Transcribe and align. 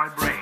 my 0.00 0.08
brain. 0.16 0.39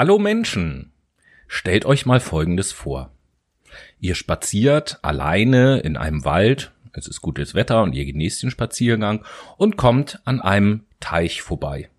Hallo 0.00 0.18
Menschen, 0.18 0.92
stellt 1.46 1.84
euch 1.84 2.06
mal 2.06 2.20
Folgendes 2.20 2.72
vor. 2.72 3.10
Ihr 4.00 4.14
spaziert 4.14 4.98
alleine 5.02 5.80
in 5.80 5.98
einem 5.98 6.24
Wald, 6.24 6.72
es 6.94 7.06
ist 7.06 7.20
gutes 7.20 7.54
Wetter 7.54 7.82
und 7.82 7.92
ihr 7.92 8.06
genießt 8.06 8.42
den 8.42 8.50
Spaziergang 8.50 9.26
und 9.58 9.76
kommt 9.76 10.18
an 10.24 10.40
einem 10.40 10.84
Teich 11.00 11.42
vorbei. 11.42 11.90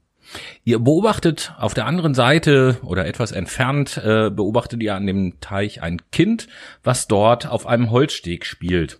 Ihr 0.63 0.79
beobachtet 0.79 1.53
auf 1.59 1.75
der 1.75 1.85
anderen 1.85 2.15
Seite 2.15 2.79
oder 2.81 3.05
etwas 3.05 3.31
entfernt, 3.31 3.97
äh, 3.97 4.31
beobachtet 4.31 4.81
ihr 4.81 4.95
an 4.95 5.05
dem 5.05 5.39
Teich 5.39 5.83
ein 5.83 6.01
Kind, 6.11 6.47
was 6.81 7.07
dort 7.07 7.45
auf 7.45 7.67
einem 7.67 7.91
Holzsteg 7.91 8.47
spielt. 8.47 8.99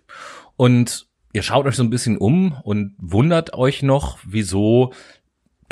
Und 0.54 1.08
ihr 1.32 1.42
schaut 1.42 1.66
euch 1.66 1.74
so 1.74 1.82
ein 1.82 1.90
bisschen 1.90 2.18
um 2.18 2.52
und 2.62 2.94
wundert 2.98 3.52
euch 3.52 3.82
noch, 3.82 4.20
wieso 4.24 4.92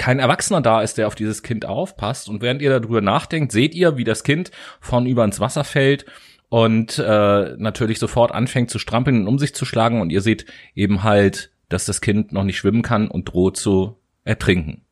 kein 0.01 0.19
Erwachsener 0.19 0.63
da 0.63 0.81
ist, 0.81 0.97
der 0.97 1.07
auf 1.07 1.15
dieses 1.15 1.43
Kind 1.43 1.67
aufpasst. 1.67 2.31
Und 2.31 2.41
während 2.41 2.63
ihr 2.63 2.81
darüber 2.81 3.03
nachdenkt, 3.03 3.53
seht 3.53 3.75
ihr, 3.75 3.99
wie 3.99 4.05
das 4.05 4.25
Kind 4.25 4.51
vornüber 4.81 5.25
ins 5.25 5.41
Wasser 5.41 5.63
fällt 5.63 6.07
und 6.49 6.99
äh, 6.99 7.55
natürlich 7.59 7.99
sofort 7.99 8.33
anfängt 8.33 8.71
zu 8.71 8.79
strampeln 8.79 9.21
und 9.21 9.29
um 9.29 9.39
sich 9.39 9.55
zu 9.55 9.67
schlagen. 9.67 10.01
Und 10.01 10.11
ihr 10.11 10.23
seht 10.23 10.47
eben 10.75 11.03
halt, 11.03 11.53
dass 11.69 11.85
das 11.85 12.01
Kind 12.01 12.33
noch 12.33 12.45
nicht 12.45 12.57
schwimmen 12.57 12.81
kann 12.81 13.09
und 13.09 13.27
droht 13.27 13.59
zu 13.59 13.99
ertrinken. 14.25 14.87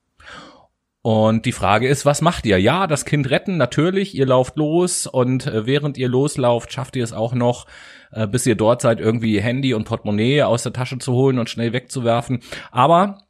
Und 1.01 1.47
die 1.47 1.53
Frage 1.53 1.89
ist, 1.89 2.05
was 2.05 2.20
macht 2.20 2.45
ihr? 2.45 2.61
Ja, 2.61 2.86
das 2.86 3.06
Kind 3.06 3.31
retten, 3.31 3.56
natürlich, 3.56 4.14
ihr 4.14 4.27
lauft 4.27 4.59
los 4.59 5.06
und 5.06 5.47
äh, 5.47 5.64
während 5.64 5.97
ihr 5.97 6.09
loslauft, 6.09 6.70
schafft 6.70 6.97
ihr 6.97 7.05
es 7.05 7.14
auch 7.14 7.33
noch, 7.33 7.67
äh, 8.12 8.27
bis 8.27 8.45
ihr 8.45 8.56
dort 8.56 8.83
seid, 8.83 9.01
irgendwie 9.01 9.41
Handy 9.41 9.73
und 9.73 9.84
Portemonnaie 9.84 10.42
aus 10.42 10.64
der 10.64 10.75
Tasche 10.75 10.98
zu 10.98 11.14
holen 11.14 11.39
und 11.39 11.48
schnell 11.48 11.73
wegzuwerfen. 11.73 12.41
Aber 12.70 13.28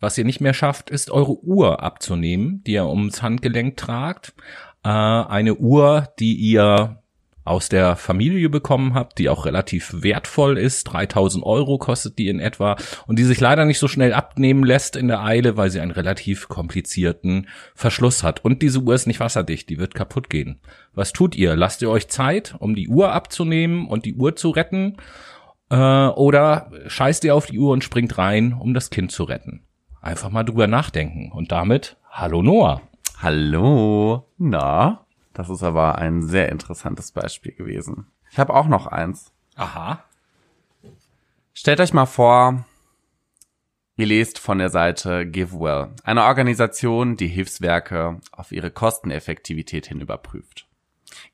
was 0.00 0.18
ihr 0.18 0.24
nicht 0.24 0.40
mehr 0.40 0.54
schafft, 0.54 0.90
ist 0.90 1.10
eure 1.10 1.42
Uhr 1.44 1.82
abzunehmen, 1.82 2.62
die 2.64 2.72
ihr 2.72 2.86
ums 2.86 3.22
Handgelenk 3.22 3.76
tragt. 3.76 4.34
Äh, 4.82 4.88
eine 4.88 5.56
Uhr, 5.56 6.08
die 6.18 6.34
ihr 6.34 7.00
aus 7.44 7.68
der 7.68 7.96
Familie 7.96 8.48
bekommen 8.48 8.94
habt, 8.94 9.18
die 9.18 9.28
auch 9.28 9.44
relativ 9.44 10.02
wertvoll 10.02 10.58
ist. 10.58 10.84
3000 10.84 11.44
Euro 11.44 11.78
kostet 11.78 12.18
die 12.18 12.28
in 12.28 12.38
etwa 12.38 12.76
und 13.06 13.18
die 13.18 13.24
sich 13.24 13.40
leider 13.40 13.64
nicht 13.64 13.78
so 13.78 13.88
schnell 13.88 14.12
abnehmen 14.12 14.62
lässt 14.62 14.94
in 14.94 15.08
der 15.08 15.22
Eile, 15.22 15.56
weil 15.56 15.70
sie 15.70 15.80
einen 15.80 15.90
relativ 15.90 16.48
komplizierten 16.48 17.48
Verschluss 17.74 18.22
hat. 18.22 18.44
Und 18.44 18.62
diese 18.62 18.80
Uhr 18.80 18.94
ist 18.94 19.06
nicht 19.06 19.20
wasserdicht, 19.20 19.68
die 19.68 19.78
wird 19.78 19.94
kaputt 19.94 20.30
gehen. 20.30 20.60
Was 20.94 21.12
tut 21.12 21.34
ihr? 21.34 21.56
Lasst 21.56 21.82
ihr 21.82 21.90
euch 21.90 22.08
Zeit, 22.08 22.54
um 22.58 22.74
die 22.74 22.88
Uhr 22.88 23.12
abzunehmen 23.12 23.88
und 23.88 24.04
die 24.04 24.14
Uhr 24.14 24.36
zu 24.36 24.50
retten? 24.50 24.98
Äh, 25.70 25.76
oder 25.76 26.70
scheißt 26.86 27.24
ihr 27.24 27.34
auf 27.34 27.46
die 27.46 27.58
Uhr 27.58 27.72
und 27.72 27.84
springt 27.84 28.18
rein, 28.18 28.52
um 28.52 28.74
das 28.74 28.90
Kind 28.90 29.12
zu 29.12 29.24
retten? 29.24 29.66
Einfach 30.00 30.30
mal 30.30 30.44
drüber 30.44 30.66
nachdenken. 30.66 31.30
Und 31.30 31.52
damit, 31.52 31.96
hallo 32.10 32.42
Noah. 32.42 32.82
Hallo. 33.18 34.26
Na, 34.38 35.04
das 35.34 35.50
ist 35.50 35.62
aber 35.62 35.98
ein 35.98 36.22
sehr 36.22 36.48
interessantes 36.48 37.12
Beispiel 37.12 37.52
gewesen. 37.52 38.06
Ich 38.30 38.38
habe 38.38 38.54
auch 38.54 38.66
noch 38.66 38.86
eins. 38.86 39.32
Aha. 39.56 40.02
Stellt 41.52 41.80
euch 41.80 41.92
mal 41.92 42.06
vor, 42.06 42.64
ihr 43.96 44.06
lest 44.06 44.38
von 44.38 44.58
der 44.58 44.70
Seite 44.70 45.26
GiveWell, 45.26 45.90
eine 46.04 46.24
Organisation, 46.24 47.16
die 47.16 47.26
Hilfswerke 47.26 48.20
auf 48.32 48.52
ihre 48.52 48.70
Kosteneffektivität 48.70 49.86
hin 49.86 50.00
überprüft. 50.00 50.66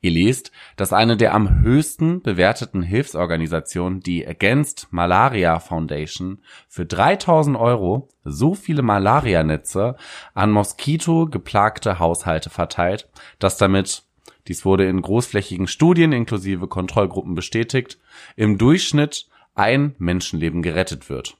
Ihr 0.07 0.13
lest, 0.13 0.53
dass 0.77 0.93
eine 0.93 1.17
der 1.17 1.35
am 1.35 1.59
höchsten 1.59 2.21
bewerteten 2.21 2.81
Hilfsorganisationen, 2.81 3.99
die 3.99 4.25
Against 4.25 4.87
Malaria 4.91 5.59
Foundation, 5.59 6.39
für 6.69 6.85
3000 6.85 7.57
Euro 7.57 8.07
so 8.23 8.55
viele 8.55 8.83
Malarianetze 8.83 9.97
an 10.33 10.51
Moskito 10.51 11.25
geplagte 11.25 11.99
Haushalte 11.99 12.49
verteilt, 12.49 13.09
dass 13.39 13.57
damit, 13.57 14.03
dies 14.47 14.63
wurde 14.63 14.87
in 14.87 15.01
großflächigen 15.01 15.67
Studien 15.67 16.13
inklusive 16.13 16.69
Kontrollgruppen 16.69 17.35
bestätigt, 17.35 17.99
im 18.37 18.57
Durchschnitt 18.57 19.27
ein 19.55 19.93
Menschenleben 19.97 20.61
gerettet 20.61 21.09
wird. 21.09 21.35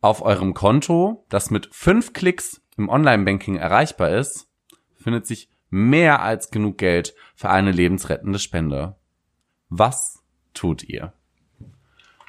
Auf 0.00 0.22
eurem 0.22 0.54
Konto, 0.54 1.26
das 1.28 1.50
mit 1.50 1.68
fünf 1.72 2.14
Klicks 2.14 2.62
im 2.78 2.88
Online-Banking 2.88 3.56
erreichbar 3.56 4.12
ist, 4.12 4.48
findet 4.96 5.26
sich 5.26 5.50
mehr 5.74 6.22
als 6.22 6.52
genug 6.52 6.78
Geld 6.78 7.14
für 7.34 7.50
eine 7.50 7.72
lebensrettende 7.72 8.38
Spende. 8.38 8.94
Was 9.68 10.22
tut 10.54 10.84
ihr? 10.84 11.12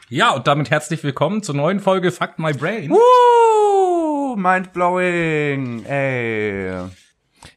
Ja, 0.10 0.32
und 0.32 0.48
damit 0.48 0.72
herzlich 0.72 1.04
willkommen 1.04 1.44
zur 1.44 1.54
neuen 1.54 1.80
Folge 1.80 2.12
Fuck 2.12 2.40
My 2.40 2.54
Brain. 2.54 2.90
Woo! 2.90 4.36
Mindblowing! 4.36 5.86
Ey. 5.86 6.90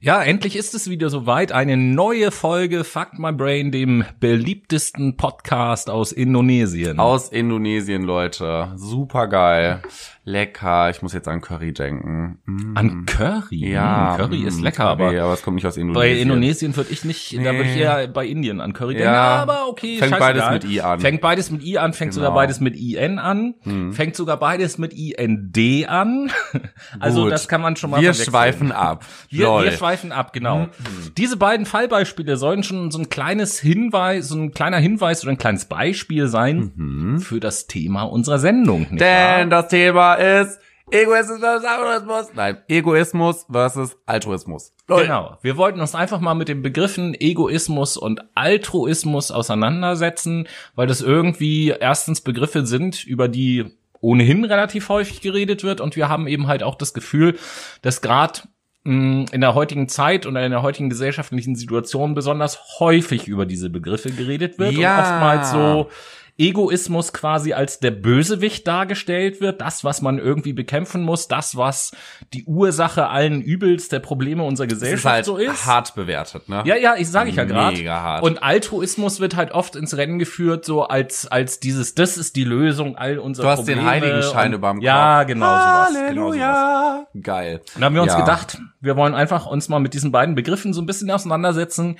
Ja, 0.00 0.22
endlich 0.22 0.56
ist 0.56 0.74
es 0.74 0.88
wieder 0.90 1.10
soweit. 1.10 1.52
Eine 1.52 1.76
neue 1.76 2.30
Folge 2.30 2.84
Fuck 2.84 3.18
My 3.18 3.32
Brain, 3.32 3.70
dem 3.72 4.04
beliebtesten 4.20 5.16
Podcast 5.16 5.90
aus 5.90 6.12
Indonesien. 6.12 6.98
Aus 6.98 7.28
Indonesien, 7.30 8.02
Leute. 8.02 8.72
Super 8.76 9.26
geil. 9.28 9.82
Lecker. 10.24 10.90
Ich 10.90 11.00
muss 11.00 11.14
jetzt 11.14 11.26
an 11.26 11.40
Curry 11.40 11.72
denken. 11.72 12.38
Mm. 12.44 12.76
An 12.76 13.06
Curry. 13.06 13.70
Ja. 13.70 14.12
Mm, 14.14 14.20
Curry 14.20 14.42
ist 14.42 14.60
mm, 14.60 14.62
lecker, 14.62 14.94
Curry, 14.96 15.16
aber 15.16 15.22
aber 15.24 15.32
es 15.32 15.42
kommt 15.42 15.54
nicht 15.54 15.66
aus 15.66 15.78
Indonesien. 15.78 16.16
bei 16.16 16.20
Indonesien 16.20 16.76
würde 16.76 16.90
ich 16.92 17.02
nicht, 17.06 17.32
da 17.34 17.44
würde 17.44 17.62
ich 17.62 17.76
Nee. 17.76 17.80
eher 17.80 18.08
bei 18.08 18.26
Indien 18.26 18.60
an 18.60 18.74
Curry 18.74 18.92
denken. 18.92 19.08
Ja. 19.08 19.36
Aber 19.36 19.68
okay, 19.68 19.96
Fängt 19.96 20.18
beides 20.18 20.50
mit 20.50 20.64
I 20.64 20.82
an. 20.82 21.00
Fängt 21.00 21.22
beides 21.22 21.50
mit 21.50 21.64
I 21.64 21.78
an, 21.78 21.94
fängt 21.94 22.12
Genau. 22.12 22.26
sogar 22.26 22.34
beides 22.34 22.60
mit 22.60 22.76
IN 22.76 23.18
an, 23.18 23.54
fängt 23.92 24.16
sogar 24.16 24.38
beides 24.38 24.76
mit 24.76 24.92
IND 24.92 25.88
an. 25.88 26.30
also 27.00 27.22
Gut. 27.22 27.32
das 27.32 27.48
kann 27.48 27.62
man 27.62 27.76
schon 27.76 27.88
mal 27.90 28.02
Wir 28.02 28.12
schweifen 28.12 28.70
ab. 28.70 29.06
Wir, 29.30 29.46
Lol. 29.46 29.64
wir 29.64 29.72
schweifen 29.78 30.12
ab, 30.12 30.32
genau. 30.32 30.66
Mhm. 30.66 31.14
Diese 31.16 31.36
beiden 31.36 31.66
Fallbeispiele 31.66 32.36
sollen 32.36 32.62
schon 32.62 32.90
so 32.90 32.98
ein 32.98 33.08
kleines 33.08 33.58
Hinweis, 33.58 34.28
so 34.28 34.36
ein 34.36 34.52
kleiner 34.52 34.78
Hinweis 34.78 35.22
oder 35.22 35.32
ein 35.32 35.38
kleines 35.38 35.64
Beispiel 35.66 36.28
sein 36.28 37.18
für 37.20 37.40
das 37.40 37.66
Thema 37.66 38.02
unserer 38.02 38.38
Sendung. 38.38 38.86
Mhm. 38.90 38.98
Denn 38.98 39.50
wahr? 39.50 39.62
das 39.62 39.68
Thema 39.68 40.14
ist 40.14 40.60
Egoismus 40.90 41.40
versus 41.40 41.64
Altruismus. 41.66 42.26
Nein, 42.34 42.58
Egoismus 42.68 43.46
versus 43.50 43.96
Altruismus. 44.06 44.72
Lol. 44.86 45.02
Genau. 45.02 45.36
Wir 45.42 45.56
wollten 45.56 45.80
uns 45.80 45.94
einfach 45.94 46.20
mal 46.20 46.34
mit 46.34 46.48
den 46.48 46.62
Begriffen 46.62 47.14
Egoismus 47.14 47.96
und 47.96 48.22
Altruismus 48.34 49.30
auseinandersetzen, 49.30 50.48
weil 50.74 50.86
das 50.86 51.02
irgendwie 51.02 51.68
erstens 51.68 52.22
Begriffe 52.22 52.64
sind, 52.64 53.04
über 53.04 53.28
die 53.28 53.66
ohnehin 54.00 54.44
relativ 54.44 54.88
häufig 54.88 55.20
geredet 55.20 55.64
wird 55.64 55.80
und 55.80 55.96
wir 55.96 56.08
haben 56.08 56.26
eben 56.26 56.46
halt 56.46 56.62
auch 56.62 56.76
das 56.76 56.94
Gefühl, 56.94 57.36
dass 57.82 58.00
gerade 58.00 58.40
in 58.88 59.40
der 59.40 59.54
heutigen 59.54 59.88
Zeit 59.88 60.24
oder 60.26 60.42
in 60.44 60.50
der 60.50 60.62
heutigen 60.62 60.88
gesellschaftlichen 60.88 61.56
Situation 61.56 62.14
besonders 62.14 62.58
häufig 62.80 63.28
über 63.28 63.44
diese 63.44 63.68
Begriffe 63.68 64.10
geredet 64.10 64.58
wird 64.58 64.72
Ja. 64.72 64.94
und 64.94 65.02
oftmals 65.02 65.50
so 65.50 65.90
Egoismus 66.38 67.12
quasi 67.12 67.52
als 67.52 67.80
der 67.80 67.90
Bösewicht 67.90 68.66
dargestellt 68.68 69.40
wird, 69.40 69.60
das, 69.60 69.82
was 69.82 70.00
man 70.02 70.18
irgendwie 70.18 70.52
bekämpfen 70.52 71.02
muss, 71.02 71.26
das, 71.26 71.56
was 71.56 71.90
die 72.32 72.44
Ursache 72.44 73.08
allen 73.08 73.42
Übels 73.42 73.88
der 73.88 73.98
Probleme 73.98 74.44
unserer 74.44 74.66
Das 74.68 74.74
ist 74.76 74.80
Gesellschaft 74.82 75.14
halt 75.14 75.24
so 75.24 75.36
ist. 75.36 75.66
hart 75.66 75.94
bewertet, 75.96 76.48
ne? 76.48 76.62
Ja, 76.64 76.76
ja, 76.76 76.94
ich 76.96 77.08
sage 77.08 77.30
ich 77.30 77.36
ja 77.36 77.44
gerade. 77.44 77.76
Mega 77.76 78.00
hart. 78.00 78.22
Und 78.22 78.42
Altruismus 78.42 79.18
wird 79.18 79.34
halt 79.34 79.50
oft 79.50 79.74
ins 79.74 79.96
Rennen 79.96 80.18
geführt, 80.20 80.64
so 80.64 80.84
als 80.84 81.26
als 81.26 81.58
dieses, 81.60 81.94
das 81.96 82.16
ist 82.16 82.36
die 82.36 82.44
Lösung 82.44 82.96
all 82.96 83.18
unserer 83.18 83.44
Du 83.46 83.50
hast 83.50 83.58
Probleme. 83.58 83.80
den 83.80 83.88
Heiligenschein 83.90 84.52
überm 84.52 84.76
Kopf. 84.76 84.84
Ja, 84.84 85.24
genau 85.24 85.46
sowas. 85.46 85.88
Genau 85.88 85.88
sowas. 85.88 86.06
Halleluja. 86.08 87.06
Geil. 87.20 87.60
Dann 87.74 87.84
haben 87.84 87.94
wir 87.96 88.02
uns 88.02 88.12
Ja. 88.12 88.20
gedacht, 88.20 88.58
wir 88.80 88.96
wollen 88.96 89.14
einfach 89.14 89.46
uns 89.46 89.68
mal 89.68 89.80
mit 89.80 89.92
diesen 89.92 90.12
beiden 90.12 90.34
Begriffen 90.36 90.72
so 90.72 90.80
ein 90.80 90.86
bisschen 90.86 91.10
auseinandersetzen 91.10 91.98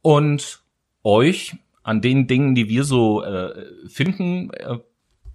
und 0.00 0.62
euch 1.02 1.56
an 1.90 2.00
den 2.00 2.28
Dingen, 2.28 2.54
die 2.54 2.68
wir 2.68 2.84
so 2.84 3.24
äh, 3.24 3.52
finden, 3.88 4.50
äh, 4.52 4.78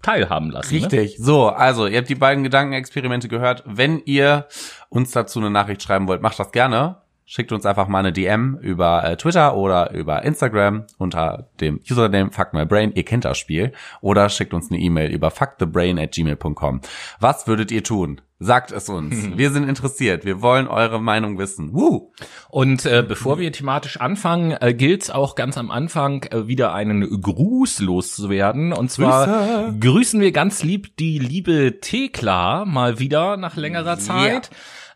teilhaben 0.00 0.50
lassen. 0.50 0.74
Ne? 0.74 0.80
Richtig. 0.80 1.16
So, 1.18 1.48
also 1.48 1.86
ihr 1.86 1.98
habt 1.98 2.08
die 2.08 2.14
beiden 2.14 2.44
Gedankenexperimente 2.44 3.28
gehört. 3.28 3.62
Wenn 3.66 4.00
ihr 4.06 4.46
uns 4.88 5.10
dazu 5.10 5.38
eine 5.38 5.50
Nachricht 5.50 5.82
schreiben 5.82 6.08
wollt, 6.08 6.22
macht 6.22 6.38
das 6.38 6.52
gerne. 6.52 7.02
Schickt 7.26 7.52
uns 7.52 7.66
einfach 7.66 7.88
mal 7.88 7.98
eine 7.98 8.12
DM 8.12 8.56
über 8.62 9.04
äh, 9.04 9.16
Twitter 9.18 9.54
oder 9.54 9.90
über 9.92 10.22
Instagram 10.22 10.86
unter 10.96 11.50
dem 11.60 11.78
Username 11.90 12.30
fuckmybrain. 12.30 12.92
Ihr 12.94 13.04
kennt 13.04 13.26
das 13.26 13.36
Spiel. 13.36 13.72
Oder 14.00 14.30
schickt 14.30 14.54
uns 14.54 14.70
eine 14.70 14.80
E-Mail 14.80 15.10
über 15.10 15.30
fuckthebrain 15.30 15.98
at 15.98 16.12
gmail.com. 16.12 16.80
Was 17.20 17.46
würdet 17.46 17.70
ihr 17.70 17.82
tun? 17.82 18.22
Sagt 18.38 18.70
es 18.70 18.90
uns. 18.90 19.30
Wir 19.36 19.50
sind 19.50 19.66
interessiert. 19.66 20.26
Wir 20.26 20.42
wollen 20.42 20.68
eure 20.68 21.00
Meinung 21.00 21.38
wissen. 21.38 21.72
Woo! 21.72 22.12
Und 22.50 22.84
äh, 22.84 23.02
bevor 23.06 23.38
wir 23.38 23.50
thematisch 23.50 23.98
anfangen, 23.98 24.52
äh, 24.60 24.74
gilt 24.74 25.04
es 25.04 25.10
auch 25.10 25.36
ganz 25.36 25.56
am 25.56 25.70
Anfang 25.70 26.24
äh, 26.24 26.46
wieder 26.46 26.74
einen 26.74 27.22
Gruß 27.22 27.80
loszuwerden. 27.80 28.74
Und 28.74 28.90
zwar 28.90 29.26
Grüße. 29.26 29.78
grüßen 29.80 30.20
wir 30.20 30.32
ganz 30.32 30.62
lieb 30.62 30.96
die 30.98 31.18
liebe 31.18 31.80
Thekla 31.80 32.66
mal 32.66 32.98
wieder 32.98 33.38
nach 33.38 33.56
längerer 33.56 33.98
Zeit. 33.98 34.50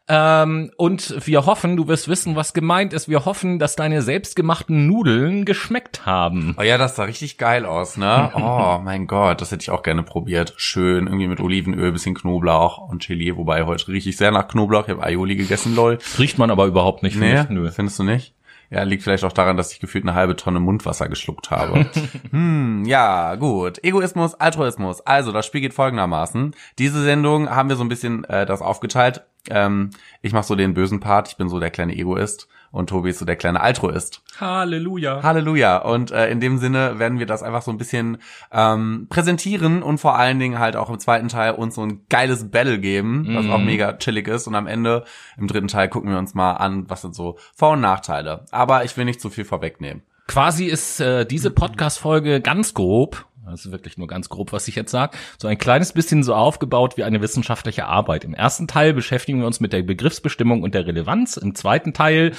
Ähm, 0.08 0.73
und 0.76 1.25
wir 1.26 1.47
hoffen, 1.47 1.76
du 1.76 1.87
wirst 1.87 2.08
wissen, 2.08 2.35
was 2.35 2.52
gemeint 2.52 2.93
ist. 2.93 3.08
Wir 3.08 3.25
hoffen, 3.25 3.58
dass 3.61 3.76
deine 3.76 4.02
selbstgemachten 4.02 4.88
Nudeln 4.88 5.44
geschmeckt 5.44 6.05
haben. 6.05 6.56
Oh 6.58 6.62
ja, 6.62 6.79
das 6.79 6.97
sah 6.97 7.05
richtig 7.05 7.38
geil 7.38 7.64
aus, 7.64 7.97
ne? 7.97 8.31
Oh 8.41 8.81
mein 8.82 9.06
Gott, 9.06 9.41
das 9.41 9.52
hätte 9.52 9.62
ich 9.62 9.70
auch 9.70 9.82
gerne 9.85 10.02
probiert. 10.02 10.55
Schön, 10.56 11.06
irgendwie 11.06 11.29
mit 11.29 11.38
Olivenöl, 11.41 11.93
bisschen 11.93 12.14
Knoblauch 12.17 12.79
und 12.79 13.02
Chili. 13.02 13.37
Wobei 13.37 13.64
heute 13.64 13.87
rieche 13.88 14.08
ich 14.11 14.17
sehr 14.17 14.32
nach 14.32 14.49
Knoblauch. 14.49 14.85
Ich 14.88 14.91
habe 14.91 15.05
Aioli 15.05 15.37
gegessen, 15.37 15.76
lol. 15.76 15.99
Riecht 16.19 16.38
man 16.38 16.50
aber 16.50 16.67
überhaupt 16.67 17.02
nicht. 17.05 17.12
finde 17.14 17.35
Nee, 17.35 17.41
ich. 17.43 17.49
Nö. 17.50 17.70
findest 17.70 17.99
du 17.99 18.02
nicht? 18.02 18.35
Ja, 18.73 18.85
liegt 18.85 19.02
vielleicht 19.02 19.25
auch 19.25 19.32
daran, 19.32 19.56
dass 19.56 19.73
ich 19.73 19.81
gefühlt 19.81 20.05
eine 20.05 20.14
halbe 20.14 20.37
Tonne 20.37 20.61
Mundwasser 20.61 21.08
geschluckt 21.08 21.50
habe. 21.50 21.87
hm, 22.31 22.85
ja, 22.85 23.35
gut. 23.35 23.82
Egoismus, 23.82 24.35
Altruismus. 24.35 25.00
Also, 25.00 25.32
das 25.32 25.44
Spiel 25.47 25.61
geht 25.61 25.75
folgendermaßen. 25.75 26.55
Diese 26.79 27.02
Sendung 27.02 27.50
haben 27.50 27.69
wir 27.69 27.75
so 27.75 27.82
ein 27.82 27.88
bisschen 27.88 28.23
äh, 28.25 28.47
das 28.47 28.62
aufgeteilt. 28.62 29.23
Ähm, 29.49 29.91
ich 30.23 30.33
mache 30.33 30.47
so 30.47 30.55
den 30.55 30.75
bösen 30.75 31.01
Part, 31.01 31.29
ich 31.29 31.37
bin 31.37 31.49
so 31.49 31.61
der 31.61 31.71
kleine 31.71 31.97
Egoist 31.97 32.49
und 32.73 32.89
Tobi 32.89 33.11
ist 33.11 33.19
so 33.19 33.25
der 33.25 33.37
kleine 33.37 33.61
Altruist. 33.61 34.23
Halleluja. 34.39 35.23
Halleluja. 35.23 35.79
Und 35.79 36.13
äh, 36.13 36.31
in 36.31 36.41
dem 36.41 36.59
Sinne 36.59 36.99
werden 36.99 37.19
wir 37.19 37.27
das 37.27 37.43
einfach 37.43 37.63
so 37.63 37.71
ein 37.71 37.79
bisschen 37.79 38.19
ähm, 38.53 39.07
präsentieren 39.11 39.83
und 39.83 39.99
vor 39.99 40.17
allen 40.17 40.39
Dingen 40.39 40.59
halt 40.59 40.77
auch 40.77 40.89
im 40.89 40.99
zweiten 40.99 41.29
Teil 41.29 41.53
uns 41.53 41.75
so 41.75 41.83
ein 41.83 42.05
geiles 42.09 42.51
Battle 42.51 42.79
geben, 42.79 43.27
was 43.35 43.49
auch 43.49 43.59
mega 43.59 43.95
chillig 43.95 44.29
ist. 44.29 44.47
Und 44.47 44.55
am 44.55 44.67
Ende, 44.67 45.05
im 45.37 45.49
dritten 45.49 45.69
Teil, 45.69 45.89
gucken 45.89 46.11
wir 46.11 46.19
uns 46.19 46.35
mal 46.35 46.53
an, 46.55 46.89
was 46.89 47.03
sind 47.03 47.15
so 47.15 47.39
Vor- 47.55 47.73
und 47.73 47.81
Nachteile. 47.81 48.45
Aber 48.51 48.85
ich 48.85 48.97
will 48.97 49.05
nicht 49.05 49.21
zu 49.21 49.31
viel 49.31 49.45
vorwegnehmen. 49.45 50.03
Quasi 50.29 50.67
ist 50.67 51.01
äh, 51.01 51.27
diese 51.27 51.51
Podcast-Folge 51.51 52.41
ganz 52.41 52.73
grob, 52.73 53.27
das 53.50 53.67
ist 53.67 53.73
wirklich 53.73 53.99
nur 53.99 54.06
ganz 54.06 54.29
grob, 54.29 54.52
was 54.52 54.69
ich 54.69 54.76
jetzt 54.76 54.91
sage, 54.91 55.17
so 55.38 55.49
ein 55.49 55.58
kleines 55.58 55.93
bisschen 55.93 56.23
so 56.23 56.35
aufgebaut 56.35 56.97
wie 56.97 57.05
eine 57.05 57.20
wissenschaftliche 57.20 57.87
Arbeit. 57.87 58.25
Im 58.25 58.35
ersten 58.35 58.69
Teil 58.69 58.93
beschäftigen 58.93 59.41
wir 59.41 59.47
uns 59.47 59.61
mit 59.61 59.73
der 59.73 59.82
Begriffsbestimmung 59.82 60.62
und 60.62 60.75
der 60.75 60.87
Relevanz. 60.87 61.37
Im 61.37 61.55
zweiten 61.55 61.93
Teil 61.93 62.32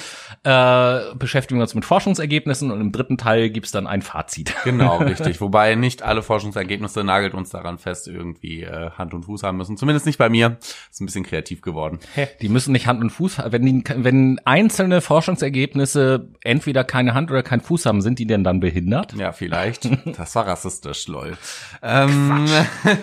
äh, 0.44 1.14
beschäftigen 1.14 1.58
wir 1.58 1.62
uns 1.62 1.74
mit 1.74 1.84
Forschungsergebnissen 1.84 2.70
und 2.70 2.80
im 2.80 2.92
dritten 2.92 3.18
Teil 3.18 3.50
gibt's 3.50 3.72
dann 3.72 3.86
ein 3.86 4.02
Fazit. 4.02 4.54
Genau, 4.72 4.98
richtig. 4.98 5.40
Wobei 5.40 5.74
nicht 5.74 6.02
alle 6.02 6.22
Forschungsergebnisse 6.22 7.04
nagelt 7.04 7.34
uns 7.34 7.50
daran 7.50 7.78
fest, 7.78 8.08
irgendwie 8.08 8.62
äh, 8.62 8.90
Hand 8.92 9.12
und 9.12 9.24
Fuß 9.24 9.42
haben 9.42 9.58
müssen. 9.58 9.76
Zumindest 9.76 10.06
nicht 10.06 10.18
bei 10.18 10.28
mir. 10.28 10.56
Ist 10.90 11.00
ein 11.00 11.06
bisschen 11.06 11.24
kreativ 11.24 11.60
geworden. 11.60 11.98
Die 12.40 12.48
müssen 12.48 12.72
nicht 12.72 12.86
Hand 12.86 13.02
und 13.02 13.10
Fuß 13.10 13.38
haben. 13.38 13.52
Wenn, 13.52 13.66
die, 13.66 13.84
wenn 13.96 14.40
einzelne 14.44 15.00
Forschungsergebnisse 15.00 16.28
entweder 16.42 16.84
keine 16.84 17.14
Hand 17.14 17.30
oder 17.30 17.42
keinen 17.42 17.60
Fuß 17.60 17.86
haben, 17.86 18.00
sind 18.00 18.18
die 18.18 18.26
denn 18.26 18.44
dann 18.44 18.60
behindert? 18.60 19.14
Ja, 19.14 19.32
vielleicht. 19.32 19.88
Das 20.16 20.34
war 20.34 20.46
rassistisch, 20.46 21.01
lol. 21.08 21.36
Ähm, 21.82 22.46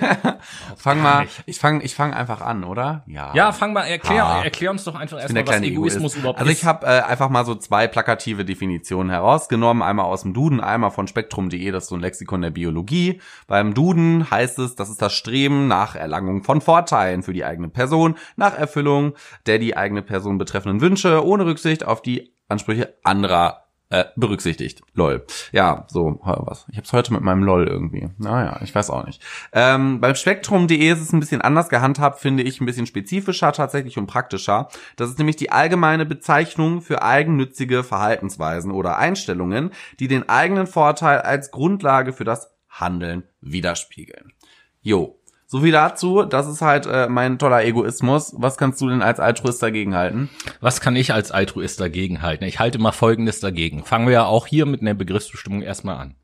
fang 0.78 1.02
mal, 1.02 1.28
ich 1.46 1.60
fang, 1.60 1.82
ich 1.82 1.96
fang 1.96 2.14
einfach 2.14 2.42
an, 2.42 2.64
oder? 2.64 3.04
Ja. 3.08 3.34
Ja, 3.34 3.52
fang 3.52 3.74
mal, 3.74 3.84
erklär, 3.84 4.26
Ah. 4.26 4.44
erklär 4.44 4.72
uns 4.72 4.84
doch 4.84 4.96
einfach 4.96 5.20
erstmal, 5.20 5.48
was 5.48 5.62
Egoismus 5.62 5.96
Egoist. 6.14 6.18
überhaupt 6.18 6.40
also 6.40 6.52
ist. 6.52 6.60
ich 6.60 6.66
habe 6.66 6.86
äh, 6.86 7.02
einfach 7.02 7.30
mal 7.30 7.46
so 7.46 7.56
zwei 7.56 7.88
plakative 7.88 8.46
Definitionen 8.46 9.10
herausgenommen. 9.10 9.84
Einmal 9.84 10.06
aus 10.06 10.24
dem 10.24 10.34
Duden, 10.34 10.60
einmal 10.62 10.92
von 10.92 11.08
spektrum.de, 11.08 11.72
das 11.72 11.84
ist 11.84 11.90
so 11.90 11.96
ein 11.96 12.02
Lexikon 12.02 12.42
der 12.42 12.52
Biologie. 12.52 13.22
Beim 13.48 13.74
Duden 13.74 14.30
heißt 14.30 14.60
es, 14.60 14.76
das 14.76 14.90
ist 14.90 15.02
das 15.02 15.14
Streben 15.14 15.68
nach 15.68 15.96
Erlangung 15.96 16.44
von 16.44 16.62
Vorteilen 16.62 17.24
für 17.24 17.34
die 17.34 17.46
eigene 17.46 17.70
Person, 17.70 18.16
nach 18.36 18.58
Erfüllung 18.58 19.14
der 19.46 19.60
die 19.60 19.76
eigene 19.78 20.02
Person 20.02 20.38
betreffenden 20.38 20.82
Wünsche, 20.82 21.26
ohne 21.26 21.46
Rücksicht 21.46 21.86
auf 21.86 22.02
die 22.02 22.34
Ansprüche 22.48 22.96
anderer 23.04 23.66
äh, 23.90 24.06
berücksichtigt. 24.16 24.82
Lol. 24.94 25.26
Ja, 25.52 25.86
so, 25.88 26.20
was. 26.24 26.66
Ich 26.72 26.78
hab's 26.78 26.94
heute 26.94 27.12
mit 27.12 27.22
meinem 27.22 27.44
LOL 27.44 27.68
irgendwie. 27.68 28.10
Naja, 28.18 28.60
ich 28.64 28.74
weiß 28.74 28.90
auch 28.90 29.06
nicht. 29.06 29.22
Ähm, 29.52 30.00
beim 30.00 30.16
Spektrum.de 30.16 30.78
ist 30.78 31.02
es 31.02 31.12
ein 31.12 31.20
bisschen 31.20 31.42
anders 31.42 31.70
gehandhabt, 31.70 32.20
finde 32.20 32.44
ich, 32.44 32.62
ein 32.62 32.66
bisschen 32.66 32.86
spezifischer 32.86 33.52
tatsächlich 33.52 33.98
und 33.98 34.08
praktischer. 34.08 34.70
Das 34.96 35.10
ist 35.10 35.18
nämlich 35.18 35.38
die 35.38 35.52
allgemeine 35.52 36.06
Bezeichnung 36.06 36.82
für 36.82 37.02
eigennützige 37.02 37.84
Verhaltensweisen 37.84 38.72
oder 38.72 38.98
Einstellungen, 38.98 39.72
die 40.00 40.08
den 40.08 40.30
eigenen 40.30 40.68
Vorteil 40.68 41.22
als 41.22 41.52
Grundlage 41.52 42.14
für 42.14 42.26
das 42.26 42.52
Handeln 42.70 43.24
widerspiegeln. 43.42 44.34
Jo. 44.82 45.19
So 45.52 45.62
viel 45.62 45.72
dazu, 45.72 46.26
das 46.26 46.48
ist 46.48 46.62
halt 46.62 46.86
äh, 46.86 47.10
mein 47.10 47.40
toller 47.40 47.66
Egoismus. 47.66 48.36
Was 48.38 48.56
kannst 48.56 48.82
du 48.82 48.88
denn 48.88 49.02
als 49.02 49.20
Altruist 49.20 49.64
dagegen 49.64 49.96
halten? 49.96 50.30
Was 50.62 50.80
kann 50.80 50.96
ich 50.96 51.12
als 51.12 51.32
Altruist 51.32 51.80
dagegen 51.80 52.22
halten? 52.22 52.44
Ich 52.44 52.60
halte 52.60 52.78
mal 52.78 52.92
Folgendes 52.92 53.40
dagegen. 53.40 53.84
Fangen 53.84 54.06
wir 54.06 54.14
ja 54.14 54.26
auch 54.26 54.46
hier 54.46 54.68
mit 54.68 54.82
einer 54.82 54.94
Begriffsbestimmung 54.94 55.64
erstmal 55.64 55.98
an. 55.98 56.16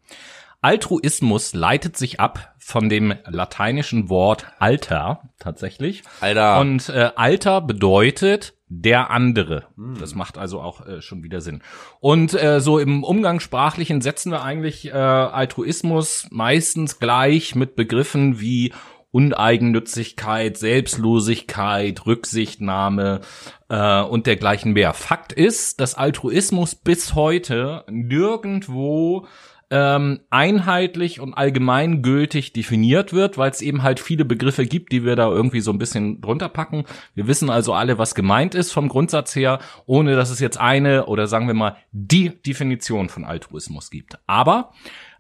Altruismus 0.62 1.56
leitet 1.56 1.98
sich 1.98 2.20
ab 2.20 2.54
von 2.60 2.88
dem 2.88 3.16
lateinischen 3.26 4.10
Wort 4.10 4.46
alter 4.60 5.22
tatsächlich. 5.40 6.04
Alter. 6.22 6.60
Und 6.60 6.90
äh, 6.90 7.10
alter 7.16 7.62
bedeutet 7.62 8.54
der 8.68 9.10
andere. 9.10 9.68
Das 10.00 10.16
macht 10.16 10.38
also 10.38 10.62
auch 10.62 10.86
äh, 10.86 11.02
schon 11.02 11.24
wieder 11.24 11.42
Sinn. 11.42 11.62
Und 12.00 12.40
äh, 12.40 12.60
so 12.60 12.78
im 12.80 13.04
Umgangssprachlichen 13.04 14.02
setzen 14.02 14.32
wir 14.32 14.44
eigentlich 14.44 14.88
äh, 14.88 14.92
Altruismus 14.92 16.28
meistens 16.32 17.00
gleich 17.00 17.56
mit 17.56 17.76
Begriffen 17.76 18.40
wie 18.40 18.72
Uneigennützigkeit, 19.16 20.58
Selbstlosigkeit, 20.58 22.06
Rücksichtnahme 22.06 23.22
äh, 23.70 24.02
und 24.02 24.28
dergleichen 24.28 24.74
mehr. 24.74 24.94
Fakt 24.94 25.32
ist, 25.32 25.80
dass 25.80 25.96
Altruismus 25.96 26.76
bis 26.76 27.16
heute 27.16 27.86
nirgendwo 27.90 29.26
ähm, 29.72 30.20
einheitlich 30.30 31.22
und 31.22 31.34
allgemeingültig 31.34 32.52
definiert 32.52 33.14
wird, 33.14 33.38
weil 33.38 33.50
es 33.52 33.62
eben 33.62 33.84
halt 33.84 34.02
viele 34.02 34.26
Begriffe 34.26 34.66
gibt, 34.66 34.92
die 34.92 35.06
wir 35.06 35.16
da 35.16 35.30
irgendwie 35.30 35.62
so 35.62 35.72
ein 35.72 35.80
bisschen 35.80 36.20
drunter 36.20 36.50
packen. 36.50 36.84
Wir 37.14 37.28
wissen 37.28 37.50
also 37.50 37.74
alle, 37.74 37.98
was 37.98 38.16
gemeint 38.16 38.54
ist 38.54 38.74
vom 38.74 38.90
Grundsatz 38.90 39.34
her, 39.34 39.60
ohne 39.86 40.18
dass 40.18 40.30
es 40.30 40.42
jetzt 40.42 40.60
eine 40.60 41.06
oder 41.06 41.28
sagen 41.28 41.48
wir 41.48 41.54
mal 41.54 41.78
die 41.94 42.30
Definition 42.30 43.08
von 43.08 43.24
Altruismus 43.24 43.90
gibt. 43.90 44.20
Aber 44.28 44.72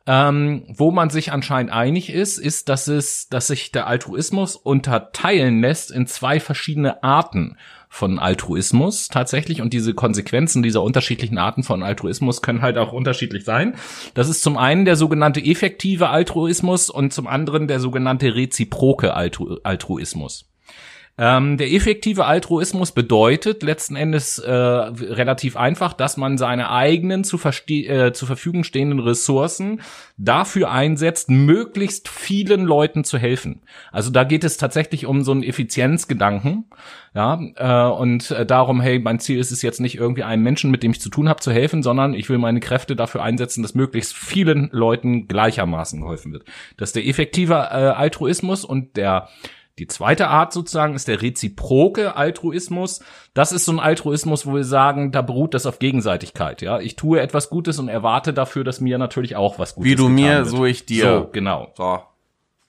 ähm, 0.07 0.63
wo 0.67 0.91
man 0.91 1.09
sich 1.09 1.31
anscheinend 1.31 1.71
einig 1.71 2.11
ist, 2.11 2.37
ist, 2.37 2.69
dass 2.69 2.87
es, 2.87 3.27
dass 3.29 3.47
sich 3.47 3.71
der 3.71 3.87
Altruismus 3.87 4.55
unterteilen 4.55 5.61
lässt 5.61 5.89
in 5.89 6.05
zwei 6.05 6.39
verschiedene 6.39 7.03
Arten 7.03 7.57
von 7.89 8.19
Altruismus 8.19 9.07
tatsächlich 9.07 9.61
und 9.61 9.73
diese 9.73 9.93
Konsequenzen 9.93 10.61
dieser 10.61 10.83
unterschiedlichen 10.83 11.37
Arten 11.37 11.63
von 11.63 11.81
Altruismus 11.81 12.41
können 12.41 12.61
halt 12.61 12.77
auch 12.77 12.91
unterschiedlich 12.91 13.45
sein. 13.45 13.75
Das 14.13 14.29
ist 14.29 14.43
zum 14.43 14.57
einen 14.57 14.85
der 14.85 14.95
sogenannte 14.95 15.43
effektive 15.43 16.09
Altruismus 16.09 16.89
und 16.89 17.13
zum 17.13 17.25
anderen 17.25 17.67
der 17.67 17.79
sogenannte 17.79 18.35
reziproke 18.35 19.13
Altru 19.13 19.57
Altruismus. 19.63 20.45
Ähm, 21.17 21.57
der 21.57 21.71
effektive 21.71 22.25
Altruismus 22.25 22.91
bedeutet 22.91 23.63
letzten 23.63 23.95
Endes 23.95 24.37
äh, 24.37 24.51
relativ 24.51 25.55
einfach, 25.55 25.93
dass 25.93 26.17
man 26.17 26.37
seine 26.37 26.69
eigenen 26.71 27.23
zu, 27.23 27.39
äh, 27.69 28.11
zur 28.11 28.27
Verfügung 28.27 28.65
stehenden 28.65 28.99
Ressourcen 28.99 29.81
dafür 30.17 30.71
einsetzt, 30.71 31.29
möglichst 31.29 32.09
vielen 32.09 32.65
Leuten 32.65 33.05
zu 33.05 33.17
helfen. 33.17 33.61
Also 33.93 34.11
da 34.11 34.25
geht 34.25 34.43
es 34.43 34.57
tatsächlich 34.57 35.05
um 35.05 35.23
so 35.23 35.31
einen 35.31 35.43
Effizienzgedanken, 35.43 36.65
ja, 37.15 37.39
äh, 37.55 37.89
und 37.93 38.31
äh, 38.31 38.45
darum, 38.45 38.81
hey, 38.81 38.99
mein 38.99 39.19
Ziel 39.19 39.39
ist 39.39 39.53
es 39.53 39.61
jetzt 39.61 39.79
nicht 39.79 39.95
irgendwie 39.95 40.23
einem 40.23 40.43
Menschen, 40.43 40.69
mit 40.69 40.83
dem 40.83 40.91
ich 40.91 40.99
zu 40.99 41.09
tun 41.09 41.29
habe, 41.29 41.39
zu 41.39 41.49
helfen, 41.49 41.81
sondern 41.81 42.13
ich 42.13 42.29
will 42.29 42.37
meine 42.37 42.59
Kräfte 42.59 42.97
dafür 42.97 43.23
einsetzen, 43.23 43.61
dass 43.61 43.73
möglichst 43.73 44.13
vielen 44.13 44.69
Leuten 44.73 45.29
gleichermaßen 45.29 46.01
geholfen 46.01 46.33
wird. 46.33 46.43
Das 46.75 46.89
ist 46.89 46.97
der 46.97 47.07
effektive 47.07 47.53
äh, 47.53 47.93
Altruismus 47.95 48.65
und 48.65 48.97
der 48.97 49.29
die 49.77 49.87
zweite 49.87 50.29
Art 50.29 50.53
sozusagen 50.53 50.93
ist 50.95 51.07
der 51.09 51.21
reziproke 51.21 52.15
Altruismus. 52.15 53.01
Das 53.33 53.51
ist 53.51 53.65
so 53.65 53.73
ein 53.73 53.79
Altruismus, 53.79 54.45
wo 54.45 54.53
wir 54.55 54.63
sagen, 54.63 55.11
da 55.11 55.21
beruht 55.21 55.53
das 55.53 55.65
auf 55.65 55.79
Gegenseitigkeit. 55.79 56.61
Ja, 56.61 56.79
ich 56.79 56.95
tue 56.95 57.19
etwas 57.19 57.49
Gutes 57.49 57.77
und 57.79 57.89
erwarte 57.89 58.33
dafür, 58.33 58.63
dass 58.63 58.79
mir 58.79 58.97
natürlich 58.97 59.35
auch 59.35 59.59
was 59.59 59.75
Gutes 59.75 59.91
Wie 59.91 59.95
du 59.95 60.07
mir, 60.07 60.37
wird. 60.37 60.47
so 60.47 60.65
ich 60.65 60.85
dir. 60.85 61.03
So, 61.23 61.29
genau. 61.31 61.73
So. 61.75 61.99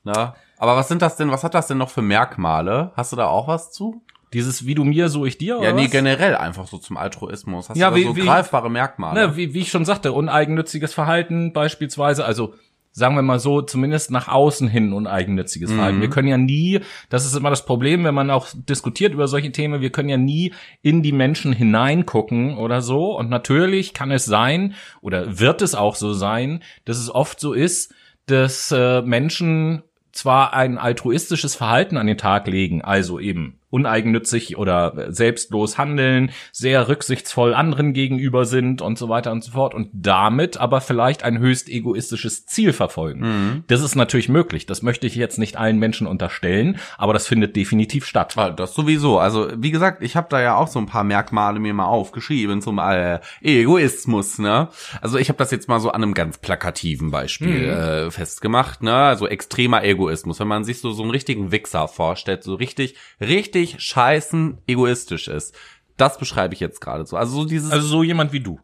Na? 0.02 0.34
Aber 0.58 0.74
was 0.76 0.88
sind 0.88 1.00
das 1.02 1.16
denn, 1.16 1.30
was 1.30 1.44
hat 1.44 1.54
das 1.54 1.66
denn 1.68 1.78
noch 1.78 1.90
für 1.90 2.02
Merkmale? 2.02 2.90
Hast 2.96 3.12
du 3.12 3.16
da 3.16 3.26
auch 3.28 3.46
was 3.46 3.70
zu? 3.72 4.02
Dieses 4.32 4.66
wie 4.66 4.74
du 4.74 4.82
mir, 4.84 5.08
so 5.08 5.24
ich 5.26 5.38
dir. 5.38 5.60
Ja, 5.62 5.72
nee, 5.72 5.84
was? 5.84 5.90
generell 5.92 6.34
einfach 6.34 6.66
so 6.66 6.78
zum 6.78 6.96
Altruismus. 6.96 7.68
Hast 7.68 7.76
Ja, 7.78 7.90
du 7.90 7.96
wie- 7.96 8.04
so 8.04 8.16
wie- 8.16 8.22
greifbare 8.22 8.68
Merkmale? 8.68 9.28
Ne, 9.28 9.36
wie, 9.36 9.54
wie 9.54 9.60
ich 9.60 9.70
schon 9.70 9.84
sagte, 9.84 10.12
uneigennütziges 10.12 10.92
Verhalten 10.92 11.52
beispielsweise, 11.52 12.24
also 12.24 12.54
sagen 12.96 13.14
wir 13.14 13.20
mal 13.20 13.38
so, 13.38 13.60
zumindest 13.60 14.10
nach 14.10 14.26
außen 14.26 14.68
hin 14.68 14.94
uneigennütziges 14.94 15.70
Verhalten. 15.70 16.00
Wir 16.00 16.08
können 16.08 16.28
ja 16.28 16.38
nie, 16.38 16.80
das 17.10 17.26
ist 17.26 17.36
immer 17.36 17.50
das 17.50 17.66
Problem, 17.66 18.04
wenn 18.04 18.14
man 18.14 18.30
auch 18.30 18.48
diskutiert 18.54 19.12
über 19.12 19.28
solche 19.28 19.52
Themen, 19.52 19.82
wir 19.82 19.90
können 19.90 20.08
ja 20.08 20.16
nie 20.16 20.54
in 20.80 21.02
die 21.02 21.12
Menschen 21.12 21.52
hineingucken 21.52 22.56
oder 22.56 22.80
so. 22.80 23.14
Und 23.14 23.28
natürlich 23.28 23.92
kann 23.92 24.10
es 24.10 24.24
sein, 24.24 24.74
oder 25.02 25.38
wird 25.38 25.60
es 25.60 25.74
auch 25.74 25.94
so 25.94 26.14
sein, 26.14 26.62
dass 26.86 26.96
es 26.96 27.14
oft 27.14 27.38
so 27.38 27.52
ist, 27.52 27.94
dass 28.24 28.72
äh, 28.72 29.02
Menschen 29.02 29.82
zwar 30.12 30.54
ein 30.54 30.78
altruistisches 30.78 31.54
Verhalten 31.54 31.98
an 31.98 32.06
den 32.06 32.16
Tag 32.16 32.46
legen, 32.46 32.80
also 32.80 33.20
eben 33.20 33.55
uneigennützig 33.70 34.56
oder 34.56 35.06
selbstlos 35.12 35.76
handeln, 35.78 36.30
sehr 36.52 36.88
rücksichtsvoll 36.88 37.54
anderen 37.54 37.92
gegenüber 37.92 38.44
sind 38.44 38.80
und 38.80 38.98
so 38.98 39.08
weiter 39.08 39.32
und 39.32 39.42
so 39.42 39.52
fort 39.52 39.74
und 39.74 39.90
damit 39.92 40.56
aber 40.56 40.80
vielleicht 40.80 41.24
ein 41.24 41.38
höchst 41.38 41.68
egoistisches 41.68 42.46
Ziel 42.46 42.72
verfolgen. 42.72 43.64
Das 43.66 43.82
ist 43.82 43.94
natürlich 43.94 44.28
möglich. 44.28 44.66
Das 44.66 44.82
möchte 44.82 45.06
ich 45.06 45.16
jetzt 45.16 45.38
nicht 45.38 45.56
allen 45.56 45.78
Menschen 45.78 46.06
unterstellen, 46.06 46.78
aber 46.96 47.12
das 47.12 47.26
findet 47.26 47.56
definitiv 47.56 48.06
statt. 48.06 48.34
Ah, 48.36 48.50
Das 48.50 48.74
sowieso. 48.74 49.18
Also 49.18 49.48
wie 49.56 49.70
gesagt, 49.70 50.02
ich 50.02 50.16
habe 50.16 50.28
da 50.30 50.40
ja 50.40 50.56
auch 50.56 50.68
so 50.68 50.78
ein 50.78 50.86
paar 50.86 51.04
Merkmale 51.04 51.58
mir 51.58 51.74
mal 51.74 51.86
aufgeschrieben 51.86 52.62
zum 52.62 52.78
äh, 52.78 53.18
Egoismus. 53.42 54.38
Ne? 54.38 54.68
Also 55.00 55.18
ich 55.18 55.28
habe 55.28 55.38
das 55.38 55.50
jetzt 55.50 55.68
mal 55.68 55.80
so 55.80 55.90
an 55.90 56.02
einem 56.02 56.14
ganz 56.14 56.38
plakativen 56.38 57.10
Beispiel 57.10 57.64
äh, 57.64 58.10
festgemacht. 58.10 58.82
Ne? 58.82 58.94
Also 58.94 59.26
extremer 59.26 59.82
Egoismus, 59.84 60.40
wenn 60.40 60.48
man 60.48 60.64
sich 60.64 60.80
so 60.80 60.92
so 60.92 61.02
einen 61.02 61.10
richtigen 61.10 61.52
Wichser 61.52 61.88
vorstellt, 61.88 62.42
so 62.44 62.54
richtig, 62.54 62.94
richtig 63.20 63.65
scheißen 63.78 64.58
egoistisch 64.66 65.28
ist. 65.28 65.54
Das 65.96 66.18
beschreibe 66.18 66.54
ich 66.54 66.60
jetzt 66.60 66.80
gerade 66.80 67.04
so. 67.06 67.16
Also 67.16 67.40
so 67.42 67.44
dieses 67.46 67.70
Also 67.72 67.86
so 67.86 68.02
jemand 68.02 68.32
wie 68.32 68.40
du. 68.40 68.60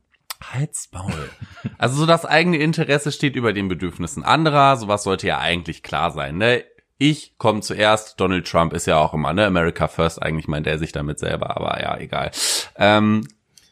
Halsmaul. 0.52 1.30
Also 1.78 1.96
so 1.96 2.06
das 2.06 2.24
eigene 2.24 2.56
Interesse 2.58 3.12
steht 3.12 3.36
über 3.36 3.52
den 3.52 3.68
Bedürfnissen 3.68 4.22
anderer. 4.24 4.76
Sowas 4.76 5.04
sollte 5.04 5.26
ja 5.26 5.38
eigentlich 5.38 5.82
klar 5.82 6.10
sein. 6.10 6.36
Ne? 6.36 6.64
Ich 6.98 7.38
komme 7.38 7.60
zuerst. 7.60 8.20
Donald 8.20 8.46
Trump 8.46 8.72
ist 8.72 8.86
ja 8.86 8.96
auch 8.98 9.14
immer, 9.14 9.32
ne? 9.32 9.46
America 9.46 9.88
First. 9.88 10.20
Eigentlich 10.22 10.48
meint 10.48 10.66
er 10.66 10.78
sich 10.78 10.92
damit 10.92 11.18
selber, 11.18 11.56
aber 11.56 11.80
ja, 11.80 11.96
egal. 11.98 12.30
Ähm, 12.76 13.26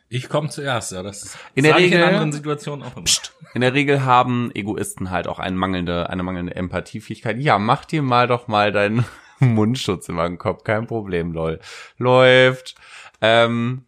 Ich 0.09 0.29
komme 0.29 0.49
zuerst, 0.49 0.93
ja. 0.93 1.03
Das 1.03 1.37
In 1.55 1.65
der 1.65 1.77
Regel- 1.77 2.01
in 2.01 2.05
anderen 2.07 2.33
Situationen 2.33 2.85
auch 2.85 2.97
immer. 2.97 3.07
in 3.55 3.61
der 3.61 3.75
Regel 3.75 4.05
haben 4.05 4.51
Egoisten 4.55 5.11
halt 5.11 5.27
auch 5.29 5.39
eine 5.39 5.57
mangelnde, 5.57 6.09
eine 6.11 6.23
mangelnde 6.23 6.55
Empathiefähigkeit. 6.57 7.39
Ja, 7.39 7.59
mach 7.59 7.85
dir 7.85 8.03
mal 8.03 8.27
doch 8.27 8.49
mal 8.49 8.73
deinen 8.73 9.05
Mundschutz 9.55 10.09
über 10.09 10.29
den 10.29 10.39
Kopf. 10.39 10.65
Kein 10.65 10.87
Problem, 10.87 11.33
lol. 11.33 11.61
Läuft. 11.99 12.75
Ähm, 13.21 13.85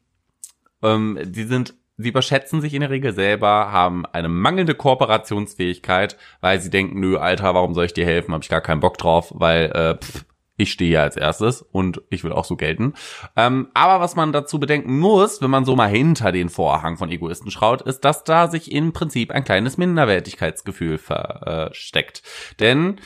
ähm, 0.83 1.19
die 1.25 1.45
sind, 1.45 1.75
sie 1.97 2.09
überschätzen 2.09 2.61
sich 2.61 2.75
in 2.75 2.81
der 2.81 2.91
Regel 2.91 3.13
selber, 3.13 3.71
haben 3.71 4.07
eine 4.07 4.29
mangelnde 4.29 4.75
Kooperationsfähigkeit, 4.75 6.17
weil 6.41 6.61
sie 6.61 6.71
denken, 6.71 7.01
nö, 7.01 7.19
Alter, 7.19 7.55
warum 7.55 7.75
soll 7.75 7.87
ich 7.87 7.95
dir 7.95 8.07
helfen? 8.07 8.35
Hab 8.35 8.43
ich 8.43 8.49
gar 8.49 8.61
keinen 8.61 8.81
Bock 8.81 8.99
drauf, 8.99 9.33
weil 9.35 9.71
äh, 9.73 9.97
pff, 9.97 10.25
ich 10.57 10.73
stehe 10.73 10.91
hier 10.91 11.03
als 11.03 11.17
erstes 11.17 11.63
und 11.63 12.03
ich 12.11 12.25
will 12.25 12.33
auch 12.33 12.45
so 12.45 12.57
gelten. 12.57 12.95
Ähm, 13.37 13.69
aber 13.75 14.01
was 14.01 14.17
man 14.17 14.33
dazu 14.33 14.61
bedenken 14.61 14.99
muss, 14.99 15.41
wenn 15.41 15.51
man 15.51 15.65
so 15.65 15.77
mal 15.77 15.89
hinter 15.89 16.31
den 16.33 16.49
Vorhang 16.49 16.97
von 16.97 17.11
Egoisten 17.11 17.51
schaut, 17.51 17.83
ist, 17.83 18.01
dass 18.01 18.25
da 18.25 18.49
sich 18.49 18.71
im 18.71 18.93
Prinzip 18.93 19.31
ein 19.31 19.45
kleines 19.45 19.79
Minderwertigkeitsgefühl 19.79 20.99
versteckt. 20.99 22.23
Denn 22.61 23.01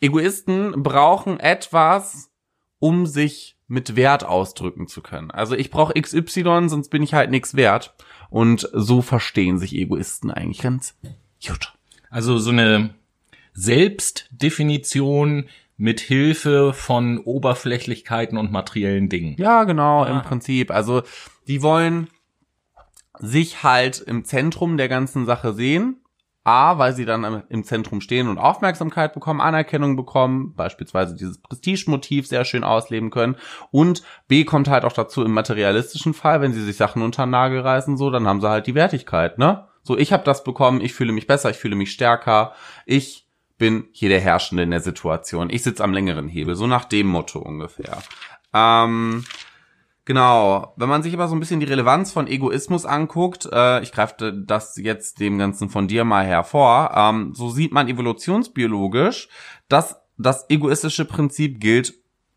Egoisten 0.00 0.82
brauchen 0.82 1.38
etwas, 1.40 2.30
um 2.78 3.06
sich 3.06 3.56
mit 3.68 3.94
Wert 3.94 4.24
ausdrücken 4.24 4.88
zu 4.88 5.00
können. 5.00 5.30
Also 5.30 5.54
ich 5.54 5.70
brauche 5.70 6.00
XY, 6.00 6.68
sonst 6.68 6.88
bin 6.88 7.02
ich 7.02 7.14
halt 7.14 7.30
nichts 7.30 7.54
wert. 7.54 7.94
Und 8.30 8.68
so 8.72 9.02
verstehen 9.02 9.58
sich 9.58 9.74
Egoisten 9.74 10.30
eigentlich 10.30 10.60
ganz 10.60 10.96
gut. 11.46 11.74
Also 12.10 12.38
so 12.38 12.50
eine 12.50 12.94
Selbstdefinition 13.52 15.48
mit 15.76 16.00
Hilfe 16.00 16.72
von 16.72 17.18
Oberflächlichkeiten 17.18 18.36
und 18.36 18.52
materiellen 18.52 19.08
Dingen. 19.08 19.34
Ja, 19.38 19.64
genau, 19.64 20.04
im 20.04 20.22
Prinzip. 20.22 20.70
Also 20.70 21.02
die 21.46 21.62
wollen 21.62 22.08
sich 23.18 23.62
halt 23.62 24.00
im 24.00 24.24
Zentrum 24.24 24.76
der 24.76 24.88
ganzen 24.88 25.26
Sache 25.26 25.54
sehen. 25.54 25.99
A, 26.42 26.78
weil 26.78 26.94
sie 26.94 27.04
dann 27.04 27.42
im 27.48 27.64
Zentrum 27.64 28.00
stehen 28.00 28.28
und 28.28 28.38
Aufmerksamkeit 28.38 29.12
bekommen, 29.12 29.42
Anerkennung 29.42 29.96
bekommen, 29.96 30.54
beispielsweise 30.54 31.14
dieses 31.14 31.38
Prestigemotiv 31.38 32.26
sehr 32.26 32.44
schön 32.44 32.64
ausleben 32.64 33.10
können. 33.10 33.36
Und 33.70 34.02
B 34.26 34.44
kommt 34.44 34.68
halt 34.68 34.84
auch 34.84 34.92
dazu 34.92 35.22
im 35.22 35.32
materialistischen 35.32 36.14
Fall, 36.14 36.40
wenn 36.40 36.54
sie 36.54 36.62
sich 36.62 36.76
Sachen 36.76 37.02
unter 37.02 37.26
den 37.26 37.30
Nagel 37.30 37.60
reißen, 37.60 37.96
so, 37.98 38.10
dann 38.10 38.26
haben 38.26 38.40
sie 38.40 38.48
halt 38.48 38.66
die 38.66 38.74
Wertigkeit, 38.74 39.38
ne? 39.38 39.66
So, 39.82 39.96
ich 39.96 40.12
habe 40.12 40.24
das 40.24 40.44
bekommen, 40.44 40.80
ich 40.80 40.94
fühle 40.94 41.12
mich 41.12 41.26
besser, 41.26 41.50
ich 41.50 41.56
fühle 41.56 41.76
mich 41.76 41.92
stärker, 41.92 42.52
ich 42.84 43.26
bin 43.56 43.88
hier 43.92 44.08
der 44.08 44.20
Herrschende 44.20 44.62
in 44.62 44.70
der 44.70 44.80
Situation, 44.80 45.50
ich 45.50 45.62
sitze 45.62 45.84
am 45.84 45.92
längeren 45.92 46.28
Hebel, 46.28 46.54
so 46.54 46.66
nach 46.66 46.84
dem 46.84 47.06
Motto 47.06 47.38
ungefähr. 47.38 47.98
Ähm, 48.54 49.24
Genau, 50.06 50.72
wenn 50.76 50.88
man 50.88 51.02
sich 51.02 51.12
aber 51.14 51.28
so 51.28 51.36
ein 51.36 51.40
bisschen 51.40 51.60
die 51.60 51.66
Relevanz 51.66 52.10
von 52.10 52.26
Egoismus 52.26 52.86
anguckt, 52.86 53.48
äh, 53.52 53.82
ich 53.82 53.92
greife 53.92 54.32
das 54.32 54.76
jetzt 54.76 55.20
dem 55.20 55.38
Ganzen 55.38 55.68
von 55.68 55.88
dir 55.88 56.04
mal 56.04 56.24
hervor, 56.24 56.92
ähm, 56.96 57.32
so 57.34 57.50
sieht 57.50 57.72
man 57.72 57.86
evolutionsbiologisch, 57.86 59.28
dass 59.68 60.00
das 60.16 60.48
egoistische 60.48 61.04
Prinzip 61.04 61.60
gilt, 61.60 61.94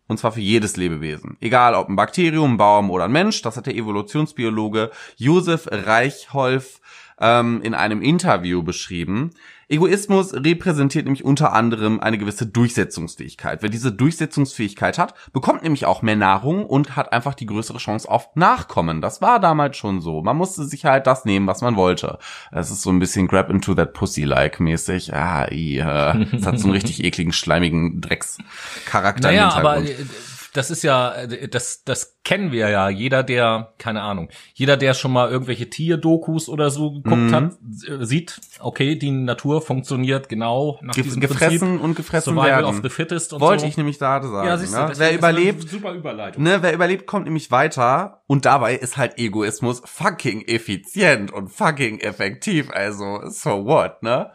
und 0.08 0.18
zwar 0.18 0.34
für 0.34 0.42
jedes 0.42 0.76
Lebewesen. 0.76 1.38
Egal 1.40 1.74
ob 1.74 1.88
ein 1.88 1.96
Bakterium, 1.96 2.54
ein 2.54 2.58
Baum 2.58 2.92
oder 2.92 3.06
ein 3.06 3.12
Mensch, 3.12 3.42
das 3.42 3.56
hat 3.56 3.66
der 3.66 3.76
Evolutionsbiologe 3.76 4.92
Josef 5.16 5.68
Reichholf 5.72 6.82
ähm, 7.20 7.62
in 7.64 7.74
einem 7.74 8.02
Interview 8.02 8.62
beschrieben. 8.64 9.32
Egoismus 9.74 10.34
repräsentiert 10.34 11.06
nämlich 11.06 11.26
unter 11.26 11.54
anderem 11.54 12.00
eine 12.00 12.18
gewisse 12.18 12.46
Durchsetzungsfähigkeit. 12.46 13.62
Wer 13.62 13.70
diese 13.70 13.92
Durchsetzungsfähigkeit 13.92 14.98
hat, 14.98 15.14
bekommt 15.34 15.64
nämlich 15.64 15.86
auch 15.86 16.02
mehr 16.02 16.16
Nahrung 16.16 16.66
und 16.66 16.96
hat 16.96 17.12
einfach 17.12 17.34
die 17.34 17.46
größere 17.48 17.80
Chance 17.80 18.10
auf 18.10 18.30
Nachkommen. 18.36 19.02
Das 19.02 19.22
war 19.22 19.40
damals 19.40 19.78
schon 19.78 20.00
so. 20.02 20.22
Man 20.22 20.38
musste 20.38 20.66
sich 20.66 20.86
halt 20.86 21.08
das 21.08 21.26
nehmen, 21.26 21.48
was 21.48 21.62
man 21.62 21.76
wollte. 21.76 22.20
Es 22.52 22.72
ist 22.72 22.82
so 22.84 22.92
ein 22.92 23.00
bisschen 23.00 23.28
Grab 23.28 23.50
into 23.50 23.74
that 23.74 23.94
Pussy-like 23.94 24.60
mäßig. 24.60 25.14
Ah, 25.14 25.48
ja. 25.52 26.16
Es 26.32 26.46
hat 26.46 26.60
so 26.60 26.66
einen 26.66 26.74
richtig 26.74 27.04
ekligen, 27.04 27.34
schleimigen 27.34 28.00
Dreckscharakter 28.00 29.30
Naja, 29.30 29.50
im 29.50 29.58
aber 29.58 29.76
Hintergrund. 29.76 30.08
äh, 30.10 30.33
das 30.54 30.72
ist 30.72 30.84
ja, 30.84 31.14
äh, 31.16 31.48
das, 31.48 31.84
das 31.84 32.20
kennen 32.24 32.52
wir 32.52 32.70
ja. 32.70 32.88
Jeder, 32.90 33.24
der, 33.24 33.74
keine 33.78 34.02
Ahnung, 34.02 34.30
jeder, 34.54 34.78
der 34.78 34.94
schon 34.94 35.12
mal 35.12 35.30
irgendwelche 35.30 35.70
Tierdokus 35.70 36.48
oder 36.50 36.70
so 36.70 36.92
geguckt 36.92 37.18
Mhm. 37.22 37.34
hat, 37.36 37.52
äh, 37.88 38.06
sieht, 38.06 38.40
okay, 38.60 38.96
die 38.96 39.12
Natur 39.12 39.62
funktioniert 39.62 40.30
genau 40.30 40.80
nach 40.82 40.94
Ge 40.96 41.04
diesem 41.04 41.22
gefressen 41.22 41.60
Prinzip. 41.60 41.82
und 41.84 41.96
gefressen 41.96 42.34
Survival 42.36 42.64
werden. 42.64 42.66
of 42.66 42.80
the 42.84 42.90
fittest 42.90 43.34
und 43.34 43.42
Wollte 43.42 43.62
so. 43.62 43.68
ich 43.68 43.78
nämlich 43.78 44.00
gerade 44.00 44.28
sagen. 44.30 44.48
ja, 44.48 44.58
siehst 44.58 44.74
du, 44.74 44.78
ne? 44.78 44.94
Wer 44.96 45.14
überlebt, 45.16 45.68
Super 45.70 45.92
Überleitung. 45.94 46.44
ne, 46.44 46.60
wer 46.62 46.74
überlebt, 46.74 47.08
kommt 47.08 47.26
nämlich 47.26 47.52
weiter. 47.52 48.22
Und 48.28 48.46
dabei 48.46 48.76
ist 48.76 48.98
halt 48.98 49.18
Egoismus 49.18 49.82
fucking 49.86 50.42
effizient 50.48 51.32
und 51.32 51.50
fucking 51.50 52.00
effektiv. 52.00 52.70
Also, 52.72 53.20
so 53.30 53.66
what, 53.66 54.02
ne? 54.04 54.32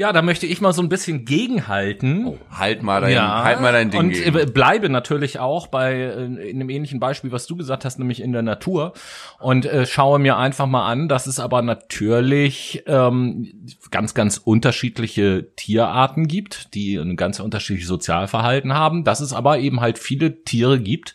Ja, 0.00 0.14
da 0.14 0.22
möchte 0.22 0.46
ich 0.46 0.62
mal 0.62 0.72
so 0.72 0.80
ein 0.80 0.88
bisschen 0.88 1.26
gegenhalten. 1.26 2.38
Halt 2.50 2.82
mal 2.82 3.02
dein, 3.02 3.20
halt 3.20 3.60
mal 3.60 3.70
dein 3.70 3.90
Ding 3.90 4.00
und 4.00 4.10
gegen. 4.12 4.34
äh, 4.34 4.46
bleibe 4.46 4.88
natürlich 4.88 5.38
auch 5.38 5.66
bei 5.66 5.92
äh, 5.92 6.24
in 6.24 6.56
einem 6.56 6.70
ähnlichen 6.70 7.00
Beispiel, 7.00 7.32
was 7.32 7.46
du 7.46 7.54
gesagt 7.54 7.84
hast, 7.84 7.98
nämlich 7.98 8.22
in 8.22 8.32
der 8.32 8.40
Natur 8.40 8.94
und 9.40 9.66
äh, 9.66 9.84
schaue 9.84 10.18
mir 10.18 10.38
einfach 10.38 10.66
mal 10.66 10.90
an, 10.90 11.06
dass 11.10 11.26
es 11.26 11.38
aber 11.38 11.60
natürlich 11.60 12.82
ähm, 12.86 13.52
ganz, 13.90 14.14
ganz 14.14 14.38
unterschiedliche 14.38 15.48
Tierarten 15.54 16.28
gibt, 16.28 16.72
die 16.72 16.96
ein 16.96 17.16
ganz 17.16 17.38
unterschiedliches 17.38 17.88
Sozialverhalten 17.88 18.72
haben, 18.72 19.04
dass 19.04 19.20
es 19.20 19.34
aber 19.34 19.58
eben 19.58 19.82
halt 19.82 19.98
viele 19.98 20.44
Tiere 20.44 20.80
gibt, 20.80 21.12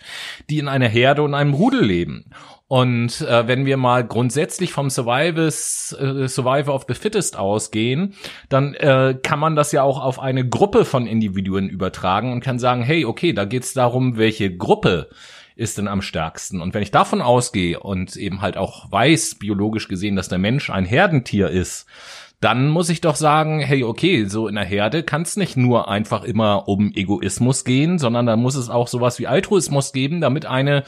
die 0.51 0.59
in 0.59 0.67
einer 0.67 0.87
Herde 0.87 1.23
und 1.23 1.33
einem 1.33 1.55
Rudel 1.55 1.83
leben. 1.83 2.25
Und 2.67 3.21
äh, 3.21 3.47
wenn 3.47 3.67
wir 3.67 3.77
mal 3.77 4.05
grundsätzlich 4.05 4.73
vom 4.73 4.89
Survivors, 4.89 5.95
äh, 5.99 6.27
Survivor 6.27 6.73
of 6.73 6.85
the 6.87 6.95
Fittest 6.95 7.37
ausgehen, 7.37 8.15
dann 8.49 8.73
äh, 8.73 9.19
kann 9.21 9.39
man 9.39 9.55
das 9.55 9.71
ja 9.71 9.83
auch 9.83 10.01
auf 10.01 10.19
eine 10.19 10.47
Gruppe 10.47 10.83
von 10.83 11.05
Individuen 11.05 11.69
übertragen 11.69 12.33
und 12.33 12.41
kann 12.41 12.57
sagen, 12.57 12.81
hey, 12.81 13.05
okay, 13.05 13.33
da 13.33 13.45
geht's 13.45 13.73
darum, 13.73 14.17
welche 14.17 14.55
Gruppe 14.55 15.09
ist 15.55 15.77
denn 15.77 15.87
am 15.87 16.01
stärksten. 16.01 16.59
Und 16.59 16.73
wenn 16.73 16.81
ich 16.81 16.91
davon 16.91 17.21
ausgehe 17.21 17.79
und 17.79 18.15
eben 18.15 18.41
halt 18.41 18.57
auch 18.57 18.91
weiß, 18.91 19.35
biologisch 19.35 19.87
gesehen, 19.87 20.15
dass 20.15 20.27
der 20.27 20.39
Mensch 20.39 20.69
ein 20.71 20.85
Herdentier 20.85 21.49
ist, 21.49 21.85
dann 22.41 22.69
muss 22.69 22.89
ich 22.89 22.99
doch 22.99 23.15
sagen, 23.15 23.59
hey, 23.59 23.83
okay, 23.83 24.25
so 24.25 24.47
in 24.47 24.55
der 24.55 24.65
Herde 24.65 25.03
kann 25.03 25.21
es 25.21 25.37
nicht 25.37 25.55
nur 25.55 25.87
einfach 25.87 26.23
immer 26.23 26.67
um 26.67 26.91
Egoismus 26.93 27.63
gehen, 27.63 27.97
sondern 27.97 28.25
da 28.25 28.35
muss 28.35 28.55
es 28.55 28.69
auch 28.69 28.87
sowas 28.87 29.19
wie 29.19 29.27
Altruismus 29.27 29.93
geben, 29.93 30.19
damit 30.19 30.45
eine 30.45 30.83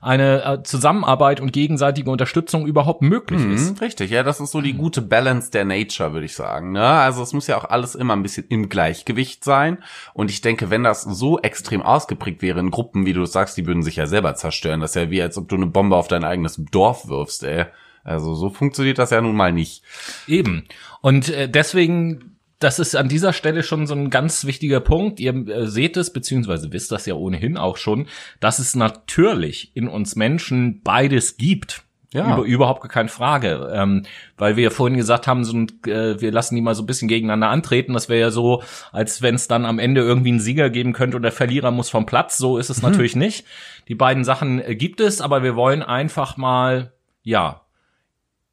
eine 0.00 0.44
äh, 0.44 0.62
Zusammenarbeit 0.62 1.40
und 1.40 1.52
gegenseitige 1.52 2.10
Unterstützung 2.10 2.66
überhaupt 2.66 3.02
möglich 3.02 3.44
ist. 3.44 3.72
Mhm, 3.72 3.78
richtig, 3.78 4.10
ja, 4.10 4.22
das 4.22 4.40
ist 4.40 4.52
so 4.52 4.60
die 4.60 4.72
gute 4.72 5.02
Balance 5.02 5.50
der 5.50 5.64
Nature, 5.64 6.12
würde 6.12 6.26
ich 6.26 6.34
sagen. 6.34 6.72
Ne? 6.72 6.82
Also 6.82 7.22
es 7.22 7.32
muss 7.32 7.46
ja 7.46 7.58
auch 7.58 7.64
alles 7.64 7.94
immer 7.94 8.16
ein 8.16 8.22
bisschen 8.22 8.46
im 8.48 8.68
Gleichgewicht 8.68 9.44
sein. 9.44 9.78
Und 10.14 10.30
ich 10.30 10.40
denke, 10.40 10.70
wenn 10.70 10.84
das 10.84 11.02
so 11.02 11.38
extrem 11.40 11.82
ausgeprägt 11.82 12.40
wäre 12.40 12.60
in 12.60 12.70
Gruppen, 12.70 13.04
wie 13.04 13.12
du 13.12 13.26
sagst, 13.26 13.56
die 13.56 13.66
würden 13.66 13.82
sich 13.82 13.96
ja 13.96 14.06
selber 14.06 14.34
zerstören. 14.34 14.80
Das 14.80 14.92
ist 14.92 15.02
ja 15.02 15.10
wie, 15.10 15.22
als 15.22 15.36
ob 15.36 15.48
du 15.48 15.56
eine 15.56 15.66
Bombe 15.66 15.96
auf 15.96 16.08
dein 16.08 16.24
eigenes 16.24 16.60
Dorf 16.70 17.08
wirfst, 17.08 17.44
ey. 17.44 17.66
Also 18.02 18.34
so 18.34 18.48
funktioniert 18.48 18.98
das 18.98 19.10
ja 19.10 19.20
nun 19.20 19.36
mal 19.36 19.52
nicht. 19.52 19.82
Eben. 20.26 20.64
Und 21.02 21.28
äh, 21.28 21.48
deswegen 21.48 22.39
das 22.60 22.78
ist 22.78 22.94
an 22.94 23.08
dieser 23.08 23.32
Stelle 23.32 23.62
schon 23.62 23.86
so 23.86 23.94
ein 23.94 24.10
ganz 24.10 24.44
wichtiger 24.44 24.80
Punkt. 24.80 25.18
Ihr 25.18 25.34
äh, 25.48 25.66
seht 25.66 25.96
es, 25.96 26.12
beziehungsweise 26.12 26.72
wisst 26.72 26.92
das 26.92 27.06
ja 27.06 27.14
ohnehin 27.14 27.56
auch 27.56 27.78
schon, 27.78 28.06
dass 28.38 28.58
es 28.58 28.76
natürlich 28.76 29.72
in 29.74 29.88
uns 29.88 30.14
Menschen 30.14 30.82
beides 30.82 31.38
gibt. 31.38 31.82
Ja. 32.12 32.36
Über, 32.36 32.44
überhaupt 32.44 32.86
keine 32.88 33.08
Frage. 33.08 33.70
Ähm, 33.72 34.02
weil 34.36 34.56
wir 34.56 34.64
ja 34.64 34.70
vorhin 34.70 34.98
gesagt 34.98 35.26
haben, 35.26 35.44
so, 35.44 35.56
ein, 35.56 35.68
äh, 35.86 36.20
wir 36.20 36.32
lassen 36.32 36.54
die 36.54 36.60
mal 36.60 36.74
so 36.74 36.82
ein 36.82 36.86
bisschen 36.86 37.08
gegeneinander 37.08 37.48
antreten. 37.48 37.94
Das 37.94 38.08
wäre 38.08 38.20
ja 38.20 38.30
so, 38.30 38.62
als 38.92 39.22
wenn 39.22 39.36
es 39.36 39.48
dann 39.48 39.64
am 39.64 39.78
Ende 39.78 40.02
irgendwie 40.02 40.30
einen 40.30 40.40
Sieger 40.40 40.70
geben 40.70 40.92
könnte 40.92 41.16
und 41.16 41.22
der 41.22 41.32
Verlierer 41.32 41.70
muss 41.70 41.88
vom 41.88 42.06
Platz. 42.06 42.36
So 42.36 42.58
ist 42.58 42.68
es 42.68 42.82
natürlich 42.82 43.16
nicht. 43.16 43.46
Die 43.88 43.94
beiden 43.94 44.24
Sachen 44.24 44.60
äh, 44.60 44.74
gibt 44.74 45.00
es, 45.00 45.20
aber 45.20 45.42
wir 45.42 45.56
wollen 45.56 45.82
einfach 45.82 46.36
mal, 46.36 46.92
ja, 47.22 47.62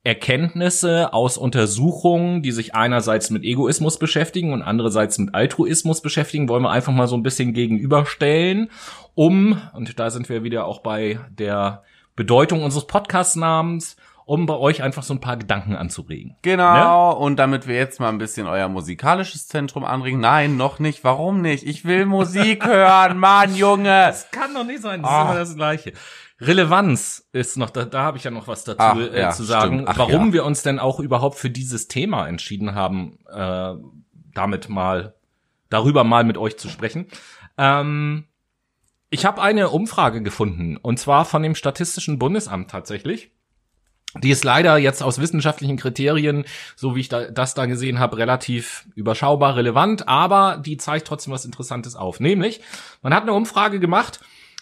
Erkenntnisse 0.07 1.13
aus 1.13 1.37
Untersuchungen, 1.37 2.41
die 2.41 2.51
sich 2.51 2.73
einerseits 2.73 3.29
mit 3.29 3.43
Egoismus 3.43 3.99
beschäftigen 3.99 4.53
und 4.53 4.61
andererseits 4.61 5.17
mit 5.19 5.35
Altruismus 5.35 6.01
beschäftigen, 6.01 6.47
wollen 6.49 6.63
wir 6.63 6.71
einfach 6.71 6.93
mal 6.93 7.07
so 7.07 7.15
ein 7.17 7.23
bisschen 7.23 7.53
gegenüberstellen, 7.53 8.69
um, 9.15 9.61
und 9.73 9.99
da 9.99 10.09
sind 10.09 10.29
wir 10.29 10.43
wieder 10.43 10.65
auch 10.65 10.79
bei 10.79 11.19
der 11.29 11.83
Bedeutung 12.15 12.63
unseres 12.63 12.87
Podcast-Namens, 12.87 13.97
um 14.25 14.45
bei 14.45 14.55
euch 14.55 14.83
einfach 14.83 15.03
so 15.03 15.13
ein 15.13 15.21
paar 15.21 15.37
Gedanken 15.37 15.75
anzuregen. 15.75 16.35
Genau, 16.41 17.13
und 17.13 17.37
damit 17.37 17.65
wir 17.67 17.75
jetzt 17.75 17.99
mal 17.99 18.09
ein 18.09 18.17
bisschen 18.17 18.45
euer 18.47 18.67
musikalisches 18.67 19.47
Zentrum 19.47 19.85
anregen. 19.85 20.19
Nein, 20.19 20.57
noch 20.57 20.79
nicht. 20.79 21.03
Warum 21.05 21.41
nicht? 21.41 21.65
Ich 21.65 21.85
will 21.85 22.05
Musik 22.05 22.65
hören, 22.65 23.17
Mann, 23.19 23.55
Junge. 23.55 23.85
Das 24.07 24.29
kann 24.31 24.53
doch 24.53 24.65
nicht 24.65 24.81
sein, 24.81 25.01
das 25.01 25.11
Ah. 25.11 25.21
ist 25.23 25.29
immer 25.29 25.39
das 25.39 25.55
Gleiche. 25.55 25.93
Relevanz 26.39 27.27
ist 27.31 27.57
noch, 27.57 27.71
da, 27.71 27.85
da 27.85 28.03
habe 28.03 28.17
ich 28.17 28.23
ja 28.23 28.31
noch 28.31 28.47
was 28.47 28.63
dazu 28.63 28.79
Ach, 28.79 28.97
äh, 28.97 29.19
ja, 29.19 29.31
zu 29.31 29.43
sagen. 29.43 29.85
Ach, 29.87 29.97
warum 29.97 30.27
ja. 30.27 30.33
wir 30.33 30.45
uns 30.45 30.61
denn 30.61 30.79
auch 30.79 30.99
überhaupt 30.99 31.37
für 31.37 31.49
dieses 31.49 31.87
Thema 31.87 32.27
entschieden 32.27 32.75
haben, 32.75 33.17
äh, 33.27 33.73
damit 34.33 34.69
mal, 34.69 35.15
darüber 35.69 36.03
mal 36.03 36.23
mit 36.23 36.37
euch 36.37 36.57
zu 36.57 36.69
sprechen. 36.69 37.07
Ähm, 37.57 38.25
ich 39.09 39.25
habe 39.25 39.41
eine 39.41 39.69
Umfrage 39.69 40.21
gefunden, 40.21 40.77
und 40.77 40.99
zwar 40.99 41.25
von 41.25 41.41
dem 41.41 41.55
Statistischen 41.55 42.19
Bundesamt 42.19 42.69
tatsächlich. 42.69 43.31
Die 44.21 44.31
ist 44.31 44.43
leider 44.43 44.77
jetzt 44.77 45.03
aus 45.03 45.19
wissenschaftlichen 45.19 45.77
Kriterien, 45.77 46.45
so 46.75 46.95
wie 46.95 47.01
ich 47.01 47.09
da, 47.09 47.29
das 47.29 47.53
da 47.53 47.65
gesehen 47.65 47.99
habe, 47.99 48.17
relativ 48.17 48.87
überschaubar 48.95 49.55
relevant, 49.55 50.07
aber 50.07 50.61
die 50.63 50.77
zeigt 50.77 51.07
trotzdem 51.07 51.33
was 51.33 51.45
Interessantes 51.45 51.95
auf. 51.95 52.19
Nämlich, 52.19 52.61
man 53.01 53.13
hat 53.13 53.23
eine 53.23 53.33
Umfrage 53.33 53.79
gemacht, 53.79 54.19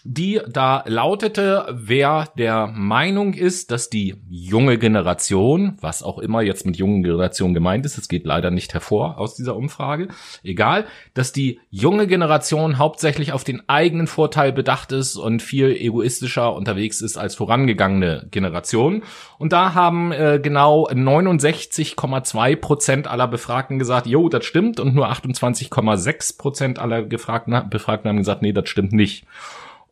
die 0.08 0.40
da 0.48 0.84
lautete, 0.86 1.66
wer 1.70 2.28
der 2.38 2.68
Meinung 2.68 3.34
ist, 3.34 3.72
dass 3.72 3.90
die 3.90 4.14
junge 4.28 4.78
Generation, 4.78 5.76
was 5.80 6.04
auch 6.04 6.18
immer 6.18 6.42
jetzt 6.42 6.64
mit 6.64 6.76
jungen 6.76 7.02
Generation 7.02 7.54
gemeint 7.54 7.84
ist, 7.84 7.98
es 7.98 8.08
geht 8.08 8.24
leider 8.24 8.52
nicht 8.52 8.72
hervor 8.72 9.18
aus 9.18 9.34
dieser 9.34 9.56
Umfrage, 9.56 10.08
egal, 10.44 10.86
dass 11.14 11.32
die 11.32 11.58
junge 11.70 12.06
Generation 12.06 12.78
hauptsächlich 12.78 13.32
auf 13.32 13.42
den 13.42 13.68
eigenen 13.68 14.06
Vorteil 14.06 14.52
bedacht 14.52 14.92
ist 14.92 15.16
und 15.16 15.42
viel 15.42 15.70
egoistischer 15.72 16.54
unterwegs 16.54 17.00
ist 17.00 17.16
als 17.16 17.34
vorangegangene 17.34 18.28
Generationen. 18.30 19.02
Und 19.38 19.52
da 19.52 19.74
haben 19.74 20.12
äh, 20.12 20.38
genau 20.40 20.88
69,2 20.88 22.56
Prozent 22.56 23.08
aller 23.08 23.26
Befragten 23.26 23.80
gesagt, 23.80 24.06
jo, 24.06 24.28
das 24.28 24.44
stimmt, 24.44 24.78
und 24.78 24.94
nur 24.94 25.10
28,6 25.10 26.38
Prozent 26.38 26.78
aller 26.78 27.02
Gefragten, 27.02 27.68
Befragten 27.68 28.08
haben 28.08 28.18
gesagt, 28.18 28.42
nee, 28.42 28.52
das 28.52 28.68
stimmt 28.68 28.92
nicht. 28.92 29.26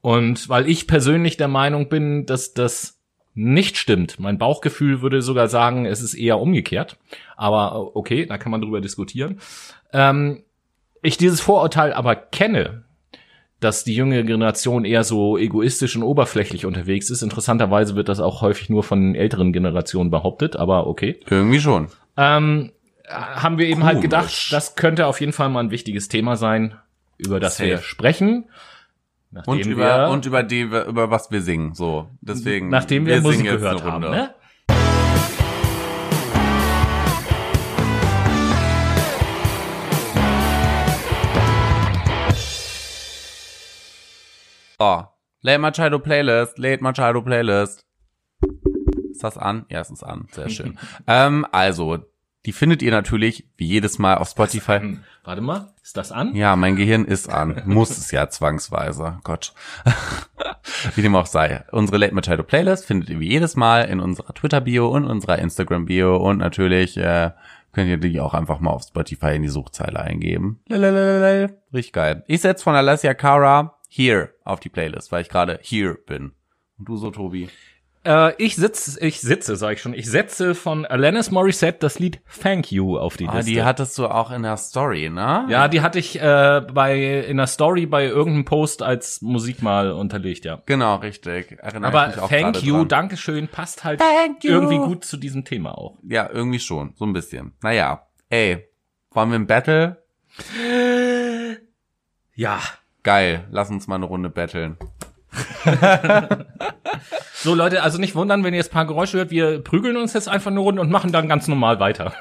Und 0.05 0.51
weil 0.51 0.69
ich 0.69 0.87
persönlich 0.87 1.39
der 1.39 1.49
Meinung 1.49 1.89
bin, 1.89 2.27
dass 2.27 2.53
das 2.53 3.01
nicht 3.33 3.79
stimmt. 3.79 4.21
Mein 4.21 4.37
Bauchgefühl 4.37 5.01
würde 5.01 5.23
sogar 5.23 5.49
sagen, 5.49 5.87
es 5.87 6.03
ist 6.03 6.13
eher 6.13 6.41
umgekehrt. 6.41 6.99
Aber 7.39 7.73
äh, 7.73 7.99
okay, 7.99 8.27
da 8.27 8.37
kann 8.37 8.53
man 8.53 8.61
drüber 8.61 8.83
diskutieren. 8.83 9.41
Ähm, 9.95 10.43
ich 11.01 11.17
dieses 11.17 11.41
Vorurteil 11.41 11.95
aber 11.95 12.17
kenne, 12.17 12.85
dass 13.61 13.83
die 13.83 13.95
junge 13.95 14.23
Generation 14.27 14.85
eher 14.85 15.05
so 15.05 15.39
egoistisch 15.39 15.97
und 15.97 16.03
oberflächlich 16.03 16.67
unterwegs 16.67 17.09
ist. 17.09 17.23
Interessanterweise 17.23 17.97
wird 17.97 18.11
das 18.11 18.21
auch 18.21 18.43
häufig 18.43 18.69
nur 18.69 18.83
von 18.83 19.15
älteren 19.15 19.55
Generationen 19.55 20.11
behauptet, 20.11 20.55
aber 20.55 20.87
okay. 20.87 21.19
Irgendwie 21.31 21.61
schon. 21.61 21.89
Ähm, 22.19 22.73
haben 23.09 23.57
wir 23.57 23.69
eben 23.69 23.85
halt 23.85 24.03
Komisch. 24.03 24.11
gedacht, 24.11 24.53
das 24.53 24.77
könnte 24.77 25.07
auf 25.07 25.19
jeden 25.21 25.33
Fall 25.33 25.49
mal 25.49 25.61
ein 25.61 25.71
wichtiges 25.71 26.09
Thema 26.09 26.37
sein, 26.37 26.75
über 27.17 27.41
das 27.41 27.59
wir 27.59 27.79
Safe. 27.79 27.89
sprechen. 27.89 28.45
Nachdem 29.35 29.53
Und 29.53 29.67
über, 29.67 30.07
wir, 30.07 30.13
und 30.13 30.27
über 30.27 30.43
die, 30.45 30.71
wir- 30.71 30.85
über 30.87 31.11
was 31.11 31.29
wir 31.33 31.43
singen, 31.43 31.75
so. 31.75 32.09
Deswegen. 32.21 32.69
nachdem 32.69 33.05
wir, 33.05 33.21
Musik 33.21 33.39
singen 33.41 33.53
jetzt 33.53 33.61
gehört 33.63 33.83
haben, 33.83 34.01
ne? 34.03 34.33
Oh. 44.79 45.03
Late 45.43 45.59
Machado 45.59 45.99
Playlist, 45.99 46.59
Late 46.59 46.83
Machado 46.83 47.21
Playlist. 47.23 47.85
Ist 49.11 49.23
das 49.23 49.37
an? 49.37 49.67
Ja, 49.69 49.81
es 49.81 49.91
ist 49.91 50.03
an. 50.03 50.27
Sehr 50.33 50.49
schön. 50.49 50.79
ähm, 51.07 51.47
also, 51.53 51.99
die 52.47 52.53
findet 52.53 52.83
ihr 52.83 52.91
natürlich 52.91 53.49
wie 53.57 53.67
jedes 53.67 53.99
Mal 53.99 54.19
auf 54.19 54.29
Spotify. 54.29 54.99
Warte 55.25 55.41
mal, 55.41 55.73
ist 55.83 55.97
das 55.97 56.13
an? 56.13 56.35
Ja, 56.35 56.57
mein 56.57 56.77
Gehirn 56.77 57.05
ist 57.05 57.29
an. 57.29 57.63
Muss 57.65 57.91
es 57.91 58.11
ja 58.11 58.29
zwangsweise. 58.29 59.19
Gott. 59.25 59.55
wie 60.95 61.03
dem 61.03 61.17
auch 61.17 61.27
sei. 61.27 61.65
Unsere 61.73 61.99
Late 61.99 62.15
Machado 62.15 62.43
Playlist 62.43 62.85
findet 62.85 63.09
ihr 63.09 63.21
wie 63.21 63.31
jedes 63.31 63.57
Mal 63.57 63.83
in 63.83 64.01
unserer 64.01 64.35
Twitter-Bio 64.35 64.89
und 64.89 65.05
unserer 65.05 65.39
Instagram-Bio 65.39 66.17
und 66.17 66.39
natürlich 66.39 66.97
äh, 66.99 67.31
könnt 67.73 67.89
ihr 67.89 67.97
die 67.97 68.21
auch 68.21 68.35
einfach 68.35 68.61
mal 68.61 68.71
auf 68.71 68.83
Spotify 68.83 69.35
in 69.37 69.43
die 69.43 69.49
Suchzeile 69.49 70.01
eingeben. 70.01 70.61
Lalalala. 70.69 71.51
Richtig 71.73 71.93
geil. 71.93 72.25
Ich 72.27 72.43
setz 72.43 72.63
von 72.63 72.75
Alessia 72.75 73.15
Cara 73.15 73.79
Here 73.89 74.35
auf 74.45 74.61
die 74.61 74.69
Playlist, 74.69 75.13
weil 75.13 75.23
ich 75.23 75.29
gerade 75.29 75.59
hier 75.63 75.95
bin. 75.95 76.33
Und 76.79 76.89
du 76.89 76.97
so, 76.97 77.11
Tobi? 77.11 77.49
Äh, 78.07 78.35
ich 78.43 78.57
sitze, 78.57 79.01
ich 79.05 79.21
sitze, 79.21 79.57
sag 79.57 79.73
ich 79.75 79.81
schon, 79.81 79.95
ich 79.95 80.11
setze 80.11 80.55
von 80.55 80.85
Alanis 80.85 81.31
Morissette 81.31 81.79
das 81.81 81.99
Lied 81.99 82.21
Thank 82.43 82.71
You 82.71 82.99
auf 82.99 83.17
die 83.17 83.27
Ah, 83.29 83.37
Liste. 83.37 83.51
die 83.51 83.63
hattest 83.63 83.97
du 83.99 84.07
auch 84.09 84.31
in 84.31 84.43
der 84.43 84.57
Story, 84.59 85.09
ne? 85.09 85.47
ja, 85.49 85.69
die 85.69 85.81
hatte 85.81 85.99
ich 85.99 86.21
äh, 86.21 86.63
bei 86.73 87.21
in 87.21 87.39
der 87.39 87.47
Story 87.47 87.87
bei 87.87 88.05
irgendeinem 88.07 88.45
Post 88.45 88.83
als 88.83 89.23
Musik 89.23 89.63
mal 89.63 89.91
unterlegt, 89.93 90.45
ja. 90.45 90.63
Genau, 90.67 90.97
richtig. 90.97 91.59
Erinnere 91.63 91.89
Aber 91.89 92.09
ich 92.11 92.15
mich 92.17 92.25
auch 92.25 92.29
Thank 92.29 92.63
You, 92.63 92.77
dran. 92.79 92.89
Dankeschön, 92.89 93.49
passt 93.49 93.85
halt 93.85 94.01
Thank 94.01 94.45
you. 94.45 94.51
irgendwie 94.51 94.77
gut 94.79 95.05
zu 95.05 95.17
diesem 95.17 95.45
Thema 95.45 95.77
auch. 95.79 95.97
Ja, 96.03 96.29
irgendwie 96.31 96.61
schon. 96.61 96.93
So 96.97 97.07
ein 97.07 97.13
bisschen. 97.15 97.53
Naja. 97.63 98.07
Ey, 98.29 98.69
wollen 99.13 99.31
wir 99.31 99.39
ein 99.39 99.47
Battle? 99.47 100.03
Ja. 102.35 102.59
Geil. 103.03 103.47
Lass 103.51 103.71
uns 103.71 103.87
mal 103.87 103.97
eine 103.97 104.07
Runde 104.07 104.29
battlen. 104.31 104.77
So 107.35 107.55
Leute, 107.55 107.83
also 107.83 107.99
nicht 107.99 108.15
wundern, 108.15 108.43
wenn 108.45 108.55
ihr 108.55 108.59
jetzt 108.59 108.71
ein 108.71 108.75
paar 108.75 108.87
Geräusche 108.87 109.19
hört, 109.19 109.31
wir 109.31 109.63
prügeln 109.63 109.97
uns 109.97 110.15
jetzt 110.15 110.29
einfach 110.29 110.51
eine 110.51 110.61
Runde 110.61 110.81
und 110.81 110.91
machen 110.91 111.13
dann 111.13 111.29
ganz 111.29 111.47
normal 111.49 111.79
weiter. 111.81 112.15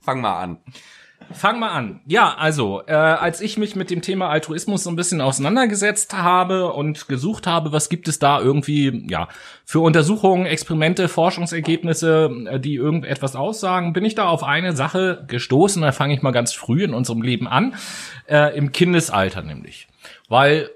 Fang 0.00 0.20
mal 0.20 0.40
an. 0.42 0.58
Fang 1.32 1.58
mal 1.58 1.70
an. 1.70 2.00
Ja, 2.06 2.34
also, 2.34 2.82
äh, 2.86 2.92
als 2.92 3.40
ich 3.40 3.58
mich 3.58 3.74
mit 3.74 3.90
dem 3.90 4.00
Thema 4.00 4.28
Altruismus 4.28 4.84
so 4.84 4.90
ein 4.90 4.96
bisschen 4.96 5.20
auseinandergesetzt 5.20 6.14
habe 6.14 6.72
und 6.72 7.08
gesucht 7.08 7.46
habe, 7.46 7.72
was 7.72 7.88
gibt 7.88 8.06
es 8.08 8.18
da 8.18 8.40
irgendwie, 8.40 9.06
ja, 9.10 9.28
für 9.64 9.80
Untersuchungen, 9.80 10.46
Experimente, 10.46 11.08
Forschungsergebnisse, 11.08 12.30
äh, 12.50 12.60
die 12.60 12.74
irgendetwas 12.74 13.34
aussagen, 13.34 13.92
bin 13.92 14.04
ich 14.04 14.14
da 14.14 14.28
auf 14.28 14.44
eine 14.44 14.74
Sache 14.74 15.24
gestoßen. 15.26 15.82
Da 15.82 15.92
fange 15.92 16.14
ich 16.14 16.22
mal 16.22 16.30
ganz 16.30 16.52
früh 16.52 16.84
in 16.84 16.94
unserem 16.94 17.22
Leben 17.22 17.48
an, 17.48 17.74
äh, 18.28 18.56
im 18.56 18.72
Kindesalter 18.72 19.42
nämlich. 19.42 19.88
Weil 20.28 20.70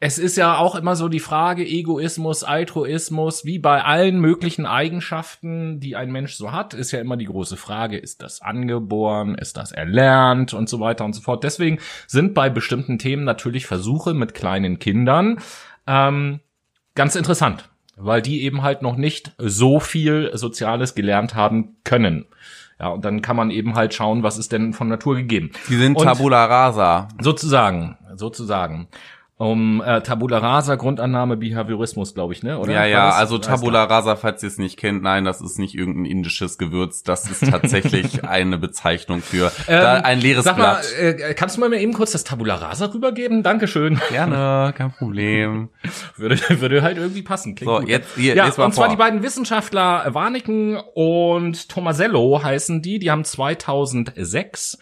es 0.00 0.18
ist 0.18 0.36
ja 0.36 0.56
auch 0.58 0.76
immer 0.76 0.94
so 0.94 1.08
die 1.08 1.18
Frage 1.18 1.66
Egoismus, 1.66 2.44
Altruismus, 2.44 3.44
wie 3.44 3.58
bei 3.58 3.82
allen 3.84 4.20
möglichen 4.20 4.64
Eigenschaften, 4.64 5.80
die 5.80 5.96
ein 5.96 6.12
Mensch 6.12 6.34
so 6.34 6.52
hat, 6.52 6.72
ist 6.72 6.92
ja 6.92 7.00
immer 7.00 7.16
die 7.16 7.24
große 7.24 7.56
Frage, 7.56 7.98
ist 7.98 8.22
das 8.22 8.40
angeboren, 8.40 9.34
ist 9.34 9.56
das 9.56 9.72
erlernt 9.72 10.54
und 10.54 10.68
so 10.68 10.78
weiter 10.78 11.04
und 11.04 11.14
so 11.14 11.20
fort. 11.22 11.42
Deswegen 11.42 11.78
sind 12.06 12.32
bei 12.34 12.48
bestimmten 12.48 12.98
Themen 13.00 13.24
natürlich 13.24 13.66
Versuche 13.66 14.14
mit 14.14 14.34
kleinen 14.34 14.78
Kindern 14.78 15.38
ähm, 15.88 16.38
ganz 16.94 17.16
interessant, 17.16 17.68
weil 17.96 18.22
die 18.22 18.42
eben 18.44 18.62
halt 18.62 18.82
noch 18.82 18.96
nicht 18.96 19.32
so 19.36 19.80
viel 19.80 20.30
Soziales 20.34 20.94
gelernt 20.94 21.34
haben 21.34 21.76
können. 21.82 22.26
Ja, 22.78 22.90
und 22.90 23.04
dann 23.04 23.20
kann 23.22 23.34
man 23.34 23.50
eben 23.50 23.74
halt 23.74 23.92
schauen, 23.94 24.22
was 24.22 24.38
ist 24.38 24.52
denn 24.52 24.72
von 24.72 24.86
Natur 24.86 25.16
gegeben. 25.16 25.50
Die 25.68 25.74
sind 25.74 25.96
Und- 25.96 26.04
Tabula 26.04 26.44
Rasa. 26.44 27.08
Sozusagen, 27.20 27.98
sozusagen. 28.14 28.86
Um 29.40 29.80
äh, 29.86 30.00
Tabula 30.02 30.38
Rasa, 30.38 30.74
Grundannahme, 30.74 31.36
Behaviorismus, 31.36 32.12
glaube 32.12 32.32
ich, 32.32 32.42
ne? 32.42 32.58
Oder? 32.58 32.72
Ja, 32.72 32.86
ja, 32.86 33.10
also 33.10 33.38
Tabula 33.38 33.84
Rasa, 33.84 34.16
falls 34.16 34.42
ihr 34.42 34.48
es 34.48 34.58
nicht 34.58 34.76
kennt, 34.76 35.00
nein, 35.04 35.24
das 35.24 35.40
ist 35.40 35.60
nicht 35.60 35.76
irgendein 35.76 36.06
indisches 36.06 36.58
Gewürz, 36.58 37.04
das 37.04 37.30
ist 37.30 37.48
tatsächlich 37.48 38.24
eine 38.28 38.58
Bezeichnung 38.58 39.20
für 39.22 39.52
da, 39.68 39.98
ein 40.00 40.20
leeres 40.20 40.44
Ähm, 40.44 40.54
Sag 40.56 40.58
mal, 40.58 40.80
Blatt. 40.80 41.20
äh, 41.20 41.34
kannst 41.34 41.56
du 41.56 41.60
mal 41.60 41.68
mir 41.68 41.78
eben 41.80 41.92
kurz 41.92 42.10
das 42.10 42.24
Tabula 42.24 42.56
Rasa 42.56 42.86
rübergeben? 42.86 43.44
Dankeschön. 43.44 44.00
Gerne, 44.10 44.74
kein 44.76 44.90
Problem. 44.90 45.68
Würde, 46.16 46.36
würde 46.60 46.82
halt 46.82 46.98
irgendwie 46.98 47.22
passen. 47.22 47.54
Klingt 47.54 47.72
So, 47.72 47.78
gut. 47.78 47.88
jetzt- 47.88 48.16
hier, 48.16 48.34
ja, 48.34 48.46
jetzt 48.46 48.58
mal 48.58 48.64
und 48.64 48.74
zwar 48.74 48.86
vor. 48.86 48.90
die 48.92 48.98
beiden 48.98 49.22
Wissenschaftler 49.22 50.12
Warniken 50.14 50.78
und 50.94 51.68
Tomasello 51.68 52.42
heißen 52.42 52.82
die. 52.82 52.98
Die 52.98 53.12
haben 53.12 53.24
2006 53.24 54.78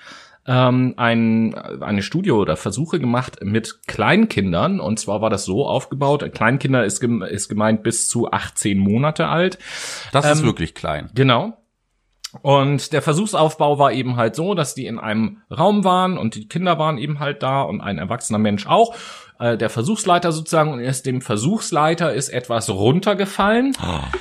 ähm, 0.47 0.95
ein, 0.97 1.55
eine 1.55 2.03
Studie 2.03 2.31
oder 2.33 2.57
Versuche 2.57 3.01
gemacht 3.01 3.39
mit 3.43 3.87
Kleinkindern. 3.87 4.81
Und 4.81 4.99
zwar 5.01 5.21
war 5.21 5.31
das 5.31 5.45
so 5.45 5.67
aufgebaut. 5.67 6.25
Kleinkinder 6.33 6.85
ist, 6.85 7.01
gem 7.01 7.23
ist 7.23 7.49
gemeint 7.49 7.83
bis 7.83 8.09
zu 8.09 8.31
18 8.31 8.79
Monate 8.79 9.27
alt. 9.29 9.59
Das 10.13 10.25
ist 10.31 10.41
Ähm, 10.41 10.47
wirklich 10.47 10.75
klein. 10.75 11.11
Genau. 11.15 11.57
Und 12.43 12.93
der 12.93 13.01
Versuchsaufbau 13.03 13.79
war 13.79 13.93
eben 13.93 14.17
halt 14.17 14.35
so, 14.35 14.55
dass 14.55 14.75
die 14.75 14.87
in 14.87 14.99
einem 14.99 15.39
Raum 15.57 15.85
waren 15.85 16.19
und 16.19 16.35
die 16.35 16.49
Kinder 16.49 16.79
waren 16.79 16.99
eben 16.99 17.19
halt 17.19 17.43
da 17.43 17.63
und 17.63 17.81
ein 17.81 17.97
erwachsener 17.99 18.39
Mensch 18.39 18.67
auch. 18.67 18.95
Äh, 19.39 19.57
Der 19.57 19.71
Versuchsleiter 19.71 20.33
sozusagen 20.33 20.73
und 20.73 20.81
erst 20.81 21.07
dem 21.07 21.23
Versuchsleiter 21.23 22.13
ist 22.13 22.29
etwas 22.29 22.69
runtergefallen 22.69 23.75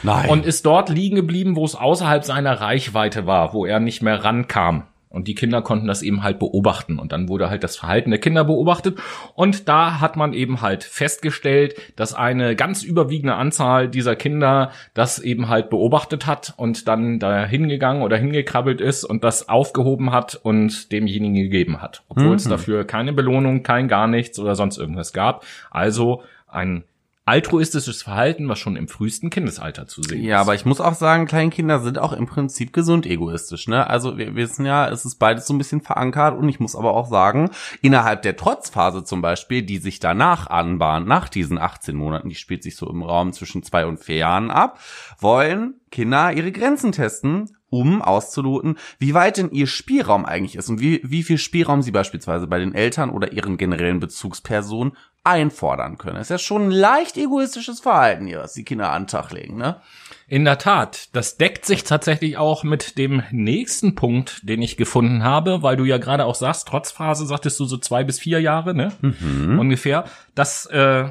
Nein. 0.04 0.30
und 0.30 0.46
ist 0.46 0.66
dort 0.66 0.90
liegen 0.90 1.16
geblieben, 1.18 1.56
wo 1.58 1.66
es 1.66 1.76
außerhalb 1.76 2.24
seiner 2.24 2.62
Reichweite 2.62 3.26
war, 3.26 3.54
wo 3.54 3.66
er 3.66 3.80
nicht 3.82 4.02
mehr 4.02 4.24
rankam. 4.24 4.84
Und 5.16 5.28
die 5.28 5.36
Kinder 5.36 5.62
konnten 5.62 5.88
das 5.88 6.02
eben 6.02 6.24
halt 6.24 6.40
beobachten. 6.40 7.00
Und 7.00 7.12
dann 7.12 7.30
wurde 7.30 7.50
halt 7.50 7.64
das 7.64 7.78
Verhalten 7.78 8.12
der 8.12 8.20
Kinder 8.20 8.44
beobachtet. 8.44 9.00
Und 9.34 9.70
da 9.70 10.02
hat 10.02 10.18
man 10.18 10.34
eben 10.34 10.62
halt 10.62 10.84
festgestellt, 10.84 11.76
dass 11.96 12.14
eine 12.14 12.56
ganz 12.56 12.84
überwiegende 12.84 13.36
Anzahl 13.36 13.88
dieser 13.88 14.16
Kinder 14.16 14.72
das 14.94 15.20
eben 15.20 15.48
halt 15.48 15.70
beobachtet 15.70 16.28
hat 16.28 16.54
und 16.58 16.88
dann 16.88 17.20
da 17.20 17.46
hingegangen 17.46 18.04
oder 18.04 18.18
hingekrabbelt 18.18 18.82
ist 18.82 19.06
und 19.06 19.24
das 19.24 19.48
aufgehoben 19.48 20.12
hat 20.12 20.36
und 20.36 20.92
demjenigen 20.92 21.36
gegeben 21.36 21.82
hat. 21.82 22.04
Obwohl 22.10 22.36
es 22.36 22.44
dafür 22.44 22.84
keine 22.84 23.14
Belohnung, 23.14 23.64
kein 23.64 23.88
gar 23.88 24.08
nichts 24.08 24.38
oder 24.38 24.56
sonst 24.56 24.78
irgendwas 24.78 25.14
gab. 25.14 25.46
Also 25.72 26.24
ein 26.48 26.84
altruistisches 27.28 28.04
Verhalten, 28.04 28.48
was 28.48 28.60
schon 28.60 28.76
im 28.76 28.88
frühesten 28.88 29.32
Kindesalter 29.32 29.88
zu 29.88 30.04
sehen 30.04 30.24
Ja, 30.24 30.38
ist. 30.38 30.42
aber 30.42 30.54
ich 30.56 30.64
muss 30.66 30.80
auch 30.80 30.94
sagen, 30.94 31.26
Kleinkinder 31.26 31.80
sind 31.80 31.98
auch 31.98 32.14
im 32.14 32.28
Prinzip 32.28 32.72
gesund 32.72 33.08
egoistisch, 33.08 33.68
ne? 33.68 33.90
Also 33.90 34.18
wir 34.18 34.36
wissen 34.36 34.64
ja, 34.66 34.88
es 34.88 35.06
ist 35.06 35.16
beides 35.16 35.48
so 35.48 35.54
ein 35.54 35.58
bisschen 35.58 35.82
verankert 35.82 36.38
und 36.38 36.48
ich 36.50 36.60
muss 36.60 36.76
aber 36.76 36.94
auch 36.94 37.08
sagen, 37.10 37.50
innerhalb 37.82 38.22
der 38.22 38.36
Trotzphase 38.38 39.04
zum 39.04 39.24
Beispiel, 39.24 39.64
die 39.64 39.80
sich 39.80 40.00
danach 40.00 40.48
anbahnt, 40.48 41.08
nach 41.08 41.28
diesen 41.28 41.58
18 41.58 41.96
Monaten, 41.96 42.30
die 42.30 42.36
spielt 42.36 42.62
sich 42.62 42.76
so 42.76 42.88
im 42.90 43.02
Raum 43.02 43.34
zwischen 43.34 43.64
zwei 43.64 43.88
und 43.88 44.00
vier 44.00 44.18
Jahren 44.18 44.52
ab, 44.52 44.80
wollen 45.20 45.74
Kinder 45.92 46.32
ihre 46.32 46.52
Grenzen 46.52 46.92
testen, 46.92 47.55
um 47.70 48.02
auszuloten, 48.02 48.78
wie 49.00 49.14
weit 49.14 49.38
denn 49.38 49.52
ihr 49.52 49.68
Spielraum 49.68 50.26
eigentlich 50.26 50.56
ist 50.56 50.70
und 50.70 50.80
wie, 50.80 51.02
wie 51.04 51.24
viel 51.24 51.38
Spielraum 51.38 51.82
sie 51.82 51.92
beispielsweise 51.92 52.48
bei 52.48 52.60
den 52.60 52.74
Eltern 52.74 53.10
oder 53.10 53.32
ihren 53.34 53.58
generellen 53.58 54.00
Bezugspersonen 54.00 54.94
einfordern 55.24 55.98
können. 55.98 56.16
Das 56.16 56.28
ist 56.28 56.30
ja 56.30 56.38
schon 56.38 56.68
ein 56.68 56.72
leicht 56.72 57.18
egoistisches 57.18 57.80
Verhalten 57.80 58.28
hier, 58.28 58.40
was 58.40 58.54
die 58.54 58.64
Kinder 58.64 58.92
an 58.92 59.04
den 59.04 59.08
Tag 59.08 59.32
legen, 59.32 59.58
ne? 59.58 59.82
In 60.28 60.46
der 60.46 60.58
Tat, 60.58 61.10
das 61.14 61.38
deckt 61.38 61.66
sich 61.66 61.84
tatsächlich 61.84 62.38
auch 62.38 62.64
mit 62.64 62.98
dem 62.98 63.22
nächsten 63.32 63.94
Punkt, 63.94 64.48
den 64.48 64.62
ich 64.62 64.76
gefunden 64.78 65.24
habe, 65.24 65.62
weil 65.62 65.78
du 65.78 65.84
ja 65.84 65.98
gerade 65.98 66.26
auch 66.26 66.34
sagst, 66.34 66.68
Trotzphase 66.68 67.26
sagtest 67.28 67.60
du 67.60 67.66
so 67.66 67.78
zwei 67.78 68.04
bis 68.04 68.20
vier 68.20 68.40
Jahre, 68.42 68.74
ne? 68.74 68.92
Ungefähr. 69.60 70.06
Das 70.34 70.66
äh, 70.68 71.10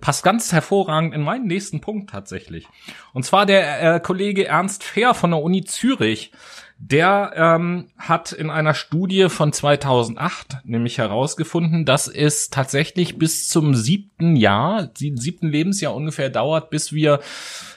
passt 0.00 0.24
ganz 0.24 0.52
hervorragend 0.52 1.14
in 1.14 1.22
meinen 1.22 1.46
nächsten 1.46 1.80
Punkt 1.80 2.10
tatsächlich. 2.10 2.66
Und 3.12 3.24
zwar 3.24 3.46
der 3.46 3.96
äh, 3.96 4.00
Kollege 4.00 4.46
Ernst 4.46 4.82
Fehr 4.82 5.14
von 5.14 5.30
der 5.30 5.42
Uni 5.42 5.64
Zürich. 5.64 6.32
Der 6.82 7.32
ähm, 7.36 7.88
hat 7.98 8.32
in 8.32 8.48
einer 8.48 8.72
Studie 8.72 9.28
von 9.28 9.52
2008 9.52 10.60
nämlich 10.64 10.96
herausgefunden, 10.96 11.84
dass 11.84 12.08
es 12.08 12.48
tatsächlich 12.48 13.18
bis 13.18 13.50
zum 13.50 13.74
siebten 13.74 14.34
Jahr, 14.34 14.90
sie- 14.96 15.12
siebten 15.14 15.48
Lebensjahr 15.48 15.94
ungefähr 15.94 16.30
dauert, 16.30 16.70
bis 16.70 16.92
wir 16.94 17.20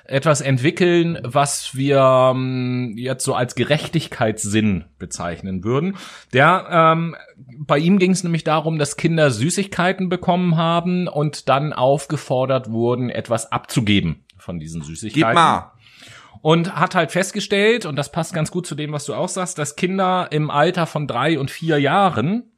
etwas 0.06 0.40
entwickeln, 0.40 1.20
was 1.22 1.76
wir 1.76 2.32
ähm, 2.34 2.94
jetzt 2.96 3.26
so 3.26 3.36
als 3.36 3.56
Gerechtigkeitssinn 3.56 4.86
bezeichnen 5.00 5.66
würden. 5.66 5.98
Der 6.32 6.68
ähm, 6.72 7.16
bei 7.58 7.80
ihm 7.80 8.00
ging 8.00 8.12
es 8.12 8.24
nämlich 8.24 8.46
darum, 8.46 8.80
dass 8.80 8.96
Kinder 8.96 9.32
Süßigkeiten 9.32 10.08
bekommen 10.08 10.56
haben 10.56 11.10
und 11.10 11.50
dann 11.50 11.74
aufgefordert 11.74 12.72
wurden, 12.72 13.10
etwas 13.10 13.52
abzugeben 13.52 14.24
von 14.38 14.60
diesen 14.60 14.82
Süßigkeiten 14.82 15.28
Gib 15.28 15.36
mal. 15.36 15.73
Und 16.44 16.76
hat 16.76 16.94
halt 16.94 17.12
festgestellt, 17.12 17.86
und 17.86 17.96
das 17.96 18.12
passt 18.12 18.34
ganz 18.34 18.52
gut 18.52 18.68
zu 18.68 18.76
dem, 18.76 18.92
was 18.92 19.06
du 19.06 19.14
auch 19.14 19.30
sagst, 19.30 19.58
dass 19.58 19.78
Kinder 19.78 20.28
im 20.30 20.52
Alter 20.52 20.86
von 20.86 21.08
drei 21.08 21.40
und 21.40 21.50
vier 21.50 21.80
Jahren 21.80 22.52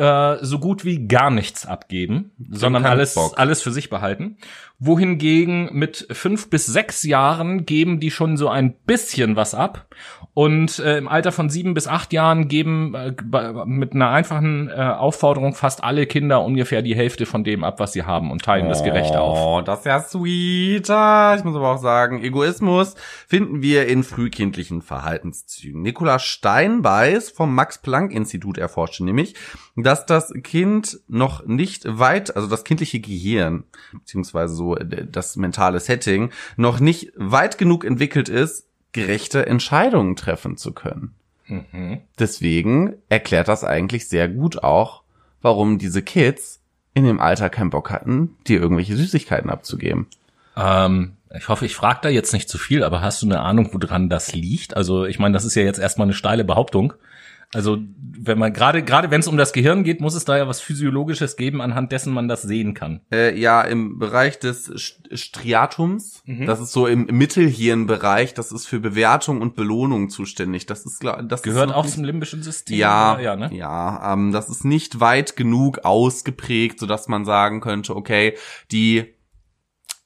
äh, 0.00 0.38
so 0.42 0.58
gut 0.58 0.84
wie 0.84 1.06
gar 1.06 1.30
nichts 1.30 1.66
abgeben, 1.66 2.32
sondern 2.50 2.86
alles, 2.86 3.14
Bock. 3.14 3.34
alles 3.36 3.60
für 3.62 3.70
sich 3.70 3.90
behalten. 3.90 4.38
Wohingegen 4.82 5.68
mit 5.72 6.06
fünf 6.10 6.48
bis 6.48 6.64
sechs 6.64 7.02
Jahren 7.02 7.66
geben 7.66 8.00
die 8.00 8.10
schon 8.10 8.38
so 8.38 8.48
ein 8.48 8.72
bisschen 8.72 9.36
was 9.36 9.54
ab. 9.54 9.86
Und 10.32 10.78
äh, 10.78 10.96
im 10.96 11.06
Alter 11.06 11.32
von 11.32 11.50
sieben 11.50 11.74
bis 11.74 11.86
acht 11.86 12.14
Jahren 12.14 12.48
geben 12.48 12.94
äh, 12.94 13.12
mit 13.66 13.92
einer 13.92 14.08
einfachen 14.08 14.70
äh, 14.70 14.72
Aufforderung 14.72 15.54
fast 15.54 15.84
alle 15.84 16.06
Kinder 16.06 16.42
ungefähr 16.42 16.80
die 16.80 16.96
Hälfte 16.96 17.26
von 17.26 17.44
dem 17.44 17.62
ab, 17.62 17.78
was 17.78 17.92
sie 17.92 18.04
haben 18.04 18.30
und 18.30 18.42
teilen 18.42 18.70
das 18.70 18.82
gerecht 18.82 19.14
auf. 19.16 19.38
Oh, 19.38 19.60
das 19.60 19.80
ist 19.80 19.84
ja 19.84 20.00
sweet. 20.00 20.88
Ah, 20.88 21.34
Ich 21.36 21.44
muss 21.44 21.54
aber 21.56 21.72
auch 21.72 21.82
sagen, 21.82 22.22
Egoismus 22.24 22.94
finden 23.28 23.60
wir 23.60 23.86
in 23.86 24.02
frühkindlichen 24.02 24.80
Verhaltenszügen. 24.80 25.82
Nikolaus 25.82 26.22
Steinbeiß 26.22 27.28
vom 27.28 27.54
Max-Planck-Institut 27.54 28.56
erforschte 28.56 29.04
nämlich, 29.04 29.34
dass 29.76 29.89
das 30.06 30.32
Kind 30.42 31.00
noch 31.08 31.46
nicht 31.46 31.84
weit, 31.86 32.36
also 32.36 32.48
das 32.48 32.64
kindliche 32.64 33.00
Gehirn, 33.00 33.64
beziehungsweise 33.92 34.54
so 34.54 34.76
äh, 34.76 35.06
das 35.06 35.36
mentale 35.36 35.80
Setting, 35.80 36.30
noch 36.56 36.80
nicht 36.80 37.12
weit 37.16 37.58
genug 37.58 37.84
entwickelt 37.84 38.28
ist, 38.28 38.66
gerechte 38.92 39.46
Entscheidungen 39.46 40.16
treffen 40.16 40.56
zu 40.56 40.72
können. 40.72 41.14
Deswegen 42.18 42.94
erklärt 43.08 43.48
das 43.48 43.64
eigentlich 43.64 44.08
sehr 44.08 44.28
gut 44.28 44.62
auch, 44.62 45.02
warum 45.42 45.78
diese 45.78 46.02
Kids 46.02 46.60
in 46.94 47.04
dem 47.04 47.20
Alter 47.20 47.50
keinen 47.50 47.70
Bock 47.70 47.90
hatten, 47.90 48.36
dir 48.46 48.60
irgendwelche 48.60 48.96
Süßigkeiten 48.96 49.50
abzugeben. 49.50 50.06
Ähm, 50.56 51.16
ich 51.34 51.48
hoffe, 51.48 51.64
ich 51.66 51.76
frage 51.76 52.00
da 52.02 52.08
jetzt 52.08 52.32
nicht 52.32 52.48
zu 52.48 52.58
viel, 52.58 52.82
aber 52.82 53.00
hast 53.00 53.22
du 53.22 53.26
eine 53.26 53.40
Ahnung, 53.40 53.70
woran 53.72 54.08
das 54.08 54.34
liegt? 54.34 54.76
Also 54.76 55.04
ich 55.04 55.18
meine, 55.18 55.32
das 55.32 55.44
ist 55.44 55.54
ja 55.54 55.62
jetzt 55.62 55.78
erstmal 55.78 56.06
eine 56.06 56.14
steile 56.14 56.44
Behauptung. 56.44 56.94
Also 57.52 57.78
wenn 57.98 58.38
man 58.38 58.52
gerade 58.52 58.84
gerade 58.84 59.10
wenn 59.10 59.20
es 59.20 59.26
um 59.26 59.36
das 59.36 59.52
Gehirn 59.52 59.82
geht, 59.82 60.00
muss 60.00 60.14
es 60.14 60.24
da 60.24 60.38
ja 60.38 60.46
was 60.46 60.60
physiologisches 60.60 61.36
geben, 61.36 61.60
anhand 61.60 61.90
dessen 61.90 62.12
man 62.12 62.28
das 62.28 62.42
sehen 62.42 62.74
kann. 62.74 63.00
Äh, 63.10 63.36
ja, 63.36 63.62
im 63.62 63.98
Bereich 63.98 64.38
des 64.38 64.70
St- 64.70 65.16
Striatums, 65.16 66.22
das 66.26 66.60
ist 66.60 66.70
so 66.70 66.86
im 66.86 67.06
Mittelhirnbereich, 67.06 68.34
das 68.34 68.52
ist 68.52 68.66
für 68.66 68.78
Bewertung 68.78 69.40
und 69.40 69.56
Belohnung 69.56 70.10
zuständig. 70.10 70.66
Das 70.66 70.86
ist 70.86 71.00
glaub, 71.00 71.28
das 71.28 71.42
Gehört 71.42 71.70
ist 71.70 71.74
auch 71.74 71.84
noch 71.84 71.90
zum 71.90 72.04
limbischen 72.04 72.44
System. 72.44 72.78
Ja, 72.78 73.18
ja, 73.18 73.34
ne? 73.34 73.50
ja 73.52 74.12
ähm, 74.12 74.30
das 74.30 74.48
ist 74.48 74.64
nicht 74.64 75.00
weit 75.00 75.34
genug 75.34 75.80
ausgeprägt, 75.84 76.78
sodass 76.78 77.08
man 77.08 77.24
sagen 77.24 77.60
könnte, 77.60 77.96
okay, 77.96 78.36
die 78.70 79.14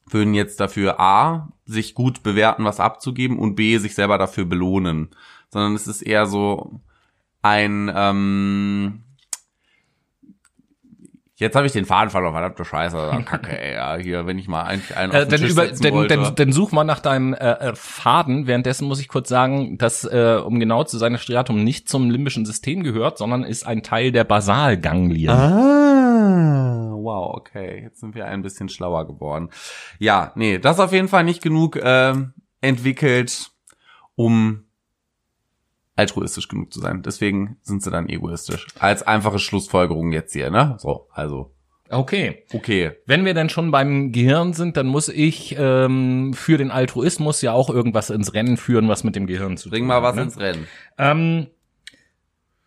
würden 0.08 0.32
jetzt 0.32 0.60
dafür 0.60 0.98
A, 0.98 1.52
sich 1.66 1.94
gut 1.94 2.22
bewerten, 2.22 2.64
was 2.64 2.80
abzugeben 2.80 3.38
und 3.38 3.54
B, 3.54 3.76
sich 3.78 3.94
selber 3.94 4.16
dafür 4.16 4.46
belohnen. 4.46 5.10
Sondern 5.50 5.74
es 5.74 5.86
ist 5.86 6.02
eher 6.02 6.26
so 6.26 6.80
ein, 7.44 7.92
ähm, 7.94 9.00
Jetzt 11.36 11.56
habe 11.56 11.66
ich 11.66 11.72
den 11.72 11.84
Faden 11.84 12.10
verloren, 12.10 12.32
verdammte 12.32 12.64
Scheiße, 12.64 13.24
Kacke, 13.24 13.60
ey, 13.60 13.74
ja, 13.74 13.96
hier, 13.96 14.24
wenn 14.24 14.38
ich 14.38 14.46
mal 14.46 14.62
eigentlich 14.62 14.96
einen 14.96 15.10
auf 15.10 15.18
Äh, 15.18 15.20
den 15.22 15.30
dann, 15.30 15.40
Tisch 15.40 15.50
über, 15.50 15.66
dann, 15.66 16.08
dann, 16.08 16.34
dann 16.36 16.52
such 16.52 16.70
mal 16.70 16.84
nach 16.84 17.00
deinem 17.00 17.34
äh, 17.34 17.50
äh, 17.50 17.72
Faden. 17.74 18.46
Währenddessen 18.46 18.86
muss 18.86 19.00
ich 19.00 19.08
kurz 19.08 19.28
sagen, 19.28 19.76
dass, 19.76 20.04
äh, 20.04 20.40
um 20.42 20.60
genau 20.60 20.84
zu 20.84 20.96
sein, 20.96 21.12
das 21.12 21.22
Striatum 21.22 21.64
nicht 21.64 21.88
zum 21.88 22.08
limbischen 22.08 22.46
System 22.46 22.84
gehört, 22.84 23.18
sondern 23.18 23.42
ist 23.42 23.66
ein 23.66 23.82
Teil 23.82 24.12
der 24.12 24.22
Basalganglien. 24.22 25.30
Ah, 25.30 26.92
wow, 26.94 27.34
okay. 27.34 27.82
Jetzt 27.82 27.98
sind 27.98 28.14
wir 28.14 28.26
ein 28.26 28.42
bisschen 28.42 28.68
schlauer 28.68 29.04
geworden. 29.08 29.50
Ja, 29.98 30.30
nee, 30.36 30.60
das 30.60 30.76
ist 30.76 30.84
auf 30.84 30.92
jeden 30.92 31.08
Fall 31.08 31.24
nicht 31.24 31.42
genug 31.42 31.80
ähm, 31.82 32.32
entwickelt, 32.60 33.50
um 34.14 34.64
altruistisch 35.96 36.48
genug 36.48 36.72
zu 36.72 36.80
sein. 36.80 37.02
Deswegen 37.02 37.56
sind 37.62 37.82
sie 37.82 37.90
dann 37.90 38.08
egoistisch. 38.08 38.66
Als 38.78 39.02
einfache 39.02 39.38
Schlussfolgerung 39.38 40.12
jetzt 40.12 40.32
hier, 40.32 40.50
ne? 40.50 40.76
So, 40.78 41.08
also, 41.12 41.50
Okay. 41.90 42.44
okay. 42.52 42.92
Wenn 43.06 43.24
wir 43.24 43.34
dann 43.34 43.50
schon 43.50 43.70
beim 43.70 44.10
Gehirn 44.10 44.54
sind, 44.54 44.76
dann 44.76 44.86
muss 44.86 45.08
ich 45.08 45.54
ähm, 45.58 46.32
für 46.32 46.56
den 46.56 46.70
Altruismus 46.70 47.42
ja 47.42 47.52
auch 47.52 47.68
irgendwas 47.70 48.10
ins 48.10 48.32
Rennen 48.34 48.56
führen, 48.56 48.88
was 48.88 49.04
mit 49.04 49.14
dem 49.16 49.26
Gehirn 49.26 49.56
zu 49.56 49.68
Bring 49.70 49.82
tun 49.82 49.88
mal 49.88 49.96
hat. 49.96 50.02
was 50.02 50.16
ne? 50.16 50.22
ins 50.22 50.38
Rennen. 50.38 50.66
Ähm, 50.98 51.46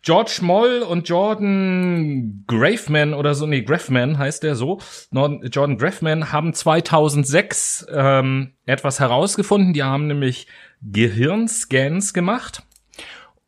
George 0.02 0.38
Moll 0.42 0.78
und 0.88 1.08
Jordan 1.08 2.44
Graveman 2.46 3.12
oder 3.12 3.34
so, 3.34 3.46
nee, 3.46 3.62
Graffman 3.62 4.16
heißt 4.16 4.44
der 4.44 4.54
so. 4.54 4.78
Jordan 5.12 5.76
Graffman 5.76 6.32
haben 6.32 6.54
2006 6.54 7.86
ähm, 7.92 8.52
etwas 8.64 9.00
herausgefunden. 9.00 9.72
Die 9.72 9.82
haben 9.82 10.06
nämlich 10.06 10.46
Gehirnscans 10.80 12.14
gemacht 12.14 12.62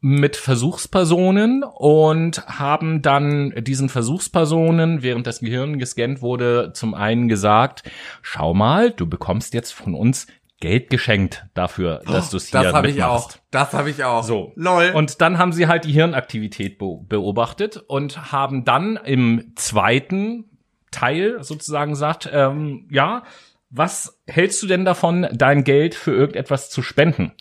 mit 0.00 0.36
Versuchspersonen 0.36 1.62
und 1.62 2.46
haben 2.46 3.02
dann 3.02 3.52
diesen 3.64 3.88
Versuchspersonen, 3.90 5.02
während 5.02 5.26
das 5.26 5.40
Gehirn 5.40 5.78
gescannt 5.78 6.22
wurde, 6.22 6.72
zum 6.72 6.94
einen 6.94 7.28
gesagt, 7.28 7.82
schau 8.22 8.54
mal, 8.54 8.90
du 8.90 9.06
bekommst 9.06 9.52
jetzt 9.52 9.72
von 9.72 9.94
uns 9.94 10.26
Geld 10.58 10.90
geschenkt 10.90 11.46
dafür, 11.54 12.02
dass 12.06 12.30
du 12.30 12.36
es 12.36 12.48
hier 12.48 12.62
Das 12.62 12.74
habe 12.74 12.88
ich 12.88 12.96
mitmachst. 12.96 13.36
auch. 13.36 13.40
Das 13.50 13.72
habe 13.72 13.90
ich 13.90 14.04
auch. 14.04 14.22
So. 14.22 14.52
Lol. 14.56 14.90
Und 14.94 15.20
dann 15.22 15.38
haben 15.38 15.52
sie 15.52 15.66
halt 15.68 15.84
die 15.84 15.92
Hirnaktivität 15.92 16.78
be 16.78 16.98
beobachtet 17.08 17.78
und 17.78 18.30
haben 18.30 18.64
dann 18.64 18.98
im 19.02 19.52
zweiten 19.56 20.44
Teil 20.90 21.42
sozusagen 21.42 21.92
gesagt, 21.92 22.28
ähm, 22.30 22.86
ja, 22.90 23.22
was 23.70 24.20
hältst 24.26 24.62
du 24.62 24.66
denn 24.66 24.84
davon, 24.84 25.28
dein 25.32 25.64
Geld 25.64 25.94
für 25.94 26.12
irgendetwas 26.12 26.68
zu 26.70 26.82
spenden? 26.82 27.32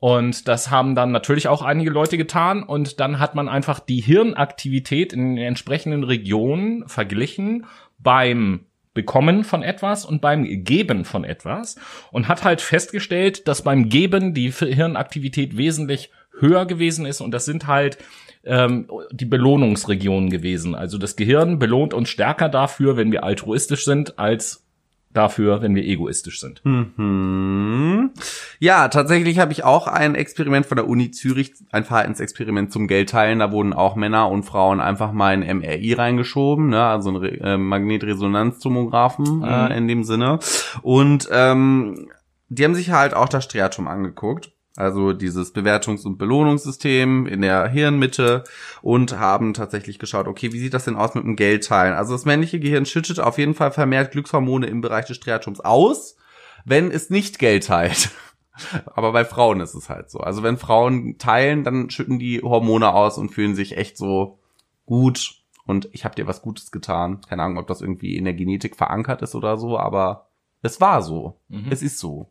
Und 0.00 0.48
das 0.48 0.70
haben 0.70 0.94
dann 0.94 1.12
natürlich 1.12 1.46
auch 1.46 1.62
einige 1.62 1.90
Leute 1.90 2.16
getan. 2.16 2.62
Und 2.62 3.00
dann 3.00 3.18
hat 3.18 3.34
man 3.34 3.48
einfach 3.48 3.80
die 3.80 4.00
Hirnaktivität 4.00 5.12
in 5.12 5.36
den 5.36 5.46
entsprechenden 5.46 6.04
Regionen 6.04 6.88
verglichen 6.88 7.66
beim 7.98 8.64
Bekommen 8.92 9.44
von 9.44 9.62
etwas 9.62 10.04
und 10.04 10.20
beim 10.20 10.44
Geben 10.64 11.04
von 11.04 11.22
etwas 11.22 11.76
und 12.10 12.26
hat 12.26 12.42
halt 12.42 12.60
festgestellt, 12.60 13.46
dass 13.46 13.62
beim 13.62 13.88
Geben 13.88 14.34
die 14.34 14.50
Hirnaktivität 14.50 15.56
wesentlich 15.56 16.10
höher 16.40 16.66
gewesen 16.66 17.06
ist 17.06 17.20
und 17.20 17.30
das 17.30 17.44
sind 17.44 17.68
halt 17.68 17.98
ähm, 18.42 18.90
die 19.12 19.26
Belohnungsregionen 19.26 20.28
gewesen. 20.28 20.74
Also 20.74 20.98
das 20.98 21.14
Gehirn 21.14 21.60
belohnt 21.60 21.94
uns 21.94 22.08
stärker 22.08 22.48
dafür, 22.48 22.96
wenn 22.96 23.12
wir 23.12 23.22
altruistisch 23.22 23.84
sind, 23.84 24.18
als 24.18 24.66
dafür, 25.12 25.60
wenn 25.60 25.74
wir 25.74 25.84
egoistisch 25.84 26.40
sind. 26.40 26.62
Hm. 26.64 28.10
Ja, 28.58 28.88
tatsächlich 28.88 29.38
habe 29.38 29.52
ich 29.52 29.64
auch 29.64 29.86
ein 29.86 30.14
Experiment 30.14 30.66
von 30.66 30.76
der 30.76 30.88
Uni 30.88 31.10
Zürich, 31.10 31.52
ein 31.72 31.84
Verhaltensexperiment 31.84 32.72
zum 32.72 32.86
Geldteilen. 32.86 33.40
Da 33.40 33.50
wurden 33.50 33.72
auch 33.72 33.96
Männer 33.96 34.30
und 34.30 34.44
Frauen 34.44 34.80
einfach 34.80 35.12
mal 35.12 35.34
in 35.34 35.58
MRI 35.58 35.94
reingeschoben, 35.94 36.68
ne, 36.68 36.84
also 36.84 37.10
ein 37.10 37.16
Re 37.16 37.40
äh, 37.40 37.56
Magnetresonanztomographen 37.56 39.42
äh, 39.42 39.76
in 39.76 39.88
dem 39.88 40.04
Sinne. 40.04 40.38
Und 40.82 41.28
ähm, 41.32 42.08
die 42.48 42.64
haben 42.64 42.74
sich 42.74 42.90
halt 42.90 43.14
auch 43.14 43.28
das 43.28 43.44
Striatum 43.44 43.88
angeguckt. 43.88 44.52
Also 44.76 45.12
dieses 45.12 45.52
Bewertungs- 45.52 46.06
und 46.06 46.16
Belohnungssystem 46.16 47.26
in 47.26 47.42
der 47.42 47.68
Hirnmitte 47.68 48.44
und 48.82 49.18
haben 49.18 49.52
tatsächlich 49.52 49.98
geschaut, 49.98 50.28
okay, 50.28 50.52
wie 50.52 50.60
sieht 50.60 50.74
das 50.74 50.84
denn 50.84 50.96
aus 50.96 51.14
mit 51.14 51.24
dem 51.24 51.36
Geldteilen? 51.36 51.94
Also 51.94 52.12
das 52.12 52.24
männliche 52.24 52.60
Gehirn 52.60 52.86
schüttet 52.86 53.18
auf 53.18 53.36
jeden 53.36 53.54
Fall 53.54 53.72
vermehrt 53.72 54.12
Glückshormone 54.12 54.66
im 54.66 54.80
Bereich 54.80 55.06
des 55.06 55.16
Striatums 55.16 55.60
aus, 55.60 56.16
wenn 56.64 56.90
es 56.90 57.10
nicht 57.10 57.38
Geld 57.38 57.66
teilt. 57.66 58.10
Aber 58.86 59.12
bei 59.12 59.24
Frauen 59.24 59.60
ist 59.60 59.74
es 59.74 59.88
halt 59.88 60.10
so. 60.10 60.20
Also 60.20 60.42
wenn 60.42 60.56
Frauen 60.56 61.18
teilen, 61.18 61.64
dann 61.64 61.90
schütten 61.90 62.18
die 62.18 62.40
Hormone 62.40 62.92
aus 62.92 63.18
und 63.18 63.30
fühlen 63.30 63.54
sich 63.54 63.76
echt 63.76 63.96
so 63.96 64.38
gut 64.86 65.40
und 65.66 65.88
ich 65.92 66.04
habe 66.04 66.14
dir 66.14 66.26
was 66.26 66.42
Gutes 66.42 66.70
getan. 66.70 67.20
Keine 67.28 67.42
Ahnung, 67.42 67.58
ob 67.58 67.66
das 67.66 67.80
irgendwie 67.80 68.16
in 68.16 68.24
der 68.24 68.34
Genetik 68.34 68.76
verankert 68.76 69.22
ist 69.22 69.34
oder 69.34 69.56
so, 69.56 69.78
aber 69.78 70.28
es 70.62 70.80
war 70.80 71.02
so. 71.02 71.40
Es 71.70 71.82
ist 71.82 71.98
so. 71.98 72.30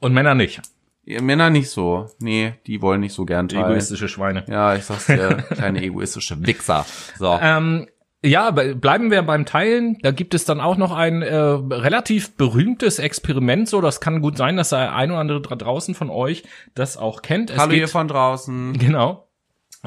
Und 0.00 0.12
Männer 0.14 0.34
nicht. 0.34 0.62
Ihr 1.08 1.22
Männer 1.22 1.48
nicht 1.48 1.70
so. 1.70 2.06
Nee, 2.20 2.52
die 2.66 2.82
wollen 2.82 3.00
nicht 3.00 3.14
so 3.14 3.24
gern 3.24 3.48
teilen. 3.48 3.64
Egoistische 3.70 4.08
Schweine. 4.08 4.44
Ja, 4.46 4.74
ich 4.74 4.84
sag's 4.84 5.06
dir, 5.06 5.36
kleine 5.54 5.82
egoistische 5.82 6.46
Wichser. 6.46 6.84
So. 7.18 7.38
Ähm, 7.40 7.86
ja, 8.22 8.50
be- 8.50 8.74
bleiben 8.74 9.10
wir 9.10 9.22
beim 9.22 9.46
Teilen. 9.46 9.96
Da 10.02 10.10
gibt 10.10 10.34
es 10.34 10.44
dann 10.44 10.60
auch 10.60 10.76
noch 10.76 10.92
ein 10.92 11.22
äh, 11.22 11.34
relativ 11.34 12.36
berühmtes 12.36 12.98
Experiment. 12.98 13.68
So, 13.68 13.80
das 13.80 14.00
kann 14.00 14.20
gut 14.20 14.36
sein, 14.36 14.56
dass 14.56 14.70
der 14.70 14.94
ein 14.94 15.10
oder 15.10 15.20
andere 15.20 15.40
da 15.40 15.54
draußen 15.56 15.94
von 15.94 16.10
euch 16.10 16.42
das 16.74 16.96
auch 16.98 17.22
kennt. 17.22 17.50
Es 17.50 17.58
Hallo 17.58 17.70
geht- 17.70 17.80
ihr 17.80 17.88
von 17.88 18.08
draußen. 18.08 18.72
Genau. 18.78 19.27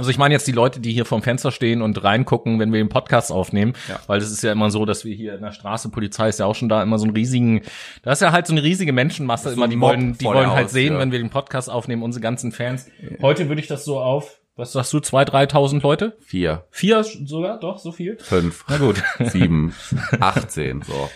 Also 0.02 0.10
ich 0.10 0.18
meine 0.18 0.34
jetzt 0.34 0.48
die 0.48 0.52
Leute, 0.52 0.80
die 0.80 0.92
hier 0.94 1.06
vom 1.06 1.22
Fenster 1.22 1.52
stehen 1.52 1.84
und 1.84 2.04
reingucken, 2.04 2.60
wenn 2.60 2.74
wir 2.74 2.80
den 2.80 2.90
Podcast 2.90 3.32
aufnehmen, 3.32 3.74
Ja. 3.88 4.00
weil 4.08 4.18
es 4.20 4.32
ist 4.32 4.42
ja 4.42 4.52
immer 4.52 4.72
so, 4.72 4.84
dass 4.86 5.06
wir 5.06 5.14
hier 5.14 5.36
in 5.36 5.42
der 5.42 5.52
Straße, 5.52 5.90
Polizei 5.90 6.28
ist 6.30 6.40
ja 6.40 6.48
auch 6.48 6.56
schon 6.56 6.70
da, 6.70 6.82
immer 6.82 6.98
so 6.98 7.06
einen 7.06 7.14
riesigen, 7.16 7.62
da 8.02 8.12
ist 8.14 8.22
ja 8.24 8.32
halt 8.32 8.48
so 8.48 8.54
eine 8.54 8.64
riesige 8.64 8.94
Menschenmasse, 8.94 9.50
So 9.50 9.56
immer, 9.58 9.68
die 9.68 9.80
wollen, 9.80 10.18
die 10.18 10.26
wollen 10.26 10.50
halt 10.50 10.72
sehen, 10.72 10.94
Haustür. 10.94 11.00
wenn 11.02 11.12
wir 11.12 11.20
den 11.20 11.30
Podcast 11.30 11.70
aufnehmen, 11.70 12.02
unsere 12.02 12.22
ganzen 12.24 12.52
Fans. 12.52 12.88
Heute 13.22 13.48
würde 13.48 13.62
ich 13.62 13.68
das 13.68 13.86
so 13.86 14.00
auf, 14.00 14.40
was 14.56 14.72
sagst 14.72 14.92
du, 14.92 15.00
zwei, 15.02 15.24
dreitausend 15.24 15.84
Leute? 15.84 16.18
Vier, 16.20 16.66
Vier 16.72 17.04
sogar, 17.04 17.60
doch, 17.60 17.78
so 17.78 17.92
viel? 17.92 18.18
fünf, 18.20 18.66
Na 18.68 18.78
gut. 18.80 19.04
sieben, 19.20 19.76
achtzehn, 20.20 20.82
so. 20.82 21.10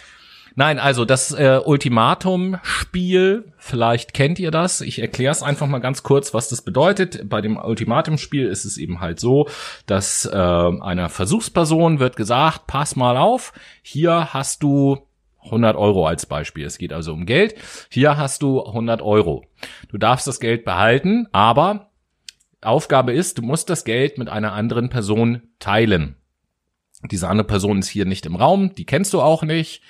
Nein, 0.57 0.79
also 0.79 1.03
das 1.03 1.33
äh, 1.33 1.59
Ultimatum-Spiel, 1.63 3.51
vielleicht 3.57 4.13
kennt 4.13 4.39
ihr 4.39 4.51
das. 4.51 4.79
Ich 4.79 4.99
erkläre 4.99 5.33
es 5.33 5.43
einfach 5.43 5.67
mal 5.67 5.79
ganz 5.79 6.01
kurz, 6.01 6.33
was 6.33 6.47
das 6.47 6.61
bedeutet. 6.61 7.29
Bei 7.29 7.41
dem 7.41 7.57
Ultimatum-Spiel 7.57 8.47
ist 8.47 8.63
es 8.63 8.77
eben 8.77 9.01
halt 9.01 9.19
so, 9.19 9.49
dass 9.85 10.25
äh, 10.25 10.35
einer 10.35 11.09
Versuchsperson 11.09 11.99
wird 11.99 12.15
gesagt, 12.15 12.67
pass 12.67 12.95
mal 12.95 13.17
auf, 13.17 13.51
hier 13.81 14.33
hast 14.33 14.63
du 14.63 15.05
100 15.43 15.75
Euro 15.75 16.07
als 16.07 16.25
Beispiel. 16.25 16.65
Es 16.65 16.77
geht 16.77 16.93
also 16.93 17.13
um 17.13 17.25
Geld. 17.25 17.55
Hier 17.89 18.15
hast 18.15 18.41
du 18.41 18.65
100 18.65 19.01
Euro. 19.01 19.45
Du 19.89 19.97
darfst 19.97 20.25
das 20.25 20.39
Geld 20.39 20.63
behalten, 20.63 21.27
aber 21.33 21.91
Aufgabe 22.61 23.13
ist, 23.13 23.37
du 23.37 23.41
musst 23.41 23.69
das 23.69 23.83
Geld 23.83 24.17
mit 24.17 24.29
einer 24.29 24.53
anderen 24.53 24.89
Person 24.89 25.43
teilen. 25.59 26.15
Diese 27.11 27.27
andere 27.27 27.45
Person 27.45 27.79
ist 27.79 27.89
hier 27.89 28.05
nicht 28.05 28.25
im 28.25 28.35
Raum, 28.35 28.73
die 28.73 28.85
kennst 28.85 29.13
du 29.13 29.21
auch 29.21 29.43
nicht. 29.43 29.83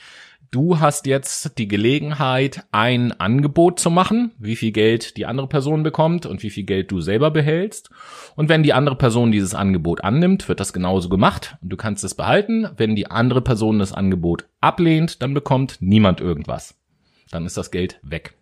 Du 0.51 0.79
hast 0.79 1.05
jetzt 1.05 1.58
die 1.58 1.67
Gelegenheit, 1.67 2.65
ein 2.71 3.12
Angebot 3.19 3.79
zu 3.79 3.89
machen, 3.89 4.31
wie 4.38 4.55
viel 4.55 4.71
Geld 4.71 5.17
die 5.17 5.25
andere 5.25 5.47
Person 5.47 5.84
bekommt 5.84 6.25
und 6.25 6.43
wie 6.43 6.49
viel 6.49 6.63
Geld 6.63 6.91
du 6.91 7.01
selber 7.01 7.31
behältst. 7.31 7.89
Und 8.36 8.49
wenn 8.49 8.63
die 8.63 8.73
andere 8.73 8.95
Person 8.95 9.31
dieses 9.31 9.55
Angebot 9.55 10.03
annimmt, 10.03 10.47
wird 10.47 10.60
das 10.60 10.73
genauso 10.73 11.10
gemacht 11.10 11.58
und 11.62 11.69
du 11.69 11.77
kannst 11.77 12.03
es 12.03 12.15
behalten. 12.15 12.69
Wenn 12.77 12.95
die 12.95 13.10
andere 13.10 13.41
Person 13.41 13.79
das 13.79 13.93
Angebot 13.93 14.45
ablehnt, 14.62 15.21
dann 15.21 15.34
bekommt 15.34 15.77
niemand 15.79 16.21
irgendwas. 16.21 16.75
Dann 17.31 17.45
ist 17.45 17.58
das 17.58 17.71
Geld 17.71 17.99
weg. 18.03 18.34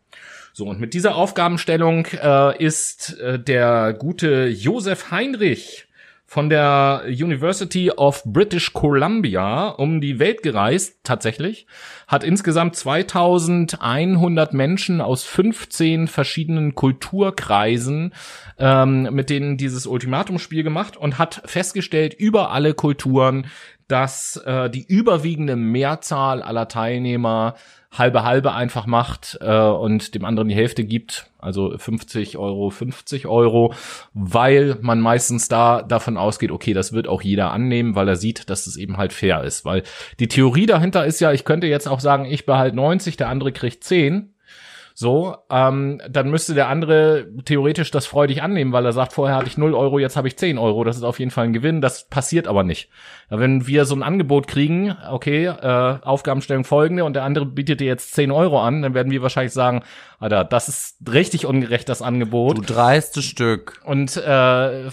So, 0.56 0.68
und 0.68 0.80
mit 0.80 0.94
dieser 0.94 1.16
Aufgabenstellung 1.16 2.06
äh, 2.22 2.64
ist 2.64 3.18
äh, 3.20 3.40
der 3.40 3.94
gute 3.94 4.48
Josef 4.48 5.10
Heinrich 5.10 5.88
von 6.34 6.50
der 6.50 7.04
University 7.06 7.92
of 7.92 8.24
British 8.26 8.74
Columbia 8.74 9.68
um 9.68 10.02
die 10.02 10.18
Welt 10.18 10.42
gereist, 10.42 10.98
tatsächlich, 11.04 11.68
hat 12.08 12.24
insgesamt 12.24 12.76
2100 12.76 14.52
Menschen 14.52 15.00
aus 15.00 15.26
15 15.26 16.08
verschiedenen 16.08 16.74
Kulturkreisen 16.74 18.16
ähm, 18.58 19.14
mit 19.14 19.30
denen 19.30 19.58
dieses 19.58 19.86
Ultimatumspiel 19.86 20.64
gemacht 20.64 20.98
und 20.98 21.20
hat 21.20 21.44
festgestellt, 21.46 22.16
über 22.16 22.50
alle 22.50 22.74
Kulturen, 22.74 23.46
dass 23.88 24.38
äh, 24.38 24.72
die 24.72 24.88
überwiegende 24.88 25.56
Mehrzahl 25.56 26.42
aller 26.42 26.68
Teilnehmer 26.68 27.54
halbe 27.94 28.24
halbe 28.24 28.54
einfach 28.54 28.86
macht 28.86 29.38
äh, 29.42 29.56
und 29.56 30.16
dem 30.16 30.26
anderen 30.26 30.50
die 30.50 30.56
Hälfte 30.56 30.84
gibt, 30.84 31.28
also 31.40 31.78
50 31.78 32.38
Euro, 32.38 32.70
50 32.70 33.28
Euro, 33.28 33.74
weil 34.14 34.78
man 34.82 35.00
meistens 35.00 35.48
da 35.48 35.82
davon 35.82 36.18
ausgeht, 36.18 36.52
okay, 36.52 36.74
das 36.74 36.94
wird 36.94 37.08
auch 37.08 37.22
jeder 37.22 37.52
annehmen, 37.52 37.96
weil 37.96 38.08
er 38.08 38.16
sieht, 38.16 38.50
dass 38.50 38.68
es 38.68 38.78
eben 38.78 38.98
halt 38.98 39.14
fair 39.14 39.44
ist. 39.44 39.64
Weil 39.64 39.84
die 40.20 40.28
Theorie 40.28 40.66
dahinter 40.66 41.06
ist 41.06 41.20
ja, 41.20 41.32
ich 41.32 41.46
könnte 41.46 41.68
jetzt 41.68 41.88
auch 41.88 42.00
sagen, 42.00 42.26
ich 42.26 42.46
behalte 42.46 42.76
90, 42.76 43.18
der 43.18 43.30
andere 43.30 43.52
kriegt 43.52 43.84
10. 43.84 44.33
So, 44.96 45.36
ähm, 45.50 46.02
dann 46.08 46.30
müsste 46.30 46.54
der 46.54 46.68
andere 46.68 47.28
theoretisch 47.46 47.90
das 47.90 48.06
freudig 48.06 48.44
annehmen, 48.44 48.74
weil 48.74 48.86
er 48.86 48.94
sagt, 48.94 49.14
vorher 49.14 49.38
hatte 49.38 49.48
ich 49.48 49.58
0 49.58 49.74
Euro, 49.74 49.98
jetzt 49.98 50.16
habe 50.16 50.28
ich 50.28 50.38
10 50.38 50.58
Euro. 50.58 50.84
Das 50.84 50.98
ist 50.98 51.04
auf 51.04 51.20
jeden 51.20 51.32
Fall 51.32 51.46
ein 51.46 51.54
Gewinn. 51.54 51.82
Das 51.82 52.08
passiert 52.08 52.48
aber 52.48 52.64
nicht. 52.64 52.90
Wenn 53.30 53.66
wir 53.66 53.86
so 53.86 53.96
ein 53.96 54.04
Angebot 54.04 54.48
kriegen, 54.48 54.96
okay, 55.10 55.46
äh, 55.46 55.98
Aufgabenstellung 56.04 56.64
folgende 56.64 57.06
und 57.06 57.14
der 57.14 57.24
andere 57.24 57.46
bietet 57.46 57.80
dir 57.80 57.88
jetzt 57.88 58.14
10 58.14 58.32
Euro 58.32 58.62
an, 58.62 58.84
dann 58.84 58.94
werden 58.94 59.12
wir 59.12 59.22
wahrscheinlich 59.24 59.54
sagen, 59.54 59.84
Alter, 60.20 60.44
das 60.44 60.70
ist 60.70 60.98
richtig 61.12 61.46
ungerecht, 61.46 61.90
das 61.90 62.02
Angebot. 62.02 62.58
Du 62.58 62.62
dreiste 62.62 63.22
Stück. 63.22 63.82
Und 63.86 64.16
äh, 64.18 64.90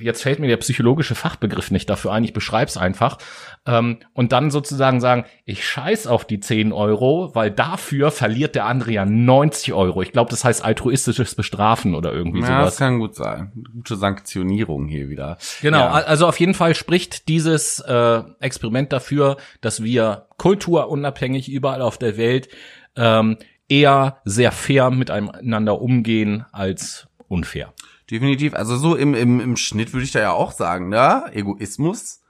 jetzt 0.00 0.22
fällt 0.22 0.38
mir 0.38 0.48
der 0.48 0.56
psychologische 0.58 1.14
Fachbegriff 1.14 1.70
nicht 1.70 1.88
dafür 1.90 2.12
ein, 2.12 2.24
ich 2.24 2.32
beschreib's 2.32 2.76
einfach. 2.76 3.18
Ähm, 3.66 3.98
und 4.12 4.32
dann 4.32 4.50
sozusagen 4.50 5.00
sagen, 5.00 5.24
ich 5.44 5.66
scheiß 5.66 6.06
auf 6.06 6.24
die 6.24 6.40
10 6.40 6.72
Euro, 6.72 7.30
weil 7.34 7.50
dafür 7.50 8.10
verliert 8.10 8.54
der 8.54 8.66
andere 8.66 8.92
ja 8.92 9.04
90 9.04 9.72
Euro. 9.74 10.02
Ich 10.02 10.12
glaube, 10.12 10.30
das 10.30 10.44
heißt 10.44 10.64
altruistisches 10.64 11.34
Bestrafen 11.34 11.94
oder 11.94 12.12
irgendwie 12.12 12.40
Ja, 12.40 12.46
sowas. 12.46 12.64
das 12.64 12.76
kann 12.78 12.98
gut 12.98 13.14
sein. 13.14 13.52
Gute 13.74 13.96
Sanktionierung 13.96 14.88
hier 14.88 15.08
wieder. 15.08 15.36
Genau, 15.60 15.78
Ja. 15.78 15.90
also 15.90 16.26
auf 16.26 16.40
jeden 16.40 16.54
Fall 16.54 16.74
spricht 16.74 17.28
dieses 17.28 17.80
äh, 17.80 18.22
Experiment 18.40 18.92
dafür, 18.92 19.36
dass 19.60 19.82
wir 19.82 20.26
kulturunabhängig 20.38 21.48
überall 21.50 21.82
auf 21.82 21.98
der 21.98 22.16
Welt 22.16 22.48
ähm, 22.96 23.36
eher 23.68 24.18
sehr 24.24 24.52
fair 24.52 24.90
miteinander 24.90 25.80
umgehen 25.80 26.44
als 26.52 27.06
unfair. 27.28 27.72
Definitiv. 28.10 28.54
Also 28.54 28.76
so 28.76 28.96
im, 28.96 29.14
im, 29.14 29.40
im 29.40 29.56
Schnitt 29.56 29.92
würde 29.92 30.04
ich 30.04 30.12
da 30.12 30.20
ja 30.20 30.32
auch 30.32 30.52
sagen, 30.52 30.88
ne? 30.88 31.24
Egoismus 31.32 32.20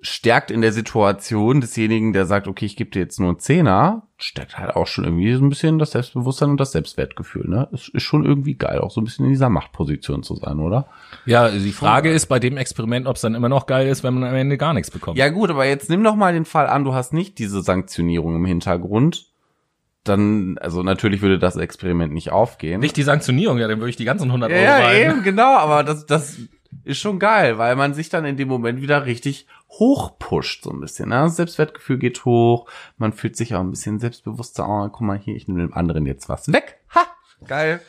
stärkt 0.00 0.50
in 0.50 0.60
der 0.60 0.72
Situation 0.72 1.60
desjenigen, 1.60 2.12
der 2.12 2.26
sagt, 2.26 2.46
okay, 2.46 2.66
ich 2.66 2.76
gebe 2.76 2.90
dir 2.90 3.00
jetzt 3.00 3.18
nur 3.18 3.30
einen 3.30 3.38
Zehner, 3.38 4.02
stärkt 4.18 4.58
halt 4.58 4.76
auch 4.76 4.86
schon 4.86 5.04
irgendwie 5.04 5.32
so 5.34 5.44
ein 5.44 5.48
bisschen 5.48 5.78
das 5.78 5.92
Selbstbewusstsein 5.92 6.50
und 6.50 6.60
das 6.60 6.72
Selbstwertgefühl, 6.72 7.48
ne? 7.48 7.68
Es 7.72 7.88
ist 7.88 8.02
schon 8.02 8.24
irgendwie 8.24 8.54
geil, 8.54 8.80
auch 8.80 8.90
so 8.90 9.00
ein 9.00 9.04
bisschen 9.04 9.24
in 9.24 9.32
dieser 9.32 9.48
Machtposition 9.48 10.22
zu 10.22 10.36
sein, 10.36 10.60
oder? 10.60 10.86
Ja, 11.24 11.50
die 11.50 11.72
Frage 11.72 12.10
ist 12.10 12.26
bei 12.26 12.38
dem 12.38 12.56
Experiment, 12.56 13.06
ob 13.06 13.16
es 13.16 13.22
dann 13.22 13.34
immer 13.34 13.48
noch 13.48 13.66
geil 13.66 13.88
ist, 13.88 14.04
wenn 14.04 14.14
man 14.14 14.24
am 14.24 14.34
Ende 14.34 14.58
gar 14.58 14.74
nichts 14.74 14.90
bekommt. 14.90 15.18
Ja 15.18 15.28
gut, 15.28 15.50
aber 15.50 15.64
jetzt 15.66 15.88
nimm 15.88 16.04
doch 16.04 16.16
mal 16.16 16.32
den 16.32 16.44
Fall 16.44 16.66
an, 16.66 16.84
du 16.84 16.94
hast 16.94 17.12
nicht 17.12 17.38
diese 17.38 17.62
Sanktionierung 17.62 18.36
im 18.36 18.44
Hintergrund. 18.44 19.26
Dann, 20.08 20.58
also 20.58 20.82
natürlich 20.82 21.22
würde 21.22 21.38
das 21.38 21.56
Experiment 21.56 22.12
nicht 22.12 22.30
aufgehen. 22.32 22.80
Nicht 22.80 22.96
die 22.96 23.02
Sanktionierung, 23.02 23.58
ja, 23.58 23.68
dann 23.68 23.78
würde 23.78 23.90
ich 23.90 23.96
die 23.96 24.04
ganzen 24.04 24.26
100 24.28 24.50
Ja, 24.50 24.56
Euro 24.56 24.64
ja 24.66 24.76
rein. 24.86 25.10
eben, 25.10 25.22
genau, 25.22 25.56
aber 25.56 25.82
das, 25.84 26.06
das 26.06 26.36
ist 26.84 26.98
schon 26.98 27.18
geil, 27.18 27.58
weil 27.58 27.74
man 27.76 27.94
sich 27.94 28.08
dann 28.08 28.24
in 28.24 28.36
dem 28.36 28.48
Moment 28.48 28.80
wieder 28.80 29.06
richtig 29.06 29.46
hochpusht, 29.70 30.64
so 30.64 30.70
ein 30.70 30.80
bisschen. 30.80 31.08
Ne? 31.08 31.16
Das 31.16 31.36
Selbstwertgefühl 31.36 31.98
geht 31.98 32.24
hoch, 32.24 32.68
man 32.98 33.12
fühlt 33.12 33.36
sich 33.36 33.54
auch 33.54 33.60
ein 33.60 33.70
bisschen 33.70 33.98
selbstbewusster. 33.98 34.66
Oh, 34.68 34.88
guck 34.88 35.00
mal 35.00 35.18
hier, 35.18 35.34
ich 35.36 35.48
nehme 35.48 35.60
dem 35.60 35.74
anderen 35.74 36.06
jetzt 36.06 36.28
was 36.28 36.52
weg. 36.52 36.78
Ha! 36.94 37.00
Geil. 37.46 37.80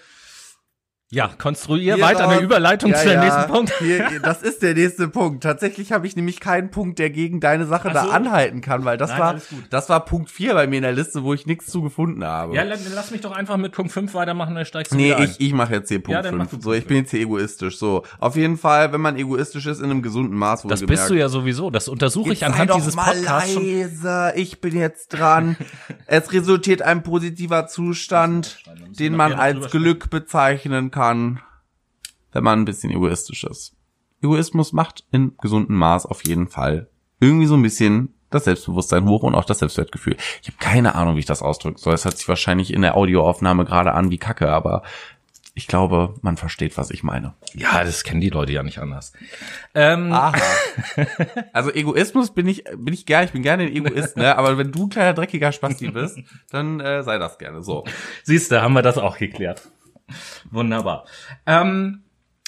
Ja, 1.10 1.30
konstruier 1.38 1.96
Hier 1.96 2.04
weiter 2.04 2.28
eine. 2.28 2.42
Überleitung 2.42 2.92
Ja, 2.92 2.98
zu 2.98 3.06
dem 3.08 3.14
ja. 3.14 3.24
nächsten 3.24 3.48
Punkt. 3.50 3.74
Hier, 3.80 4.20
das 4.22 4.42
ist 4.42 4.62
der 4.62 4.74
nächste 4.74 5.08
Punkt. 5.08 5.42
Tatsächlich 5.42 5.94
habe 5.94 6.06
ich 6.06 6.18
nämlich 6.18 6.42
keinen 6.42 6.70
Punkt, 6.70 7.00
der 7.00 7.10
gegen 7.12 7.40
deine 7.40 7.66
Sache 7.66 7.88
Ach 7.92 7.94
da 7.94 8.04
so. 8.04 8.10
anhalten 8.12 8.60
kann, 8.60 8.84
weil 8.84 8.98
das 8.98 9.12
Nein, 9.12 9.20
war, 9.20 9.36
das 9.70 9.88
war 9.88 10.04
Punkt 10.04 10.30
4 10.30 10.54
bei 10.54 10.68
mir 10.68 10.76
in 10.78 10.82
der 10.84 10.92
Liste, 10.92 11.24
wo 11.24 11.34
ich 11.34 11.46
nichts 11.46 11.68
zu 11.68 11.82
gefunden 11.82 12.26
habe. 12.26 12.54
Ja, 12.56 12.64
lass 12.64 12.82
lass 12.94 13.12
mich 13.12 13.22
doch 13.22 13.32
einfach 13.32 13.56
mit 13.56 13.72
Punkt 13.72 13.94
5 13.94 14.14
weitermachen, 14.16 14.54
dann 14.56 14.66
steigst 14.66 14.92
du 14.92 14.98
Nee, 14.98 15.14
ein. 15.14 15.24
ich, 15.24 15.40
ich 15.40 15.54
mache 15.54 15.76
jetzt 15.76 15.88
hier 15.88 16.00
Ja, 16.00 16.04
Punkt 16.04 16.26
dann 16.26 16.36
mach 16.36 16.50
5. 16.50 16.52
du 16.52 16.62
So, 16.62 16.70
Punkt 16.72 16.80
ich 16.82 16.88
bin 16.88 16.98
jetzt 16.98 17.12
hier 17.12 17.22
egoistisch. 17.22 17.78
So, 17.78 18.04
auf 18.20 18.36
jeden 18.36 18.58
Fall, 18.58 18.92
wenn 18.92 19.00
man 19.00 19.16
egoistisch 19.16 19.66
ist, 19.66 19.80
in 19.80 19.86
einem 19.86 20.02
gesunden 20.02 20.38
Maß, 20.38 20.64
Das 20.64 20.86
bist 20.86 21.10
du 21.10 21.14
ja 21.14 21.30
sowieso. 21.30 21.70
Das 21.70 21.88
untersuche 21.88 22.34
ich 22.34 22.46
anhand 22.46 22.74
dieses 22.76 22.98
mal 22.98 23.14
Podcasts 23.16 23.56
leise. 23.56 24.34
Ich 24.36 24.60
bin 24.60 24.76
jetzt 24.76 25.14
dran. 25.14 25.56
es 26.06 26.34
resultiert 26.34 26.82
ein 26.82 27.02
positiver 27.02 27.68
Zustand, 27.68 28.58
den 29.00 29.16
man 29.16 29.32
als 29.32 29.72
Glück 29.72 30.10
bezeichnen 30.10 30.92
kann, 30.92 30.97
wenn 30.98 32.44
man 32.44 32.60
ein 32.60 32.66
bisschen 32.66 32.92
egoistisch 32.92 33.44
ist. 33.44 33.74
Egoismus 34.22 34.74
macht 34.74 35.06
in 35.12 35.38
gesundem 35.38 35.76
Maß 35.78 36.06
auf 36.06 36.26
jeden 36.26 36.48
Fall 36.48 36.90
irgendwie 37.20 37.46
so 37.46 37.56
ein 37.56 37.62
bisschen 37.62 38.14
das 38.30 38.44
Selbstbewusstsein 38.44 39.08
hoch 39.08 39.24
und 39.24 39.36
auch 39.36 39.46
das 39.46 39.60
Selbstwertgefühl. 39.60 40.18
Ich 40.42 40.50
habe 40.50 40.58
keine 40.60 40.96
Ahnung, 40.96 41.16
wie 41.16 41.20
ich 41.20 41.26
das 41.26 41.42
ausdrücken 41.42 41.78
soll. 41.78 41.94
Es 41.94 42.06
hört 42.06 42.18
sich 42.18 42.28
wahrscheinlich 42.28 42.74
in 42.74 42.82
der 42.82 42.98
Audioaufnahme 42.98 43.64
gerade 43.64 43.94
an 43.94 44.12
wie 44.12 44.18
Kacke, 44.18 44.52
aber 44.52 44.84
ich 45.58 45.66
glaube, 45.66 46.14
man 46.22 46.38
versteht, 46.38 46.78
was 46.78 46.92
ich 46.92 47.02
meine. 47.02 47.34
Ja, 47.56 47.84
das 47.84 48.04
kennen 48.04 48.22
die 48.22 48.30
Leute 48.30 48.52
ja 48.52 48.62
nicht 48.62 48.78
anders. 48.78 49.14
Ähm, 49.74 50.12
Aha. 50.12 50.34
Also 51.54 51.74
Egoismus 51.74 52.32
bin 52.32 52.48
ich 52.48 52.64
bin 52.78 52.94
ich 52.94 53.08
gerne, 53.08 53.26
ich 53.26 53.32
bin 53.32 53.42
gerne 53.42 53.64
ein 53.64 53.76
Egoist, 53.76 54.18
ne? 54.18 54.38
Aber 54.38 54.60
wenn 54.60 54.72
du 54.72 54.84
ein 54.84 54.90
kleiner 54.90 55.14
dreckiger 55.14 55.52
Spasti 55.52 55.90
bist, 55.90 56.20
dann 56.52 56.80
äh, 56.80 57.02
sei 57.02 57.18
das 57.18 57.40
gerne 57.40 57.64
so. 57.64 57.86
Siehst 58.24 58.52
du, 58.52 58.62
haben 58.62 58.74
wir 58.74 58.84
das 58.84 59.00
auch 59.00 59.18
geklärt. 59.18 59.68
Wunderbar. 60.52 61.06
Ähm, 61.46 62.04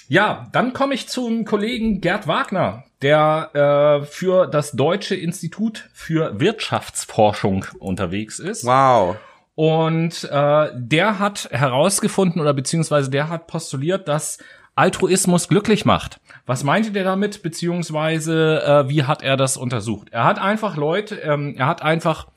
ja, 0.08 0.48
dann 0.52 0.74
komme 0.74 0.96
ich 0.96 1.08
zum 1.08 1.46
Kollegen 1.46 2.02
Gerd 2.02 2.28
Wagner, 2.28 2.84
der 3.02 4.02
äh, 4.02 4.06
für 4.06 4.48
das 4.48 4.72
Deutsche 4.72 5.16
Institut 5.16 5.88
für 5.94 6.40
Wirtschaftsforschung 6.40 7.66
unterwegs 7.78 8.40
ist. 8.40 8.66
Wow. 8.66 9.18
Und 9.54 10.24
äh, 10.24 10.70
der 10.74 11.20
hat 11.20 11.50
herausgefunden 11.52 12.42
oder 12.42 12.54
beziehungsweise 12.54 13.12
der 13.12 13.30
hat 13.30 13.46
postuliert, 13.48 14.08
dass 14.08 14.40
Altruismus 14.74 15.48
glücklich 15.48 15.86
macht. 15.86 16.20
Was 16.46 16.64
meinte 16.64 16.92
der 16.92 17.04
damit, 17.04 17.44
beziehungsweise 17.44 18.64
äh, 18.64 18.90
wie 18.90 19.04
hat 19.04 19.22
er 19.22 19.36
das 19.38 19.58
untersucht? 19.58 20.08
Er 20.12 20.24
hat 20.24 20.40
einfach 20.40 20.78
Leute, 20.78 21.18
ähm, 21.18 21.56
er 21.58 21.68
hat 21.68 21.82
einfach 21.82 22.28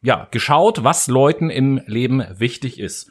ja 0.00 0.28
geschaut, 0.30 0.84
was 0.84 1.08
Leuten 1.08 1.50
im 1.50 1.82
Leben 1.86 2.24
wichtig 2.38 2.78
ist 2.78 3.10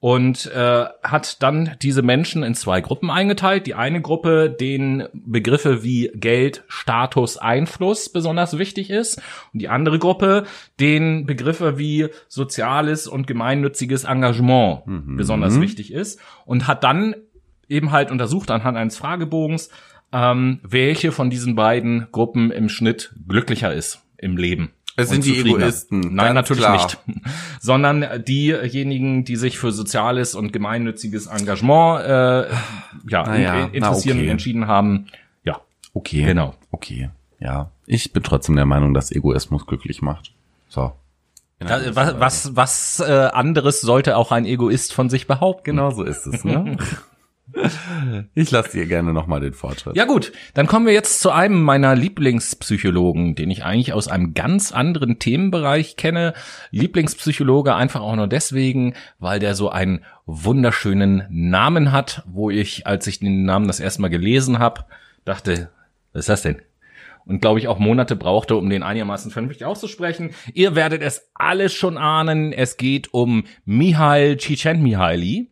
und 0.00 0.46
äh, 0.46 0.86
hat 1.02 1.42
dann 1.42 1.76
diese 1.82 2.00
Menschen 2.00 2.42
in 2.42 2.54
zwei 2.54 2.80
Gruppen 2.80 3.10
eingeteilt. 3.10 3.66
Die 3.66 3.74
eine 3.74 4.00
Gruppe, 4.00 4.48
denen 4.48 5.06
Begriffe 5.12 5.84
wie 5.84 6.10
Geld, 6.14 6.64
Status, 6.68 7.36
Einfluss 7.36 8.08
besonders 8.08 8.56
wichtig 8.56 8.88
ist. 8.88 9.20
Und 9.52 9.60
die 9.60 9.68
andere 9.68 9.98
Gruppe, 9.98 10.44
denen 10.80 11.26
Begriffe 11.26 11.76
wie 11.78 12.08
soziales 12.28 13.06
und 13.06 13.26
gemeinnütziges 13.26 14.04
Engagement 14.04 14.82
besonders 15.18 15.60
wichtig 15.60 15.92
ist. 15.92 16.18
Und 16.46 16.66
hat 16.66 16.82
dann 16.82 17.14
eben 17.68 17.92
halt 17.92 18.10
untersucht 18.10 18.50
anhand 18.50 18.78
eines 18.78 18.96
Fragebogens, 18.96 19.68
ähm, 20.12 20.60
welche 20.62 21.12
von 21.12 21.28
diesen 21.28 21.54
beiden 21.54 22.08
Gruppen 22.10 22.50
im 22.50 22.70
Schnitt 22.70 23.14
glücklicher 23.28 23.72
ist 23.72 24.00
im 24.16 24.38
Leben. 24.38 24.72
Es 24.96 25.08
sind 25.08 25.24
die. 25.24 25.38
Egoisten, 25.40 26.14
Nein, 26.14 26.34
natürlich 26.34 26.64
klar. 26.64 26.74
nicht. 26.82 26.98
Sondern 27.60 28.04
diejenigen, 28.24 29.24
die 29.24 29.36
sich 29.36 29.58
für 29.58 29.72
soziales 29.72 30.34
und 30.34 30.52
gemeinnütziges 30.52 31.26
Engagement 31.26 32.02
äh, 32.04 32.50
ja, 32.50 33.24
Na 33.26 33.38
ja, 33.38 33.64
in- 33.66 33.74
interessieren 33.74 34.18
okay. 34.18 34.26
und 34.26 34.30
entschieden 34.32 34.66
haben. 34.66 35.06
Ja, 35.44 35.60
Okay. 35.94 36.24
Genau. 36.24 36.54
Okay. 36.70 37.10
Ja. 37.38 37.70
Ich 37.86 38.12
bin 38.12 38.22
trotzdem 38.22 38.56
der 38.56 38.66
Meinung, 38.66 38.94
dass 38.94 39.10
Egoismus 39.10 39.66
glücklich 39.66 40.02
macht. 40.02 40.32
So. 40.68 40.92
da, 41.58 41.80
was, 41.94 42.20
was, 42.20 42.56
was 42.56 43.00
äh, 43.00 43.30
anderes 43.32 43.80
sollte 43.80 44.16
auch 44.16 44.30
ein 44.32 44.44
Egoist 44.44 44.92
von 44.92 45.08
sich 45.10 45.26
behaupten. 45.26 45.64
Genau 45.64 45.90
so 45.90 46.02
ist 46.02 46.26
es, 46.26 46.44
ne? 46.44 46.76
ich 48.34 48.50
lasse 48.50 48.72
dir 48.72 48.86
gerne 48.86 49.12
nochmal 49.12 49.40
den 49.40 49.52
Vortritt. 49.52 49.96
Ja 49.96 50.04
gut, 50.04 50.32
dann 50.54 50.66
kommen 50.66 50.86
wir 50.86 50.92
jetzt 50.92 51.20
zu 51.20 51.30
einem 51.30 51.62
meiner 51.62 51.94
Lieblingspsychologen, 51.94 53.34
den 53.34 53.50
ich 53.50 53.64
eigentlich 53.64 53.92
aus 53.92 54.08
einem 54.08 54.34
ganz 54.34 54.72
anderen 54.72 55.18
Themenbereich 55.18 55.96
kenne. 55.96 56.34
Lieblingspsychologe 56.70 57.74
einfach 57.74 58.00
auch 58.00 58.16
nur 58.16 58.28
deswegen, 58.28 58.94
weil 59.18 59.38
der 59.38 59.54
so 59.54 59.70
einen 59.70 60.04
wunderschönen 60.26 61.24
Namen 61.30 61.92
hat, 61.92 62.22
wo 62.26 62.50
ich, 62.50 62.86
als 62.86 63.06
ich 63.06 63.20
den 63.20 63.44
Namen 63.44 63.66
das 63.66 63.80
erste 63.80 64.02
Mal 64.02 64.08
gelesen 64.08 64.58
habe, 64.58 64.84
dachte, 65.24 65.70
was 66.12 66.20
ist 66.20 66.28
das 66.28 66.42
denn? 66.42 66.62
Und 67.26 67.40
glaube 67.40 67.60
ich 67.60 67.68
auch 67.68 67.78
Monate 67.78 68.16
brauchte, 68.16 68.56
um 68.56 68.70
den 68.70 68.82
einigermaßen 68.82 69.30
vernünftig 69.30 69.64
auszusprechen. 69.64 70.30
Ihr 70.54 70.74
werdet 70.74 71.02
es 71.02 71.30
alles 71.34 71.72
schon 71.72 71.98
ahnen. 71.98 72.52
Es 72.52 72.76
geht 72.76 73.12
um 73.12 73.44
Mihail 73.64 74.36
Csikszentmihalyi. 74.36 75.48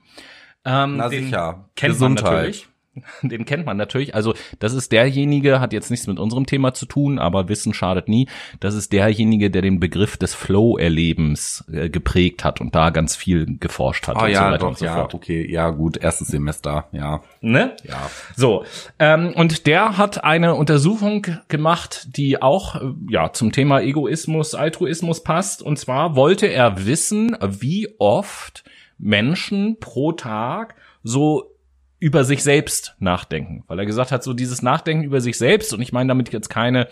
Ähm, 0.65 0.97
Na 0.97 1.09
den 1.09 1.25
sicher. 1.25 1.69
Kennt 1.75 1.95
Gesundheit. 1.95 2.25
man 2.25 2.35
natürlich. 2.35 2.69
Den 3.23 3.45
kennt 3.45 3.67
man 3.67 3.77
natürlich. 3.77 4.15
Also 4.15 4.35
das 4.59 4.73
ist 4.73 4.93
derjenige, 4.93 5.61
hat 5.61 5.73
jetzt 5.73 5.91
nichts 5.91 6.07
mit 6.07 6.19
unserem 6.19 6.47
Thema 6.47 6.75
zu 6.75 6.87
tun, 6.87 7.19
aber 7.19 7.49
Wissen 7.49 7.75
schadet 7.75 8.09
nie. 8.09 8.29
Das 8.61 8.75
ist 8.75 8.93
derjenige, 8.93 9.51
der 9.51 9.63
den 9.63 9.81
Begriff 9.81 10.17
des 10.17 10.35
Flow-Erlebens 10.35 11.65
äh, 11.73 11.89
geprägt 11.89 12.45
hat 12.45 12.61
und 12.61 12.75
da 12.75 12.91
ganz 12.91 13.17
viel 13.17 13.59
geforscht 13.59 14.09
hat 14.09 14.17
Ah 14.17 14.21
und 14.21 14.27
so 14.27 14.33
ja, 14.33 14.47
weiter 14.47 14.59
doch, 14.59 14.69
und 14.69 14.79
so 14.79 14.85
ja, 14.85 14.95
fort. 14.95 15.15
okay, 15.15 15.51
ja 15.51 15.71
gut, 15.71 15.97
erstes 15.97 16.29
Semester, 16.29 16.89
ja. 16.93 17.23
Ne? 17.41 17.77
Ja. 17.85 18.11
So, 18.37 18.65
ähm, 18.99 19.33
und 19.35 19.67
der 19.67 19.99
hat 19.99 20.25
eine 20.25 20.55
Untersuchung 20.55 21.27
gemacht, 21.49 22.09
die 22.17 22.43
auch 22.43 22.77
äh, 22.77 22.93
ja 23.11 23.33
zum 23.33 23.53
Thema 23.53 23.81
Egoismus, 23.81 24.55
Altruismus 24.55 25.23
passt. 25.23 25.63
Und 25.63 25.79
zwar 25.79 26.17
wollte 26.17 26.47
er 26.47 26.87
wissen, 26.87 27.37
wie 27.41 27.89
oft 27.99 28.65
Menschen 28.99 29.79
pro 29.81 30.13
Tag 30.13 30.75
so 31.03 31.55
über 32.01 32.25
sich 32.25 32.43
selbst 32.43 32.97
nachdenken, 32.99 33.65
weil 33.67 33.79
er 33.79 33.87
gesagt 33.87 34.13
hat, 34.13 34.23
so 34.23 34.33
dieses 34.33 34.63
Nachdenken 34.63 35.05
über 35.05 35.21
sich 35.21 35.37
selbst, 35.37 35.73
und 35.73 35.81
ich 35.81 35.93
meine 35.93 36.09
damit 36.09 36.33
jetzt 36.33 36.49
keine 36.49 36.89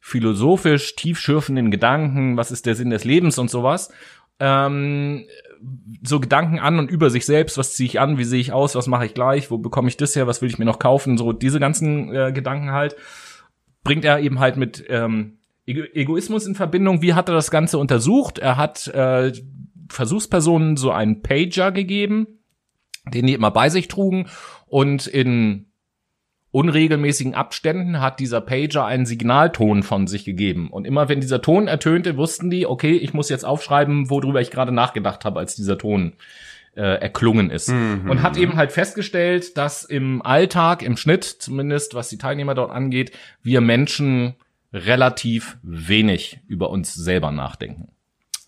philosophisch 0.00 0.96
tiefschürfenden 0.96 1.70
Gedanken, 1.70 2.36
was 2.36 2.50
ist 2.50 2.66
der 2.66 2.74
Sinn 2.74 2.90
des 2.90 3.04
Lebens 3.04 3.38
und 3.38 3.50
sowas, 3.50 3.92
ähm, 4.40 5.26
so 6.02 6.18
Gedanken 6.18 6.58
an 6.58 6.80
und 6.80 6.90
über 6.90 7.08
sich 7.08 7.24
selbst, 7.24 7.56
was 7.56 7.74
ziehe 7.74 7.86
ich 7.86 8.00
an, 8.00 8.18
wie 8.18 8.24
sehe 8.24 8.40
ich 8.40 8.52
aus, 8.52 8.74
was 8.74 8.88
mache 8.88 9.06
ich 9.06 9.14
gleich, 9.14 9.52
wo 9.52 9.58
bekomme 9.58 9.88
ich 9.88 9.96
das 9.96 10.16
her, 10.16 10.26
was 10.26 10.42
will 10.42 10.48
ich 10.48 10.58
mir 10.58 10.64
noch 10.64 10.80
kaufen, 10.80 11.16
so 11.16 11.32
diese 11.32 11.60
ganzen 11.60 12.12
äh, 12.12 12.32
Gedanken 12.32 12.72
halt, 12.72 12.96
bringt 13.84 14.04
er 14.04 14.18
eben 14.18 14.40
halt 14.40 14.56
mit 14.56 14.84
ähm, 14.88 15.38
Ego 15.66 15.82
Egoismus 15.94 16.46
in 16.46 16.56
Verbindung. 16.56 17.02
Wie 17.02 17.14
hat 17.14 17.28
er 17.28 17.36
das 17.36 17.52
Ganze 17.52 17.78
untersucht? 17.78 18.38
Er 18.38 18.56
hat 18.56 18.88
äh, 18.88 19.32
Versuchspersonen 19.88 20.76
so 20.76 20.90
einen 20.90 21.22
Pager 21.22 21.72
gegeben, 21.72 22.26
den 23.12 23.26
die 23.26 23.34
immer 23.34 23.50
bei 23.50 23.68
sich 23.68 23.88
trugen 23.88 24.28
und 24.66 25.06
in 25.06 25.66
unregelmäßigen 26.52 27.34
Abständen 27.34 28.00
hat 28.00 28.20
dieser 28.20 28.40
Pager 28.40 28.84
einen 28.84 29.06
Signalton 29.06 29.82
von 29.82 30.06
sich 30.06 30.24
gegeben. 30.24 30.70
Und 30.70 30.86
immer 30.86 31.08
wenn 31.08 31.20
dieser 31.20 31.40
Ton 31.40 31.66
ertönte, 31.66 32.16
wussten 32.16 32.50
die, 32.50 32.66
okay, 32.66 32.92
ich 32.92 33.14
muss 33.14 33.30
jetzt 33.30 33.44
aufschreiben, 33.44 34.10
worüber 34.10 34.40
ich 34.40 34.50
gerade 34.50 34.70
nachgedacht 34.70 35.24
habe, 35.24 35.40
als 35.40 35.56
dieser 35.56 35.78
Ton 35.78 36.12
äh, 36.76 37.00
erklungen 37.00 37.50
ist. 37.50 37.70
Und 38.08 38.22
hat 38.22 38.36
eben 38.36 38.56
halt 38.56 38.70
festgestellt, 38.72 39.56
dass 39.56 39.84
im 39.84 40.22
Alltag, 40.22 40.82
im 40.82 40.98
Schnitt 40.98 41.24
zumindest, 41.24 41.94
was 41.94 42.10
die 42.10 42.18
Teilnehmer 42.18 42.54
dort 42.54 42.70
angeht, 42.70 43.12
wir 43.42 43.62
Menschen 43.62 44.34
relativ 44.74 45.58
wenig 45.62 46.40
über 46.46 46.70
uns 46.70 46.94
selber 46.94 47.30
nachdenken. 47.30 47.88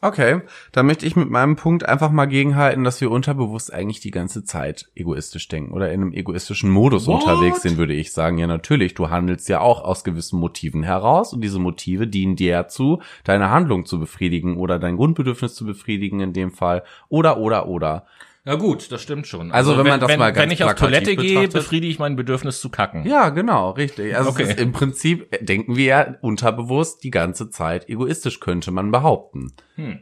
Okay, 0.04 0.42
da 0.72 0.82
möchte 0.82 1.06
ich 1.06 1.16
mit 1.16 1.30
meinem 1.30 1.56
Punkt 1.56 1.88
einfach 1.88 2.10
mal 2.10 2.26
gegenhalten, 2.26 2.84
dass 2.84 3.00
wir 3.00 3.10
unterbewusst 3.10 3.72
eigentlich 3.72 4.00
die 4.00 4.10
ganze 4.10 4.44
Zeit 4.44 4.90
egoistisch 4.94 5.48
denken 5.48 5.72
oder 5.72 5.90
in 5.90 6.02
einem 6.02 6.12
egoistischen 6.12 6.68
Modus 6.68 7.06
What? 7.06 7.22
unterwegs 7.22 7.62
sind, 7.62 7.78
würde 7.78 7.94
ich 7.94 8.12
sagen. 8.12 8.36
Ja, 8.36 8.46
natürlich, 8.46 8.92
du 8.92 9.08
handelst 9.08 9.48
ja 9.48 9.60
auch 9.60 9.82
aus 9.82 10.04
gewissen 10.04 10.38
Motiven 10.38 10.82
heraus 10.82 11.32
und 11.32 11.40
diese 11.40 11.58
Motive 11.58 12.06
dienen 12.06 12.36
dir 12.36 12.52
dazu, 12.52 13.00
deine 13.24 13.48
Handlung 13.48 13.86
zu 13.86 13.98
befriedigen 13.98 14.58
oder 14.58 14.78
dein 14.78 14.96
Grundbedürfnis 14.96 15.54
zu 15.54 15.64
befriedigen 15.64 16.20
in 16.20 16.34
dem 16.34 16.50
Fall 16.50 16.82
oder 17.08 17.38
oder 17.38 17.66
oder. 17.66 18.04
Ja 18.46 18.56
gut, 18.56 18.92
das 18.92 19.00
stimmt 19.00 19.26
schon. 19.26 19.52
Also, 19.52 19.78
wenn 19.78 19.86
man 19.86 20.00
das 20.00 20.10
wenn, 20.10 20.18
mal 20.18 20.30
ganz 20.30 20.44
Wenn 20.44 20.50
ich 20.50 20.62
auf 20.62 20.74
Toilette 20.74 21.16
gehe, 21.16 21.48
befriedige 21.48 21.90
ich 21.90 21.98
mein 21.98 22.14
Bedürfnis 22.14 22.60
zu 22.60 22.68
kacken. 22.68 23.06
Ja, 23.06 23.30
genau, 23.30 23.70
richtig. 23.70 24.14
Also 24.14 24.30
Okay. 24.30 24.54
im 24.58 24.72
Prinzip 24.72 25.28
äh, 25.30 25.42
denken 25.42 25.76
wir 25.76 25.84
ja 25.84 26.14
unterbewusst 26.20 27.02
die 27.04 27.10
ganze 27.10 27.48
Zeit 27.48 27.88
egoistisch, 27.88 28.40
könnte 28.40 28.70
man 28.70 28.90
behaupten. 28.90 29.54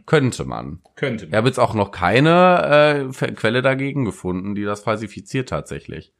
Könnte 0.06 0.44
man. 0.44 0.80
Könnte 0.96 1.26
Ich 1.26 1.34
habe 1.34 1.46
jetzt 1.46 1.58
auch 1.58 1.74
noch 1.74 1.92
keine 1.92 3.08
äh, 3.20 3.32
Quelle 3.32 3.62
dagegen 3.62 4.04
gefunden, 4.04 4.56
die 4.56 4.64
das 4.64 4.80
falsifiziert 4.80 5.48
tatsächlich. 5.48 6.12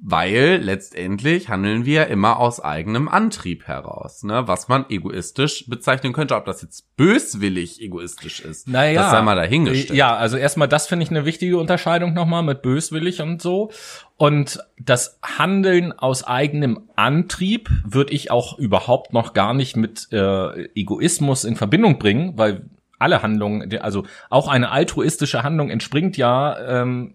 Weil 0.00 0.60
letztendlich 0.62 1.48
handeln 1.48 1.84
wir 1.84 2.06
immer 2.06 2.38
aus 2.38 2.60
eigenem 2.60 3.08
Antrieb 3.08 3.66
heraus, 3.66 4.22
ne? 4.22 4.46
was 4.46 4.68
man 4.68 4.86
egoistisch 4.88 5.66
bezeichnen 5.68 6.12
könnte. 6.12 6.36
Ob 6.36 6.44
das 6.44 6.62
jetzt 6.62 6.96
böswillig 6.96 7.82
egoistisch 7.82 8.40
ist, 8.40 8.68
Naja. 8.68 9.02
das 9.02 9.10
sei 9.10 9.22
mal 9.22 9.34
dahingestellt. 9.34 9.96
Ja, 9.96 10.14
also 10.16 10.36
erstmal, 10.36 10.68
das 10.68 10.86
finde 10.86 11.04
ich 11.04 11.10
eine 11.10 11.24
wichtige 11.24 11.58
Unterscheidung 11.58 12.14
nochmal 12.14 12.42
mit 12.42 12.62
böswillig 12.62 13.20
und 13.20 13.42
so. 13.42 13.70
Und 14.16 14.60
das 14.78 15.18
Handeln 15.22 15.92
aus 15.92 16.24
eigenem 16.24 16.88
Antrieb 16.96 17.68
würde 17.84 18.12
ich 18.12 18.30
auch 18.30 18.58
überhaupt 18.58 19.12
noch 19.12 19.32
gar 19.32 19.52
nicht 19.54 19.76
mit 19.76 20.08
äh, 20.12 20.64
Egoismus 20.74 21.44
in 21.44 21.56
Verbindung 21.56 21.98
bringen, 21.98 22.34
weil 22.36 22.66
alle 22.98 23.22
Handlungen, 23.22 23.78
also 23.78 24.04
auch 24.28 24.48
eine 24.48 24.70
altruistische 24.70 25.42
Handlung 25.42 25.70
entspringt 25.70 26.16
ja 26.16 26.82
ähm, 26.82 27.14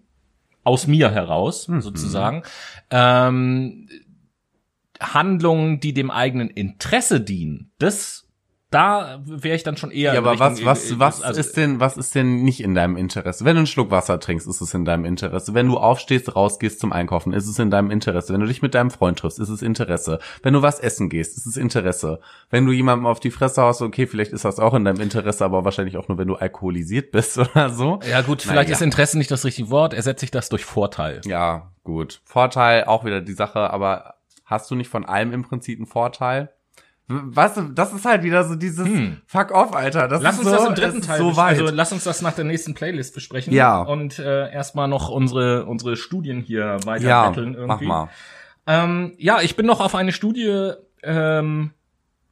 aus 0.64 0.86
mir 0.86 1.10
heraus, 1.10 1.64
sozusagen. 1.78 2.42
Ähm, 2.90 3.88
Handlungen, 5.00 5.80
die 5.80 5.92
dem 5.92 6.10
eigenen 6.10 6.48
Interesse 6.48 7.20
dienen, 7.20 7.72
das, 7.78 8.23
da 8.74 9.20
wäre 9.24 9.54
ich 9.56 9.62
dann 9.62 9.76
schon 9.76 9.90
eher. 9.90 10.12
Ja, 10.14 10.18
aber 10.20 10.38
was, 10.38 10.52
Richtung- 10.58 10.66
was, 10.66 10.98
was 10.98 11.22
also- 11.22 11.40
ist 11.40 11.56
denn, 11.56 11.80
was 11.80 11.96
ist 11.96 12.14
denn 12.14 12.42
nicht 12.42 12.60
in 12.60 12.74
deinem 12.74 12.96
Interesse? 12.96 13.44
Wenn 13.44 13.54
du 13.54 13.60
einen 13.60 13.66
Schluck 13.66 13.90
Wasser 13.90 14.18
trinkst, 14.20 14.48
ist 14.48 14.60
es 14.60 14.74
in 14.74 14.84
deinem 14.84 15.04
Interesse. 15.04 15.54
Wenn 15.54 15.68
du 15.68 15.76
aufstehst, 15.78 16.34
rausgehst 16.34 16.80
zum 16.80 16.92
Einkaufen, 16.92 17.32
ist 17.32 17.46
es 17.48 17.58
in 17.58 17.70
deinem 17.70 17.90
Interesse. 17.90 18.32
Wenn 18.32 18.40
du 18.40 18.46
dich 18.46 18.62
mit 18.62 18.74
deinem 18.74 18.90
Freund 18.90 19.18
triffst, 19.18 19.38
ist 19.38 19.48
es 19.48 19.62
Interesse. 19.62 20.18
Wenn 20.42 20.54
du 20.54 20.62
was 20.62 20.80
essen 20.80 21.08
gehst, 21.08 21.36
ist 21.36 21.46
es 21.46 21.56
Interesse. 21.56 22.20
Wenn 22.50 22.66
du 22.66 22.72
jemandem 22.72 23.06
auf 23.06 23.20
die 23.20 23.30
Fresse 23.30 23.62
haust, 23.62 23.80
okay, 23.82 24.06
vielleicht 24.06 24.32
ist 24.32 24.44
das 24.44 24.58
auch 24.58 24.74
in 24.74 24.84
deinem 24.84 25.00
Interesse, 25.00 25.44
aber 25.44 25.64
wahrscheinlich 25.64 25.96
auch 25.96 26.08
nur, 26.08 26.18
wenn 26.18 26.28
du 26.28 26.34
alkoholisiert 26.34 27.10
bist 27.12 27.38
oder 27.38 27.70
so. 27.70 28.00
Ja 28.10 28.22
gut, 28.22 28.42
vielleicht 28.42 28.68
Naja. 28.68 28.76
ist 28.76 28.82
Interesse 28.82 29.16
nicht 29.18 29.30
das 29.30 29.44
richtige 29.44 29.70
Wort. 29.70 29.94
Ersetze 29.94 30.24
ich 30.24 30.30
das 30.30 30.48
durch 30.48 30.64
Vorteil. 30.64 31.20
Ja, 31.24 31.70
gut. 31.84 32.20
Vorteil, 32.24 32.84
auch 32.84 33.04
wieder 33.04 33.20
die 33.20 33.32
Sache, 33.34 33.70
aber 33.70 34.14
hast 34.44 34.70
du 34.70 34.74
nicht 34.74 34.88
von 34.88 35.04
allem 35.04 35.32
im 35.32 35.42
Prinzip 35.42 35.78
einen 35.78 35.86
Vorteil? 35.86 36.50
Weißt 37.06 37.58
du, 37.58 37.62
das 37.68 37.92
ist 37.92 38.06
halt 38.06 38.22
wieder 38.22 38.44
so 38.44 38.54
dieses 38.54 38.88
Fuck 39.26 39.50
off, 39.50 39.74
Alter. 39.74 40.08
Das 40.08 40.18
Hm. 40.20 40.24
Lass 40.24 40.38
uns 40.38 40.48
so, 40.48 40.54
das 40.54 40.66
im 40.68 40.74
dritten 40.74 41.02
Teil, 41.02 41.18
so 41.18 41.30
bes- 41.30 41.36
weit. 41.36 41.60
also 41.60 41.74
lass 41.74 41.92
uns 41.92 42.04
das 42.04 42.22
nach 42.22 42.32
der 42.34 42.44
nächsten 42.46 42.72
Playlist 42.74 43.14
besprechen. 43.14 43.52
Ja. 43.52 43.82
Und 43.82 44.18
äh, 44.18 44.50
erstmal 44.50 44.88
noch 44.88 45.10
unsere 45.10 45.66
unsere 45.66 45.96
Studien 45.96 46.40
hier 46.40 46.78
weiter 46.86 47.06
ja, 47.06 47.32
irgendwie. 47.36 47.66
mach 47.66 47.80
mal. 47.82 48.08
Ähm, 48.66 49.12
ja, 49.18 49.42
ich 49.42 49.54
bin 49.56 49.66
noch 49.66 49.80
auf 49.80 49.94
eine 49.94 50.12
Studie 50.12 50.72
ähm, 51.02 51.72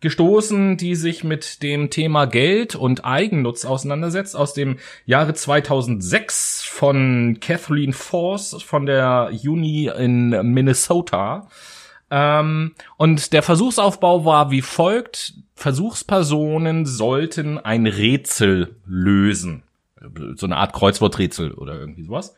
gestoßen, 0.01 0.79
die 0.79 0.95
sich 0.97 1.23
mit 1.23 1.62
dem 1.62 1.91
Thema 1.91 2.25
Geld 2.25 2.75
und 2.75 3.05
Eigennutz 3.05 3.64
auseinandersetzt, 3.66 4.35
aus 4.35 4.55
dem 4.55 4.79
Jahre 5.05 5.35
2006 5.35 6.62
von 6.64 7.39
Kathleen 7.41 7.93
Force 7.93 8.57
von 8.62 8.87
der 8.87 9.31
Uni 9.45 9.91
in 9.97 10.31
Minnesota. 10.55 11.49
Ähm, 12.15 12.75
und 12.99 13.33
der 13.33 13.43
Versuchsaufbau 13.43 14.27
war 14.27 14.51
wie 14.51 14.61
folgt. 14.61 15.33
Versuchspersonen 15.55 16.85
sollten 16.85 17.57
ein 17.59 17.87
Rätsel 17.87 18.77
lösen. 18.87 19.63
So 20.37 20.47
eine 20.47 20.59
Art 20.59 20.75
Kreuzworträtsel 20.75 21.53
oder 21.53 21.75
irgendwie 21.79 22.03
sowas. 22.03 22.35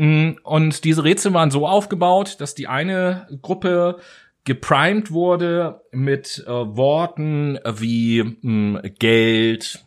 Mm, 0.00 0.32
Und 0.42 0.82
diese 0.84 1.04
Rätsel 1.04 1.32
waren 1.34 1.52
so 1.52 1.68
aufgebaut, 1.68 2.40
dass 2.40 2.56
die 2.56 2.66
eine 2.66 3.28
Gruppe 3.42 3.98
geprimed 4.44 5.12
wurde 5.12 5.82
mit 5.92 6.42
äh, 6.46 6.50
Worten 6.50 7.58
wie 7.64 8.38
mh, 8.42 8.80
Geld, 8.98 9.85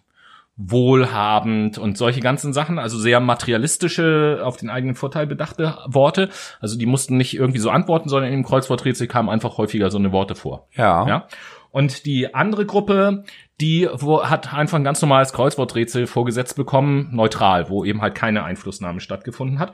wohlhabend 0.61 1.77
und 1.77 1.97
solche 1.97 2.19
ganzen 2.19 2.51
Sachen, 2.51 2.79
also 2.79 2.97
sehr 2.99 3.21
materialistische, 3.21 4.41
auf 4.43 4.57
den 4.57 4.69
eigenen 4.69 4.93
Vorteil 4.93 5.25
bedachte 5.25 5.77
Worte. 5.87 6.29
Also 6.59 6.77
die 6.77 6.85
mussten 6.85 7.15
nicht 7.15 7.33
irgendwie 7.33 7.59
so 7.59 7.69
antworten, 7.69 8.09
sondern 8.09 8.31
dem 8.31 8.43
Kreuzworträtsel 8.43 9.07
kamen 9.07 9.29
einfach 9.29 9.57
häufiger 9.57 9.89
so 9.89 9.97
eine 9.97 10.11
Worte 10.11 10.35
vor. 10.35 10.67
Ja. 10.73 11.07
Ja. 11.07 11.27
Und 11.71 12.05
die 12.05 12.33
andere 12.35 12.65
Gruppe, 12.65 13.23
die 13.61 13.87
wo, 13.93 14.23
hat 14.23 14.53
einfach 14.53 14.77
ein 14.77 14.83
ganz 14.83 15.01
normales 15.01 15.31
Kreuzworträtsel 15.31 16.07
vorgesetzt 16.07 16.57
bekommen, 16.57 17.09
neutral, 17.13 17.69
wo 17.69 17.85
eben 17.85 18.01
halt 18.01 18.15
keine 18.15 18.43
Einflussnahme 18.43 18.99
stattgefunden 18.99 19.59
hat. 19.59 19.71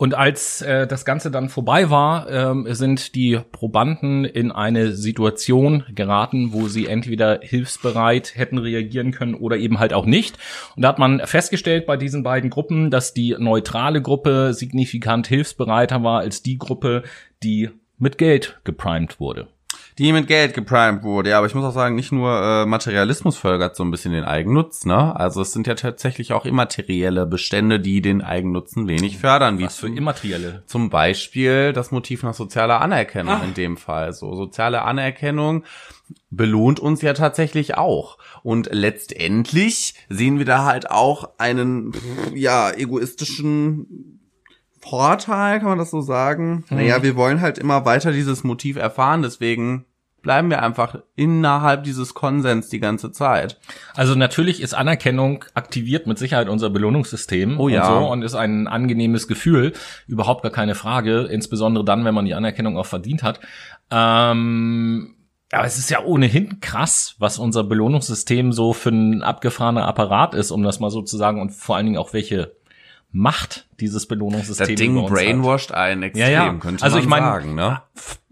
Und 0.00 0.14
als 0.14 0.62
äh, 0.62 0.86
das 0.86 1.04
Ganze 1.04 1.30
dann 1.30 1.50
vorbei 1.50 1.90
war, 1.90 2.26
ähm, 2.30 2.66
sind 2.70 3.14
die 3.14 3.38
Probanden 3.52 4.24
in 4.24 4.50
eine 4.50 4.92
Situation 4.92 5.84
geraten, 5.94 6.54
wo 6.54 6.68
sie 6.68 6.86
entweder 6.86 7.40
hilfsbereit 7.42 8.34
hätten 8.34 8.56
reagieren 8.56 9.12
können 9.12 9.34
oder 9.34 9.58
eben 9.58 9.78
halt 9.78 9.92
auch 9.92 10.06
nicht. 10.06 10.38
Und 10.74 10.84
da 10.84 10.88
hat 10.88 10.98
man 10.98 11.20
festgestellt 11.26 11.84
bei 11.84 11.98
diesen 11.98 12.22
beiden 12.22 12.48
Gruppen, 12.48 12.90
dass 12.90 13.12
die 13.12 13.36
neutrale 13.38 14.00
Gruppe 14.00 14.54
signifikant 14.54 15.26
hilfsbereiter 15.26 16.02
war 16.02 16.20
als 16.20 16.42
die 16.42 16.56
Gruppe, 16.56 17.02
die 17.42 17.68
mit 17.98 18.16
Geld 18.16 18.58
geprimed 18.64 19.20
wurde. 19.20 19.48
Die 20.00 20.14
mit 20.14 20.28
Geld 20.28 20.54
geprimed 20.54 21.02
wurde, 21.02 21.28
ja, 21.28 21.36
aber 21.36 21.46
ich 21.46 21.54
muss 21.54 21.62
auch 21.62 21.74
sagen, 21.74 21.94
nicht 21.94 22.10
nur 22.10 22.32
äh, 22.32 22.64
Materialismus 22.64 23.36
fördert 23.36 23.76
so 23.76 23.84
ein 23.84 23.90
bisschen 23.90 24.14
den 24.14 24.24
Eigennutz, 24.24 24.86
ne? 24.86 25.14
Also 25.14 25.42
es 25.42 25.52
sind 25.52 25.66
ja 25.66 25.74
tatsächlich 25.74 26.32
auch 26.32 26.46
immaterielle 26.46 27.26
Bestände, 27.26 27.80
die 27.80 28.00
den 28.00 28.22
Eigennutzen 28.22 28.88
wenig 28.88 29.18
fördern, 29.18 29.58
wie 29.58 29.64
Was 29.64 29.76
für 29.76 29.88
immaterielle. 29.88 30.62
zum 30.64 30.88
Beispiel 30.88 31.74
das 31.74 31.90
Motiv 31.90 32.22
nach 32.22 32.32
sozialer 32.32 32.80
Anerkennung 32.80 33.42
in 33.44 33.52
dem 33.52 33.76
Fall. 33.76 34.14
So 34.14 34.34
soziale 34.34 34.84
Anerkennung 34.84 35.64
belohnt 36.30 36.80
uns 36.80 37.02
ja 37.02 37.12
tatsächlich 37.12 37.76
auch. 37.76 38.16
Und 38.42 38.70
letztendlich 38.72 39.96
sehen 40.08 40.38
wir 40.38 40.46
da 40.46 40.64
halt 40.64 40.90
auch 40.90 41.28
einen, 41.36 41.92
ja, 42.34 42.70
egoistischen 42.72 44.18
Vorteil, 44.80 45.58
kann 45.58 45.68
man 45.68 45.78
das 45.78 45.90
so 45.90 46.00
sagen? 46.00 46.64
Naja, 46.70 47.02
wir 47.02 47.16
wollen 47.16 47.42
halt 47.42 47.58
immer 47.58 47.84
weiter 47.84 48.12
dieses 48.12 48.44
Motiv 48.44 48.76
erfahren, 48.76 49.20
deswegen 49.20 49.84
bleiben 50.22 50.50
wir 50.50 50.62
einfach 50.62 50.96
innerhalb 51.16 51.84
dieses 51.84 52.14
Konsens 52.14 52.68
die 52.68 52.80
ganze 52.80 53.12
Zeit. 53.12 53.58
Also 53.94 54.14
natürlich 54.14 54.60
ist 54.60 54.74
Anerkennung 54.74 55.44
aktiviert 55.54 56.06
mit 56.06 56.18
Sicherheit 56.18 56.48
unser 56.48 56.70
Belohnungssystem 56.70 57.58
Oh 57.58 57.68
ja. 57.68 57.86
und 57.88 58.00
so 58.02 58.08
und 58.10 58.22
ist 58.22 58.34
ein 58.34 58.68
angenehmes 58.68 59.28
Gefühl, 59.28 59.72
überhaupt 60.06 60.42
gar 60.42 60.52
keine 60.52 60.74
Frage, 60.74 61.22
insbesondere 61.30 61.84
dann, 61.84 62.04
wenn 62.04 62.14
man 62.14 62.24
die 62.24 62.34
Anerkennung 62.34 62.76
auch 62.76 62.86
verdient 62.86 63.22
hat. 63.22 63.40
Ähm, 63.90 65.14
aber 65.52 65.64
es 65.66 65.78
ist 65.78 65.90
ja 65.90 66.00
ohnehin 66.04 66.60
krass, 66.60 67.16
was 67.18 67.38
unser 67.38 67.64
Belohnungssystem 67.64 68.52
so 68.52 68.72
für 68.72 68.90
ein 68.90 69.22
abgefahrener 69.22 69.86
Apparat 69.86 70.34
ist, 70.34 70.50
um 70.52 70.62
das 70.62 70.78
mal 70.80 70.90
so 70.90 71.02
zu 71.02 71.16
sagen 71.16 71.40
und 71.40 71.50
vor 71.50 71.76
allen 71.76 71.86
Dingen 71.86 71.98
auch 71.98 72.12
welche 72.12 72.52
Macht 73.12 73.66
dieses 73.80 74.06
Belohnungssystem 74.06 74.66
Das 74.68 74.76
Ding 74.76 74.96
uns 74.96 75.10
hat. 75.10 75.16
brainwashed 75.16 75.72
einen 75.72 76.04
extrem, 76.04 76.22
Ja, 76.22 76.28
ja. 76.46 76.52
könnte 76.54 76.84
Also 76.84 76.96
man 76.96 77.02
ich 77.02 77.08
meine, 77.08 77.26
sagen, 77.26 77.54
ne? 77.56 77.82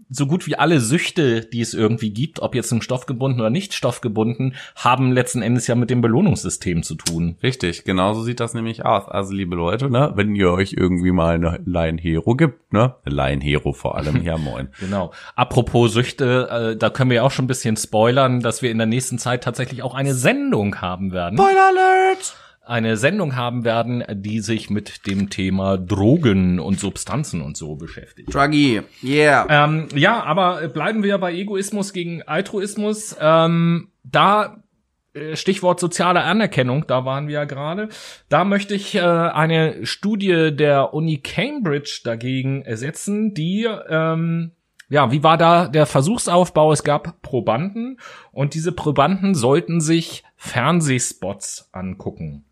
So 0.09 0.25
gut 0.25 0.47
wie 0.47 0.55
alle 0.55 0.79
Süchte, 0.79 1.41
die 1.41 1.61
es 1.61 1.73
irgendwie 1.73 2.09
gibt, 2.09 2.41
ob 2.41 2.55
jetzt 2.55 2.71
im 2.71 2.81
Stoffgebunden 2.81 3.39
oder 3.39 3.49
nicht 3.49 3.73
stoffgebunden, 3.73 4.55
haben 4.75 5.11
letzten 5.11 5.41
Endes 5.41 5.67
ja 5.67 5.75
mit 5.75 5.89
dem 5.89 6.01
Belohnungssystem 6.01 6.83
zu 6.83 6.95
tun. 6.95 7.37
Richtig, 7.43 7.83
genauso 7.83 8.23
sieht 8.23 8.39
das 8.39 8.53
nämlich 8.53 8.85
aus. 8.85 9.07
Also, 9.07 9.33
liebe 9.33 9.55
Leute, 9.55 9.89
ne, 9.89 10.11
wenn 10.15 10.35
ihr 10.35 10.51
euch 10.51 10.73
irgendwie 10.73 11.11
mal 11.11 11.35
eine 11.35 11.59
Line-Hero 11.63 12.35
gibt, 12.35 12.73
ne, 12.73 12.95
Line-Hero 13.05 13.73
vor 13.73 13.97
allem, 13.97 14.23
ja 14.23 14.37
moin. 14.39 14.69
Genau. 14.79 15.11
Apropos 15.35 15.93
Süchte, 15.93 16.73
äh, 16.73 16.77
da 16.77 16.89
können 16.89 17.11
wir 17.11 17.17
ja 17.17 17.23
auch 17.23 17.31
schon 17.31 17.45
ein 17.45 17.49
bisschen 17.49 17.77
spoilern, 17.77 18.41
dass 18.41 18.61
wir 18.61 18.71
in 18.71 18.77
der 18.77 18.87
nächsten 18.87 19.19
Zeit 19.19 19.43
tatsächlich 19.43 19.83
auch 19.83 19.93
eine 19.93 20.13
Sendung 20.13 20.81
haben 20.81 21.11
werden. 21.11 21.37
Spoiler 21.37 21.69
Alert! 21.69 22.35
Eine 22.69 22.97
Sendung 22.97 23.35
haben 23.35 23.65
werden, 23.65 24.03
die 24.11 24.41
sich 24.41 24.69
mit 24.69 25.07
dem 25.07 25.31
Thema 25.31 25.75
Drogen 25.79 26.59
und 26.59 26.79
Substanzen 26.79 27.41
und 27.41 27.57
so 27.57 27.75
beschäftigt. 27.75 28.31
Druggy, 28.31 28.83
yeah. 29.03 29.47
Ähm, 29.49 29.87
ja, 29.95 30.21
aber 30.21 30.67
bleiben 30.67 31.01
wir 31.01 31.17
bei 31.17 31.33
Egoismus 31.33 31.93
gegen 31.93 32.21
Altruismus. 32.21 33.15
Ähm, 33.19 33.89
da 34.03 34.61
äh, 35.15 35.35
Stichwort 35.35 35.79
soziale 35.79 36.21
Anerkennung, 36.21 36.85
da 36.85 37.05
waren 37.05 37.27
wir 37.27 37.33
ja 37.33 37.45
gerade. 37.45 37.89
Da 38.29 38.45
möchte 38.45 38.75
ich 38.75 38.93
äh, 38.93 38.99
eine 38.99 39.83
Studie 39.87 40.55
der 40.55 40.93
Uni 40.93 41.17
Cambridge 41.17 42.01
dagegen 42.03 42.61
ersetzen, 42.61 43.33
die 43.33 43.67
ähm, 43.89 44.51
ja, 44.89 45.11
wie 45.11 45.23
war 45.23 45.37
da 45.37 45.67
der 45.67 45.87
Versuchsaufbau? 45.87 46.71
Es 46.71 46.83
gab 46.83 47.23
Probanden 47.23 47.99
und 48.31 48.53
diese 48.53 48.71
Probanden 48.71 49.33
sollten 49.33 49.81
sich 49.81 50.23
Fernsehspots 50.35 51.69
angucken. 51.71 52.45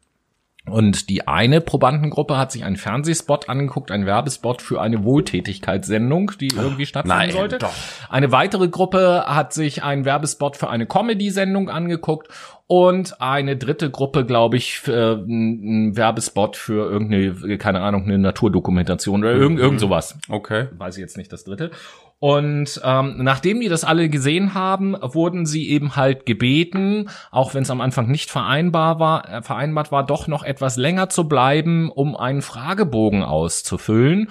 Und 0.70 1.10
die 1.10 1.28
eine 1.28 1.62
Probandengruppe 1.62 2.38
hat 2.38 2.52
sich 2.52 2.64
einen 2.64 2.76
Fernsehspot 2.76 3.50
angeguckt, 3.50 3.92
einen 3.92 4.06
Werbespot 4.06 4.62
für 4.62 4.82
eine 4.82 5.04
Wohltätigkeitssendung, 5.04 6.32
die 6.40 6.48
irgendwie 6.48 6.86
stattfinden 6.86 7.18
nein, 7.18 7.32
sollte. 7.32 7.58
doch. 7.58 7.74
Eine 8.10 8.32
weitere 8.32 8.68
Gruppe 8.68 9.26
hat 9.28 9.54
sich 9.54 9.84
einen 9.84 10.06
Werbespot 10.06 10.58
für 10.58 10.70
eine 10.70 10.86
Comedy-Sendung 10.86 11.70
angeguckt 11.70 12.28
und 12.68 13.22
eine 13.22 13.56
dritte 13.56 13.90
Gruppe, 13.90 14.26
glaube 14.26 14.58
ich, 14.58 14.80
für, 14.80 14.92
äh, 14.94 15.14
einen 15.14 15.96
Werbespot 15.96 16.58
für 16.58 16.92
irgendeine, 16.92 17.58
keine 17.58 17.80
Ahnung, 17.80 18.04
eine 18.04 18.18
Naturdokumentation 18.18 19.24
oder 19.24 19.34
irgend, 19.34 19.60
irgend 19.60 19.80
sowas 19.80 20.18
Okay. 20.28 20.68
weiß 20.78 20.98
ich 20.98 21.02
jetzt 21.02 21.18
nicht 21.18 21.32
das 21.32 21.46
dritte. 21.46 21.72
Und 22.20 22.82
ähm, 22.84 23.16
nachdem 23.18 23.60
die 23.60 23.70
das 23.70 23.84
alle 23.84 24.10
gesehen 24.10 24.56
haben, 24.56 24.96
wurden 25.00 25.46
sie 25.46 25.70
eben 25.70 25.96
halt 25.96 26.26
gebeten, 26.26 27.10
auch 27.30 27.54
wenn 27.54 27.62
es 27.62 27.70
am 27.70 27.80
Anfang 27.80 28.08
nicht 28.08 28.32
vereinbar 28.32 29.00
war, 29.00 29.30
äh, 29.30 29.42
vereinbart 29.44 29.92
war, 29.92 30.04
doch 30.04 30.28
noch 30.28 30.44
etwas 30.44 30.78
länger 30.78 31.10
zu 31.10 31.28
bleiben, 31.28 31.92
um 31.92 32.16
einen 32.16 32.42
Fragebogen 32.42 33.22
auszufüllen. 33.22 34.30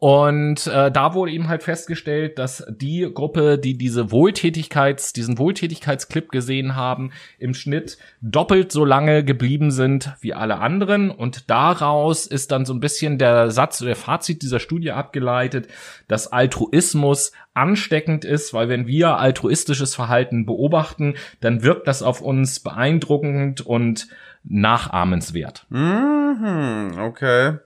Und 0.00 0.68
äh, 0.68 0.92
da 0.92 1.14
wurde 1.14 1.32
eben 1.32 1.48
halt 1.48 1.64
festgestellt, 1.64 2.38
dass 2.38 2.64
die 2.70 3.10
Gruppe, 3.12 3.58
die 3.58 3.76
diese 3.76 4.12
Wohltätigkeits, 4.12 5.12
diesen 5.12 5.38
Wohltätigkeitsclip 5.38 6.30
gesehen 6.30 6.76
haben, 6.76 7.10
im 7.40 7.52
Schnitt 7.52 7.98
doppelt 8.20 8.70
so 8.70 8.84
lange 8.84 9.24
geblieben 9.24 9.72
sind 9.72 10.14
wie 10.20 10.34
alle 10.34 10.58
anderen. 10.58 11.10
Und 11.10 11.50
daraus 11.50 12.28
ist 12.28 12.52
dann 12.52 12.64
so 12.64 12.74
ein 12.74 12.80
bisschen 12.80 13.18
der 13.18 13.50
Satz, 13.50 13.78
der 13.78 13.96
Fazit 13.96 14.42
dieser 14.42 14.60
Studie 14.60 14.92
abgeleitet, 14.92 15.66
dass 16.06 16.30
Altruismus 16.30 17.32
ansteckend 17.52 18.24
ist, 18.24 18.54
weil 18.54 18.68
wenn 18.68 18.86
wir 18.86 19.16
altruistisches 19.16 19.96
Verhalten 19.96 20.46
beobachten, 20.46 21.14
dann 21.40 21.64
wirkt 21.64 21.88
das 21.88 22.04
auf 22.04 22.20
uns 22.20 22.60
beeindruckend 22.60 23.66
und 23.66 24.06
nachahmenswert. 24.44 25.66
Mhm, 25.70 26.92
okay. 27.00 27.58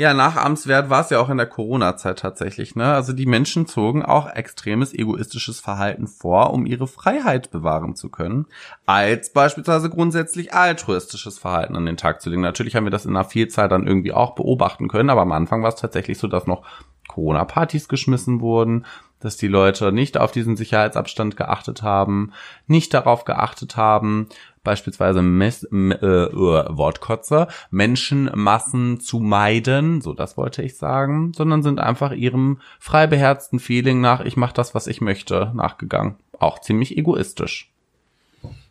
Ja, 0.00 0.14
nachahmenswert 0.14 0.88
war 0.88 1.02
es 1.02 1.10
ja 1.10 1.20
auch 1.20 1.28
in 1.28 1.36
der 1.36 1.44
Corona-Zeit 1.44 2.20
tatsächlich, 2.20 2.74
ne? 2.74 2.94
Also 2.94 3.12
die 3.12 3.26
Menschen 3.26 3.66
zogen 3.66 4.02
auch 4.02 4.30
extremes 4.30 4.94
egoistisches 4.94 5.60
Verhalten 5.60 6.06
vor, 6.06 6.54
um 6.54 6.64
ihre 6.64 6.86
Freiheit 6.86 7.50
bewahren 7.50 7.94
zu 7.94 8.08
können, 8.08 8.46
als 8.86 9.30
beispielsweise 9.30 9.90
grundsätzlich 9.90 10.54
altruistisches 10.54 11.38
Verhalten 11.38 11.76
an 11.76 11.84
den 11.84 11.98
Tag 11.98 12.22
zu 12.22 12.30
legen. 12.30 12.40
Natürlich 12.40 12.76
haben 12.76 12.86
wir 12.86 12.90
das 12.90 13.04
in 13.04 13.14
einer 13.14 13.26
Vielzahl 13.26 13.68
dann 13.68 13.86
irgendwie 13.86 14.14
auch 14.14 14.34
beobachten 14.34 14.88
können, 14.88 15.10
aber 15.10 15.20
am 15.20 15.32
Anfang 15.32 15.62
war 15.62 15.68
es 15.68 15.76
tatsächlich 15.76 16.16
so, 16.16 16.28
dass 16.28 16.46
noch 16.46 16.62
Corona-Partys 17.08 17.86
geschmissen 17.86 18.40
wurden, 18.40 18.86
dass 19.20 19.36
die 19.36 19.48
Leute 19.48 19.92
nicht 19.92 20.16
auf 20.16 20.32
diesen 20.32 20.56
Sicherheitsabstand 20.56 21.36
geachtet 21.36 21.82
haben, 21.82 22.32
nicht 22.66 22.94
darauf 22.94 23.26
geachtet 23.26 23.76
haben, 23.76 24.28
beispielsweise 24.62 25.22
Mess, 25.22 25.64
äh, 25.64 25.76
äh, 25.76 26.30
Wortkotze, 26.36 27.48
Menschenmassen 27.70 29.00
zu 29.00 29.20
meiden, 29.20 30.00
so 30.00 30.12
das 30.12 30.36
wollte 30.36 30.62
ich 30.62 30.76
sagen, 30.76 31.32
sondern 31.34 31.62
sind 31.62 31.80
einfach 31.80 32.12
ihrem 32.12 32.60
frei 32.78 33.06
beherzten 33.06 33.58
Feeling 33.58 34.00
nach, 34.00 34.20
ich 34.20 34.36
mache 34.36 34.54
das, 34.54 34.74
was 34.74 34.86
ich 34.86 35.00
möchte, 35.00 35.52
nachgegangen. 35.54 36.16
Auch 36.38 36.60
ziemlich 36.60 36.96
egoistisch. 36.96 37.70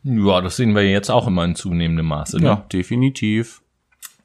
Ja, 0.03 0.41
das 0.41 0.55
sehen 0.55 0.75
wir 0.75 0.89
jetzt 0.89 1.09
auch 1.09 1.27
immer 1.27 1.43
in 1.45 1.55
zunehmendem 1.55 2.07
Maße. 2.07 2.37
Ne? 2.37 2.45
Ja, 2.45 2.55
definitiv. 2.71 3.61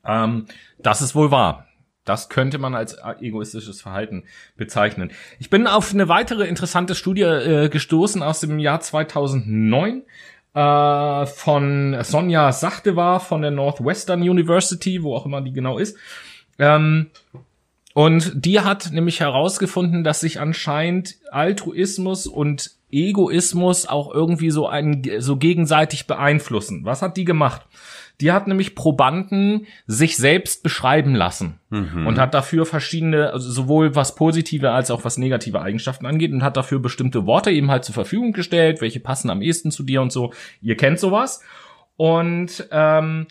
Ähm, 0.05 0.47
das 0.79 1.03
ist 1.03 1.15
wohl 1.15 1.31
wahr. 1.31 1.67
Das 2.05 2.29
könnte 2.29 2.59
man 2.59 2.75
als 2.75 2.99
egoistisches 3.21 3.81
Verhalten 3.81 4.25
bezeichnen. 4.57 5.11
Ich 5.39 5.49
bin 5.49 5.67
auf 5.67 5.93
eine 5.93 6.09
weitere 6.09 6.47
interessante 6.47 6.95
Studie 6.95 7.23
äh, 7.23 7.69
gestoßen 7.71 8.23
aus 8.23 8.41
dem 8.41 8.59
Jahr 8.59 8.81
2009 8.81 10.03
äh, 10.55 11.27
von 11.27 11.97
Sonja 12.03 12.53
Sachtewar 12.53 13.21
von 13.21 13.43
der 13.43 13.51
Northwestern 13.51 14.23
University, 14.23 15.03
wo 15.03 15.15
auch 15.15 15.27
immer 15.27 15.41
die 15.41 15.53
genau 15.53 15.79
ist. 15.79 15.97
Ähm, 16.59 17.11
und 17.93 18.33
die 18.35 18.61
hat 18.61 18.91
nämlich 18.93 19.21
herausgefunden, 19.21 20.03
dass 20.03 20.21
sich 20.21 20.41
anscheinend 20.41 21.17
Altruismus 21.31 22.27
und 22.27 22.73
Egoismus 22.91 23.87
auch 23.87 24.13
irgendwie 24.13 24.51
so 24.51 24.67
ein, 24.67 25.03
so 25.19 25.37
gegenseitig 25.37 26.07
beeinflussen. 26.07 26.85
Was 26.85 27.03
hat 27.03 27.17
die 27.17 27.25
gemacht? 27.25 27.63
Die 28.21 28.31
hat 28.31 28.47
nämlich 28.47 28.75
Probanden 28.75 29.67
sich 29.87 30.17
selbst 30.17 30.63
beschreiben 30.63 31.15
lassen 31.15 31.59
und 32.07 32.19
hat 32.19 32.33
dafür 32.33 32.65
verschiedene, 32.65 33.33
also 33.33 33.51
sowohl 33.51 33.97
was 33.97 34.15
positive 34.15 34.71
als 34.71 34.91
auch 34.91 35.05
was 35.05 35.19
negative 35.19 35.61
Eigenschaften 35.61 36.07
angeht 36.07 36.33
und 36.33 36.45
hat 36.45 36.57
dafür 36.57 36.79
bestimmte 36.79 37.27
Worte 37.27 37.51
eben 37.51 37.71
halt 37.71 37.85
zur 37.85 37.95
Verfügung 37.95 38.33
gestellt, 38.33 38.81
welche 38.81 39.01
passen 39.01 39.31
am 39.31 39.43
ehesten 39.43 39.71
zu 39.71 39.83
dir 39.83 40.01
und 40.01 40.13
so. 40.13 40.33
Ihr 40.61 40.77
kennt 40.77 41.01
sowas. 41.01 41.43
Und 41.97 42.69
ähm, 42.71 43.27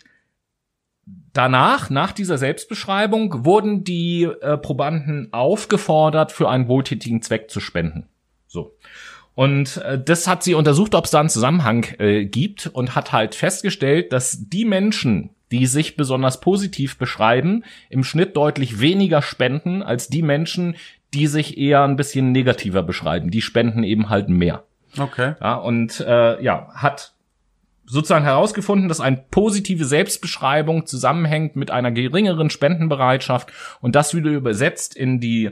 Danach, 1.34 1.90
nach 1.90 2.12
dieser 2.12 2.38
Selbstbeschreibung, 2.38 3.44
wurden 3.44 3.82
die 3.82 4.22
äh, 4.22 4.56
Probanden 4.56 5.32
aufgefordert, 5.32 6.30
für 6.30 6.48
einen 6.48 6.68
wohltätigen 6.68 7.22
Zweck 7.22 7.50
zu 7.50 7.58
spenden. 7.60 8.06
So. 8.46 8.76
Und 9.34 9.78
äh, 9.78 10.00
das 10.02 10.26
hat 10.26 10.42
sie 10.42 10.54
untersucht, 10.54 10.94
ob 10.94 11.06
es 11.06 11.10
da 11.10 11.20
einen 11.20 11.28
Zusammenhang 11.28 11.86
äh, 11.98 12.24
gibt 12.24 12.66
und 12.68 12.94
hat 12.94 13.12
halt 13.12 13.34
festgestellt, 13.34 14.12
dass 14.12 14.48
die 14.48 14.64
Menschen, 14.64 15.30
die 15.50 15.66
sich 15.66 15.96
besonders 15.96 16.40
positiv 16.40 16.98
beschreiben, 16.98 17.64
im 17.90 18.04
Schnitt 18.04 18.36
deutlich 18.36 18.80
weniger 18.80 19.22
spenden 19.22 19.82
als 19.82 20.08
die 20.08 20.22
Menschen, 20.22 20.76
die 21.14 21.26
sich 21.26 21.58
eher 21.58 21.82
ein 21.84 21.96
bisschen 21.96 22.32
negativer 22.32 22.82
beschreiben. 22.82 23.30
Die 23.30 23.42
spenden 23.42 23.82
eben 23.82 24.08
halt 24.08 24.28
mehr. 24.28 24.64
Okay. 24.98 25.34
Ja, 25.40 25.54
und 25.54 26.00
äh, 26.00 26.42
ja, 26.42 26.68
hat 26.74 27.14
sozusagen 27.86 28.24
herausgefunden, 28.24 28.88
dass 28.88 29.00
eine 29.00 29.24
positive 29.30 29.84
Selbstbeschreibung 29.84 30.86
zusammenhängt 30.86 31.56
mit 31.56 31.70
einer 31.70 31.90
geringeren 31.90 32.50
Spendenbereitschaft 32.50 33.52
und 33.80 33.94
das 33.94 34.14
wieder 34.14 34.30
übersetzt 34.30 34.96
in 34.96 35.20
die 35.20 35.50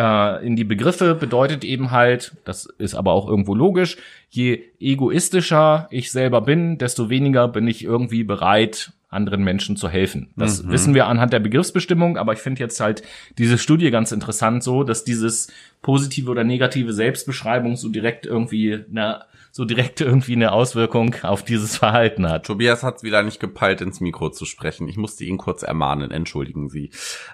äh, 0.00 0.46
in 0.46 0.56
die 0.56 0.64
Begriffe 0.64 1.14
bedeutet 1.14 1.62
eben 1.62 1.90
halt, 1.90 2.32
das 2.44 2.66
ist 2.78 2.94
aber 2.94 3.12
auch 3.12 3.28
irgendwo 3.28 3.54
logisch, 3.54 3.98
je 4.30 4.62
egoistischer 4.80 5.88
ich 5.90 6.10
selber 6.10 6.40
bin, 6.40 6.78
desto 6.78 7.10
weniger 7.10 7.48
bin 7.48 7.68
ich 7.68 7.84
irgendwie 7.84 8.24
bereit, 8.24 8.92
anderen 9.10 9.42
Menschen 9.42 9.76
zu 9.76 9.88
helfen. 9.88 10.30
Das 10.36 10.68
wissen 10.68 10.94
wir 10.94 11.06
anhand 11.06 11.32
der 11.32 11.40
Begriffsbestimmung, 11.40 12.16
aber 12.16 12.32
ich 12.32 12.38
finde 12.38 12.60
jetzt 12.60 12.78
halt 12.78 13.02
diese 13.38 13.58
Studie 13.58 13.90
ganz 13.90 14.12
interessant 14.12 14.62
so, 14.62 14.84
dass 14.84 15.02
dieses 15.02 15.48
positive 15.82 16.30
oder 16.30 16.44
negative 16.44 16.92
Selbstbeschreibung 16.92 17.76
so 17.76 17.88
direkt 17.88 18.24
irgendwie 18.24 18.84
eine 18.88 19.24
so 19.52 19.64
direkt 19.64 20.00
irgendwie 20.00 20.34
eine 20.34 20.52
Auswirkung 20.52 21.16
auf 21.22 21.42
dieses 21.42 21.76
Verhalten 21.76 22.28
hat. 22.28 22.46
Tobias 22.46 22.82
hat 22.82 22.98
es 22.98 23.02
wieder 23.02 23.22
nicht 23.22 23.40
gepeilt, 23.40 23.80
ins 23.80 24.00
Mikro 24.00 24.30
zu 24.30 24.44
sprechen. 24.44 24.88
Ich 24.88 24.96
musste 24.96 25.24
ihn 25.24 25.38
kurz 25.38 25.62
ermahnen, 25.62 26.10
entschuldigen 26.10 26.68
Sie. 26.68 26.90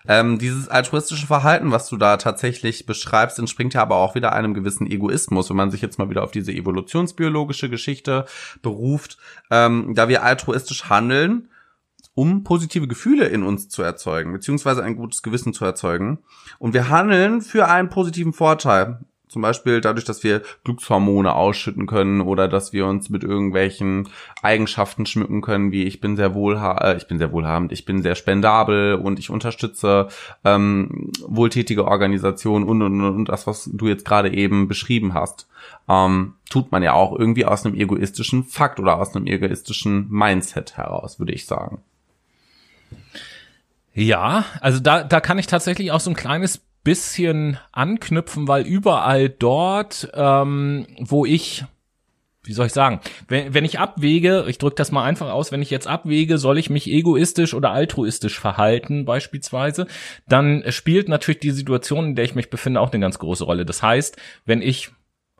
Ähm, 0.08 0.38
dieses 0.38 0.68
altruistische 0.68 1.26
Verhalten, 1.26 1.72
was 1.72 1.88
du 1.88 1.96
da 1.96 2.16
tatsächlich 2.16 2.86
beschreibst, 2.86 3.38
entspringt 3.38 3.74
ja 3.74 3.82
aber 3.82 3.96
auch 3.96 4.14
wieder 4.14 4.32
einem 4.32 4.54
gewissen 4.54 4.86
Egoismus, 4.86 5.50
wenn 5.50 5.56
man 5.56 5.70
sich 5.70 5.82
jetzt 5.82 5.98
mal 5.98 6.10
wieder 6.10 6.24
auf 6.24 6.30
diese 6.30 6.52
evolutionsbiologische 6.52 7.68
Geschichte 7.68 8.24
beruft. 8.62 9.18
Ähm, 9.50 9.94
da 9.94 10.08
wir 10.08 10.22
altruistisch 10.22 10.88
handeln, 10.88 11.48
um 12.16 12.44
positive 12.44 12.88
Gefühle 12.88 13.26
in 13.26 13.42
uns 13.42 13.68
zu 13.68 13.82
erzeugen, 13.82 14.32
beziehungsweise 14.32 14.82
ein 14.82 14.96
gutes 14.96 15.22
Gewissen 15.22 15.52
zu 15.52 15.66
erzeugen. 15.66 16.20
Und 16.58 16.72
wir 16.72 16.88
handeln 16.88 17.42
für 17.42 17.68
einen 17.68 17.90
positiven 17.90 18.32
Vorteil. 18.32 19.00
Zum 19.28 19.42
Beispiel 19.42 19.80
dadurch, 19.80 20.04
dass 20.04 20.22
wir 20.22 20.42
Glückshormone 20.62 21.34
ausschütten 21.34 21.86
können 21.86 22.20
oder 22.20 22.46
dass 22.46 22.72
wir 22.72 22.86
uns 22.86 23.10
mit 23.10 23.24
irgendwelchen 23.24 24.08
Eigenschaften 24.40 25.04
schmücken 25.04 25.42
können, 25.42 25.72
wie 25.72 25.82
ich 25.82 26.00
bin 26.00 26.16
sehr 26.16 26.32
wohlha 26.34 26.78
äh, 26.78 26.96
ich 26.96 27.08
bin 27.08 27.18
sehr 27.18 27.32
wohlhabend, 27.32 27.72
ich 27.72 27.84
bin 27.84 28.02
sehr 28.02 28.14
spendabel 28.14 28.94
und 28.94 29.18
ich 29.18 29.28
unterstütze 29.28 30.08
ähm, 30.44 31.10
wohltätige 31.26 31.86
Organisationen 31.86 32.64
und, 32.68 32.82
und, 32.82 33.00
und 33.00 33.28
das, 33.28 33.48
was 33.48 33.68
du 33.72 33.88
jetzt 33.88 34.04
gerade 34.04 34.32
eben 34.32 34.68
beschrieben 34.68 35.12
hast. 35.12 35.48
Ähm, 35.88 36.34
tut 36.48 36.70
man 36.70 36.84
ja 36.84 36.92
auch 36.92 37.18
irgendwie 37.18 37.44
aus 37.44 37.66
einem 37.66 37.74
egoistischen 37.74 38.44
Fakt 38.44 38.78
oder 38.78 38.98
aus 38.98 39.16
einem 39.16 39.26
egoistischen 39.26 40.08
Mindset 40.08 40.76
heraus, 40.76 41.18
würde 41.18 41.32
ich 41.32 41.46
sagen. 41.46 41.82
Ja, 43.92 44.44
also 44.60 44.78
da, 44.78 45.02
da 45.02 45.20
kann 45.20 45.38
ich 45.38 45.46
tatsächlich 45.46 45.90
auch 45.90 46.00
so 46.00 46.10
ein 46.10 46.16
kleines 46.16 46.60
bisschen 46.86 47.58
anknüpfen, 47.72 48.46
weil 48.46 48.64
überall 48.64 49.28
dort, 49.28 50.08
ähm, 50.14 50.86
wo 51.00 51.26
ich, 51.26 51.64
wie 52.44 52.52
soll 52.52 52.66
ich 52.66 52.72
sagen, 52.72 53.00
wenn, 53.26 53.52
wenn 53.54 53.64
ich 53.64 53.80
abwäge, 53.80 54.44
ich 54.46 54.58
drücke 54.58 54.76
das 54.76 54.92
mal 54.92 55.02
einfach 55.02 55.28
aus, 55.32 55.50
wenn 55.50 55.62
ich 55.62 55.70
jetzt 55.70 55.88
abwäge, 55.88 56.38
soll 56.38 56.58
ich 56.58 56.70
mich 56.70 56.88
egoistisch 56.88 57.54
oder 57.54 57.72
altruistisch 57.72 58.38
verhalten 58.38 59.04
beispielsweise, 59.04 59.88
dann 60.28 60.62
spielt 60.68 61.08
natürlich 61.08 61.40
die 61.40 61.50
Situation, 61.50 62.04
in 62.04 62.14
der 62.14 62.24
ich 62.24 62.36
mich 62.36 62.50
befinde, 62.50 62.80
auch 62.80 62.92
eine 62.92 63.00
ganz 63.00 63.18
große 63.18 63.42
Rolle. 63.42 63.66
Das 63.66 63.82
heißt, 63.82 64.16
wenn 64.44 64.62
ich 64.62 64.90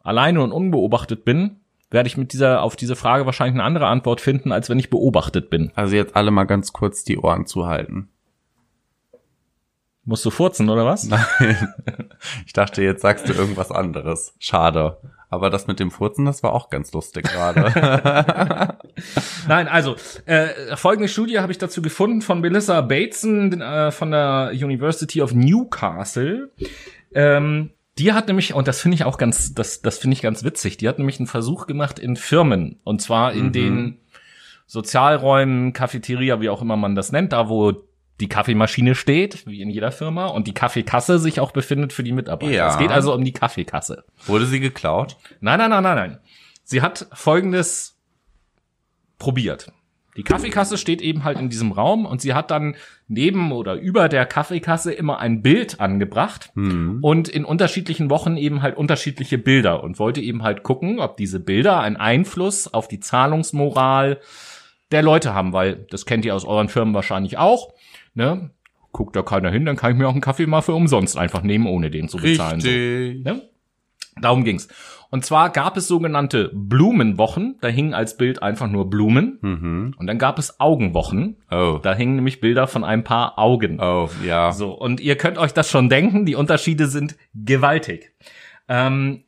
alleine 0.03 0.42
und 0.42 0.51
unbeobachtet 0.51 1.24
bin, 1.24 1.61
werde 1.92 2.09
ich 2.09 2.16
mit 2.16 2.32
dieser 2.32 2.62
auf 2.62 2.74
diese 2.74 2.97
Frage 2.97 3.24
wahrscheinlich 3.24 3.55
eine 3.55 3.62
andere 3.62 3.86
Antwort 3.86 4.20
finden, 4.20 4.51
als 4.51 4.68
wenn 4.68 4.80
ich 4.80 4.90
beobachtet 4.90 5.49
bin. 5.49 5.70
Also 5.76 5.94
jetzt 5.94 6.16
alle 6.16 6.32
mal 6.32 6.42
ganz 6.42 6.72
kurz 6.72 7.05
die 7.05 7.18
Ohren 7.18 7.47
zuhalten. 7.47 8.09
Musst 10.07 10.25
du 10.25 10.31
furzen, 10.31 10.69
oder 10.71 10.87
was? 10.87 11.05
Nein. 11.05 11.75
Ich 12.47 12.53
dachte, 12.53 12.83
jetzt 12.83 13.03
sagst 13.03 13.29
du 13.29 13.33
irgendwas 13.33 13.73
anderes. 13.73 14.35
Schade. 14.39 14.99
Aber 15.29 15.51
das 15.51 15.67
mit 15.67 15.81
dem 15.81 15.91
Furzen, 15.91 16.25
das 16.25 16.45
war 16.45 16.53
auch 16.53 16.71
ganz 16.71 16.93
lustig 16.93 17.25
gerade. 17.25 18.79
Nein, 19.49 19.67
also 19.67 19.97
äh, 20.25 20.77
folgende 20.77 21.09
Studie 21.09 21.41
habe 21.41 21.51
ich 21.51 21.59
dazu 21.59 21.83
gefunden 21.83 22.23
von 22.23 22.41
Melissa 22.41 22.81
Bateson 22.81 23.61
äh, 23.61 23.91
von 23.91 24.13
der 24.13 24.53
University 24.55 25.21
of 25.21 25.35
Newcastle. 25.35 26.51
Ähm, 27.13 27.71
die 27.99 28.13
hat 28.13 28.29
nämlich, 28.29 28.55
und 28.55 28.69
das 28.69 28.81
finde 28.81 28.95
ich 28.95 29.05
auch 29.05 29.19
ganz, 29.19 29.55
das, 29.55 29.83
das 29.83 29.99
finde 29.99 30.15
ich 30.15 30.23
ganz 30.23 30.45
witzig, 30.45 30.77
die 30.77 30.89
hat 30.89 30.99
nämlich 30.99 31.19
einen 31.19 31.27
Versuch 31.27 31.67
gemacht 31.67 31.99
in 31.99 32.15
Firmen. 32.15 32.79
Und 32.85 33.03
zwar 33.03 33.33
in 33.33 33.53
den 33.53 33.99
Sozialräumen, 34.67 35.73
Cafeteria, 35.73 36.41
wie 36.41 36.51
auch 36.51 36.63
immer 36.63 36.77
man 36.77 36.95
das 36.95 37.11
nennt, 37.11 37.33
da 37.33 37.49
wo 37.49 37.86
die 38.21 38.29
Kaffeemaschine 38.29 38.95
steht, 38.95 39.47
wie 39.47 39.61
in 39.61 39.71
jeder 39.71 39.93
Firma, 39.93 40.27
und 40.27 40.47
die 40.47 40.55
Kaffeekasse 40.55 41.19
sich 41.19 41.41
auch 41.41 41.53
befindet 41.53 41.93
für 41.93 42.03
die 42.03 42.12
Mitarbeiter. 42.12 42.53
Ja. 42.53 42.71
Es 42.71 42.79
geht 42.79 42.91
also 42.91 43.12
um 43.14 43.25
die 43.25 43.33
Kaffeekasse. 43.33 44.05
Wurde 44.27 44.47
sie 44.47 44.61
geklaut? 44.61 45.17
Nein, 45.41 45.59
nein, 45.59 45.71
nein, 45.71 45.83
nein, 45.83 45.97
nein. 45.97 46.19
Sie 46.64 46.83
hat 46.83 47.07
folgendes 47.12 47.99
probiert. 49.19 49.73
Die 50.17 50.23
Kaffeekasse 50.23 50.79
steht 50.79 51.03
eben 51.03 51.25
halt 51.25 51.39
in 51.39 51.51
diesem 51.51 51.73
Raum 51.73 52.07
und 52.07 52.23
sie 52.23 52.33
hat 52.33 52.51
dann 52.51 52.75
neben 53.07 53.53
oder 53.53 53.75
über 53.75 54.09
der 54.09 54.25
Kaffeekasse 54.25 54.93
immer 54.93 55.19
ein 55.19 55.43
Bild 55.43 55.79
angebracht 55.79 56.53
und 56.55 57.29
in 57.29 57.45
unterschiedlichen 57.45 58.09
Wochen 58.09 58.39
eben 58.39 58.62
halt 58.62 58.79
unterschiedliche 58.79 59.37
Bilder 59.37 59.83
und 59.83 59.99
wollte 59.99 60.23
eben 60.23 60.43
halt 60.43 60.62
gucken, 60.62 61.01
ob 61.01 61.19
diese 61.19 61.39
Bilder 61.39 61.81
einen 61.81 61.97
Einfluss 61.97 62.73
auf 62.73 62.89
die 62.89 62.99
Zahlungsmoral 62.99 64.21
der 64.91 65.03
Leute 65.03 65.35
haben, 65.35 65.53
weil 65.53 65.87
das 65.91 66.07
kennt 66.07 66.25
ihr 66.25 66.35
aus 66.35 66.47
euren 66.47 66.71
Firmen 66.71 66.95
wahrscheinlich 66.95 67.37
auch. 67.37 67.75
Ne? 68.17 68.51
Guckt 68.93 69.14
da 69.14 69.23
keiner 69.23 69.51
hin, 69.51 69.64
dann 69.67 69.77
kann 69.77 69.93
ich 69.93 69.99
mir 69.99 70.09
auch 70.09 70.12
einen 70.12 70.21
Kaffee 70.23 70.47
mal 70.47 70.62
für 70.62 70.73
umsonst 70.75 71.17
einfach 71.19 71.43
nehmen, 71.43 71.67
ohne 71.67 71.91
den 71.91 72.09
zu 72.09 72.17
bezahlen. 72.17 72.61
So. 72.61 72.69
Richtig. 72.69 73.25
Ne? 73.25 73.43
Darum 74.21 74.43
ging's. 74.45 74.69
Und 75.11 75.25
zwar 75.25 75.51
gab 75.51 75.77
es 75.77 75.87
sogenannte 75.87 76.51
Blumenwochen, 76.55 77.59
da 77.61 77.69
hingen 77.69 77.93
als 77.95 78.17
Bild 78.17 78.43
einfach 78.43 78.67
nur 78.69 78.91
Blumen. 78.91 79.95
Und 79.99 80.07
dann 80.07 80.19
gab 80.19 80.39
es 80.39 80.59
Augenwochen, 80.59 81.37
Oh. 81.51 81.79
da 81.83 81.95
hingen 81.95 82.17
nämlich 82.17 82.41
Bilder 82.41 82.67
von 82.67 82.83
ein 82.83 83.05
paar 83.05 83.39
Augen. 83.39 83.79
Oh, 83.81 84.09
ja. 84.25 84.51
So, 84.53 84.73
und 84.73 85.01
ihr 85.01 85.17
könnt 85.17 85.39
euch 85.39 85.53
das 85.53 85.71
schon 85.71 85.89
denken, 85.89 86.25
die 86.27 86.35
Unterschiede 86.35 86.87
sind 86.87 87.17
gewaltig. 87.35 88.12
Ähm, 88.69 89.23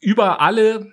über 0.00 0.40
alle 0.40 0.92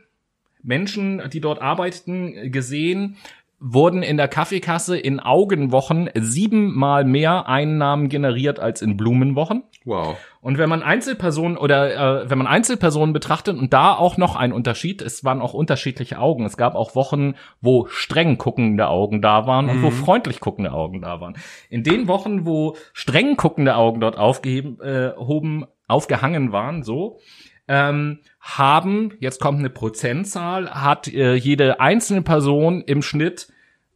Menschen, 0.63 1.21
die 1.31 1.39
dort 1.41 1.61
arbeiteten, 1.61 2.51
gesehen, 2.51 3.15
wurden 3.63 4.01
in 4.01 4.17
der 4.17 4.27
Kaffeekasse 4.27 4.97
in 4.97 5.19
Augenwochen 5.19 6.09
siebenmal 6.15 7.05
mehr 7.05 7.47
Einnahmen 7.47 8.09
generiert 8.09 8.59
als 8.59 8.81
in 8.81 8.97
Blumenwochen. 8.97 9.63
Wow. 9.85 10.17
Und 10.41 10.57
wenn 10.57 10.67
man 10.67 10.81
Einzelpersonen 10.81 11.57
oder 11.57 12.23
äh, 12.23 12.29
wenn 12.29 12.39
man 12.39 12.47
Einzelpersonen 12.47 13.13
betrachtet 13.13 13.59
und 13.59 13.71
da 13.71 13.93
auch 13.93 14.17
noch 14.17 14.35
ein 14.35 14.51
Unterschied, 14.51 15.03
es 15.03 15.23
waren 15.23 15.41
auch 15.41 15.53
unterschiedliche 15.53 16.17
Augen. 16.17 16.43
Es 16.45 16.57
gab 16.57 16.73
auch 16.73 16.95
Wochen, 16.95 17.35
wo 17.61 17.85
streng 17.85 18.39
guckende 18.39 18.87
Augen 18.87 19.21
da 19.21 19.45
waren 19.45 19.69
und 19.69 19.83
wo 19.83 19.91
freundlich 19.91 20.39
guckende 20.39 20.71
Augen 20.71 21.01
da 21.01 21.21
waren. 21.21 21.35
In 21.69 21.83
den 21.83 22.07
Wochen, 22.07 22.47
wo 22.47 22.75
streng 22.93 23.37
guckende 23.37 23.75
Augen 23.75 24.01
dort 24.01 24.17
aufgeheben, 24.17 24.81
äh, 24.81 25.11
hoben, 25.15 25.67
aufgehangen 25.87 26.51
waren, 26.51 26.81
so 26.81 27.19
ähm, 27.67 28.19
haben, 28.39 29.13
jetzt 29.19 29.39
kommt 29.39 29.59
eine 29.59 29.69
Prozentzahl, 29.69 30.69
hat 30.71 31.07
äh, 31.07 31.35
jede 31.35 31.79
einzelne 31.79 32.21
Person 32.21 32.81
im 32.81 33.01
Schnitt 33.01 33.50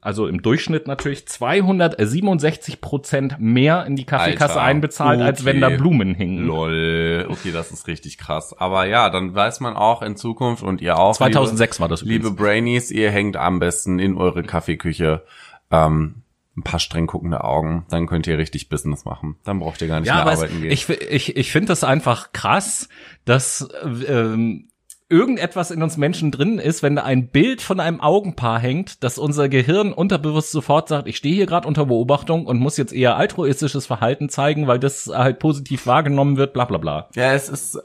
also 0.05 0.27
im 0.27 0.43
Durchschnitt 0.43 0.87
natürlich 0.87 1.27
267 1.27 2.79
Prozent 2.79 3.37
mehr 3.39 3.85
in 3.87 3.95
die 3.95 4.05
Kaffeekasse 4.05 4.53
Alter, 4.53 4.61
einbezahlt, 4.61 5.19
als 5.19 5.45
wenn 5.45 5.61
da 5.61 5.67
okay. 5.67 5.77
Blumen 5.77 6.13
hingen. 6.13 6.45
Lol. 6.45 7.25
Okay, 7.27 7.51
das 7.51 7.71
ist 7.71 7.87
richtig 7.87 8.19
krass. 8.19 8.55
Aber 8.55 8.85
ja, 8.85 9.09
dann 9.09 9.33
weiß 9.33 9.61
man 9.61 9.75
auch 9.75 10.03
in 10.03 10.15
Zukunft 10.15 10.61
und 10.61 10.79
ihr 10.79 10.99
auch. 10.99 11.15
2006 11.15 11.79
war 11.79 11.87
das 11.87 12.01
liebe, 12.01 12.13
liebe 12.13 12.27
übrigens. 12.27 12.45
Brainies, 12.45 12.91
ihr 12.91 13.09
hängt 13.09 13.35
am 13.35 13.57
besten 13.57 13.97
in 13.97 14.15
eure 14.15 14.43
Kaffeeküche 14.43 15.23
ähm, 15.71 16.21
ein 16.55 16.61
paar 16.63 16.79
streng 16.79 17.07
guckende 17.07 17.43
Augen. 17.43 17.87
Dann 17.89 18.05
könnt 18.05 18.27
ihr 18.27 18.37
richtig 18.37 18.69
Business 18.69 19.05
machen. 19.05 19.37
Dann 19.43 19.57
braucht 19.57 19.81
ihr 19.81 19.87
gar 19.87 20.01
nicht 20.01 20.07
Ja, 20.07 20.15
mehr 20.15 20.21
aber 20.21 20.33
es, 20.33 20.39
arbeiten 20.39 20.61
gehen. 20.61 20.71
ich, 20.71 20.87
ich, 20.87 21.35
ich 21.35 21.51
finde 21.51 21.69
das 21.69 21.83
einfach 21.83 22.31
krass, 22.31 22.89
dass 23.25 23.67
ähm, 24.07 24.67
irgendetwas 25.07 25.71
in 25.71 25.83
uns 25.83 25.97
Menschen 25.97 26.31
drin 26.31 26.57
ist, 26.57 26.81
wenn 26.81 26.95
da 26.95 27.03
ein 27.03 27.27
Bild 27.27 27.61
von 27.61 27.79
einem 27.79 28.01
Augenpaar 28.01 28.59
hängt, 28.59 29.03
dass 29.03 29.19
unser 29.19 29.49
Gehirn 29.49 29.93
unterbewusst 29.93 30.51
sofort 30.51 30.87
sagt, 30.87 31.07
ich 31.07 31.17
stehe 31.17 31.35
hier 31.35 31.45
gerade 31.45 31.67
unter 31.67 31.85
Beobachtung 31.85 32.47
und 32.47 32.59
muss 32.59 32.77
jetzt 32.77 32.93
eher 32.93 33.15
altruistisches 33.15 33.85
Verhalten 33.85 34.29
zeigen, 34.29 34.67
weil 34.67 34.79
das 34.79 35.07
halt 35.07 35.39
positiv 35.39 35.85
wahrgenommen 35.85 36.37
wird, 36.37 36.53
bla 36.53 36.65
bla 36.65 36.79
bla. 36.79 37.09
Ja, 37.15 37.33
es 37.33 37.49
ist, 37.49 37.79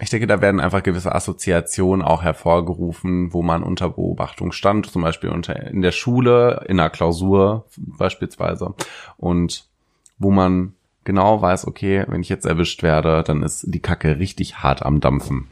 ich 0.00 0.10
denke, 0.10 0.26
da 0.26 0.42
werden 0.42 0.60
einfach 0.60 0.82
gewisse 0.82 1.14
Assoziationen 1.14 2.04
auch 2.04 2.22
hervorgerufen, 2.22 3.32
wo 3.32 3.42
man 3.42 3.62
unter 3.62 3.88
Beobachtung 3.88 4.52
stand, 4.52 4.86
zum 4.86 5.00
Beispiel 5.00 5.30
unter, 5.30 5.56
in 5.68 5.80
der 5.80 5.92
Schule, 5.92 6.64
in 6.68 6.78
einer 6.78 6.90
Klausur 6.90 7.64
beispielsweise. 7.78 8.74
Und 9.16 9.64
wo 10.18 10.30
man 10.30 10.74
genau 11.04 11.40
weiß, 11.40 11.66
okay, 11.66 12.04
wenn 12.08 12.20
ich 12.20 12.28
jetzt 12.28 12.44
erwischt 12.44 12.82
werde, 12.82 13.22
dann 13.22 13.42
ist 13.42 13.64
die 13.66 13.80
Kacke 13.80 14.18
richtig 14.18 14.58
hart 14.58 14.84
am 14.84 15.00
Dampfen. 15.00 15.48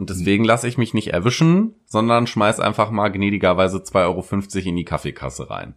Und 0.00 0.08
deswegen 0.08 0.44
lasse 0.44 0.66
ich 0.66 0.78
mich 0.78 0.94
nicht 0.94 1.08
erwischen, 1.08 1.74
sondern 1.84 2.26
schmeiß 2.26 2.58
einfach 2.58 2.90
mal 2.90 3.10
gnädigerweise 3.10 3.80
2,50 3.80 4.56
Euro 4.56 4.68
in 4.70 4.76
die 4.76 4.86
Kaffeekasse 4.86 5.50
rein. 5.50 5.74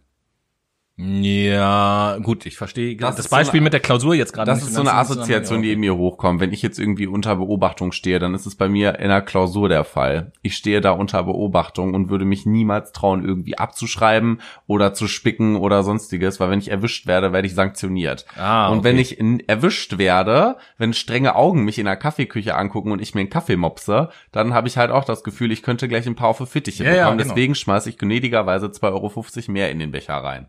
Ja, 0.96 2.18
gut, 2.22 2.46
ich 2.46 2.56
verstehe 2.56 2.94
Das 2.96 3.16
das, 3.16 3.24
ist 3.24 3.30
so 3.30 3.36
Beispiel 3.36 3.58
eine- 3.58 3.64
mit 3.64 3.72
der 3.72 3.80
Klausur 3.80 4.14
jetzt 4.14 4.32
gerade. 4.32 4.48
Das 4.50 4.62
ist 4.62 4.74
so 4.74 4.80
eine 4.80 4.94
Assoziation, 4.94 5.60
die 5.60 5.72
in 5.72 5.80
mir 5.80 5.96
hochkommt. 5.96 6.40
Wenn 6.40 6.52
ich 6.52 6.62
jetzt 6.62 6.78
irgendwie 6.78 7.08
unter 7.08 7.34
Beobachtung 7.34 7.90
stehe, 7.90 8.20
dann 8.20 8.32
ist 8.32 8.46
es 8.46 8.54
bei 8.54 8.68
mir 8.68 9.00
in 9.00 9.08
der 9.08 9.20
Klausur 9.20 9.68
der 9.68 9.82
Fall. 9.82 10.30
Ich 10.42 10.56
stehe 10.56 10.80
da 10.80 10.92
unter 10.92 11.24
Beobachtung 11.24 11.94
und 11.94 12.10
würde 12.10 12.24
mich 12.24 12.46
niemals 12.46 12.92
trauen, 12.92 13.24
irgendwie 13.24 13.58
abzuschreiben 13.58 14.40
oder 14.68 14.94
zu 14.94 15.08
spicken 15.08 15.56
oder 15.56 15.82
sonstiges, 15.82 16.38
weil 16.38 16.50
wenn 16.50 16.60
ich 16.60 16.70
erwischt 16.70 17.08
werde, 17.08 17.32
werde 17.32 17.48
ich 17.48 17.54
sanktioniert. 17.54 18.24
Ah, 18.36 18.68
und 18.68 18.78
okay. 18.78 18.84
wenn 18.88 18.98
ich 18.98 19.18
in, 19.18 19.40
erwischt 19.48 19.98
werde, 19.98 20.56
wenn 20.78 20.92
strenge 20.92 21.34
Augen 21.34 21.64
mich 21.64 21.80
in 21.80 21.86
der 21.86 21.96
Kaffeeküche 21.96 22.54
angucken 22.56 22.92
und 22.92 23.02
ich 23.02 23.14
mir 23.16 23.20
einen 23.22 23.30
Kaffee 23.30 23.56
mopse, 23.56 24.10
dann 24.30 24.54
habe 24.54 24.68
ich 24.68 24.76
halt 24.76 24.92
auch 24.92 25.04
das 25.04 25.24
Gefühl, 25.24 25.50
ich 25.50 25.62
könnte 25.64 25.88
gleich 25.88 26.06
ein 26.06 26.14
paar 26.14 26.28
auf 26.28 26.38
Fittiche 26.48 26.84
Ja, 26.84 26.90
ja, 26.90 26.96
bekommen. 27.04 27.18
genau. 27.18 27.28
Deswegen 27.34 27.54
schmeiße 27.56 27.88
ich 27.90 27.98
gnädigerweise 27.98 28.66
2,50 28.66 28.92
Euro 28.92 29.52
mehr 29.52 29.70
in 29.72 29.80
den 29.80 29.90
Becher 29.90 30.14
rein. 30.14 30.46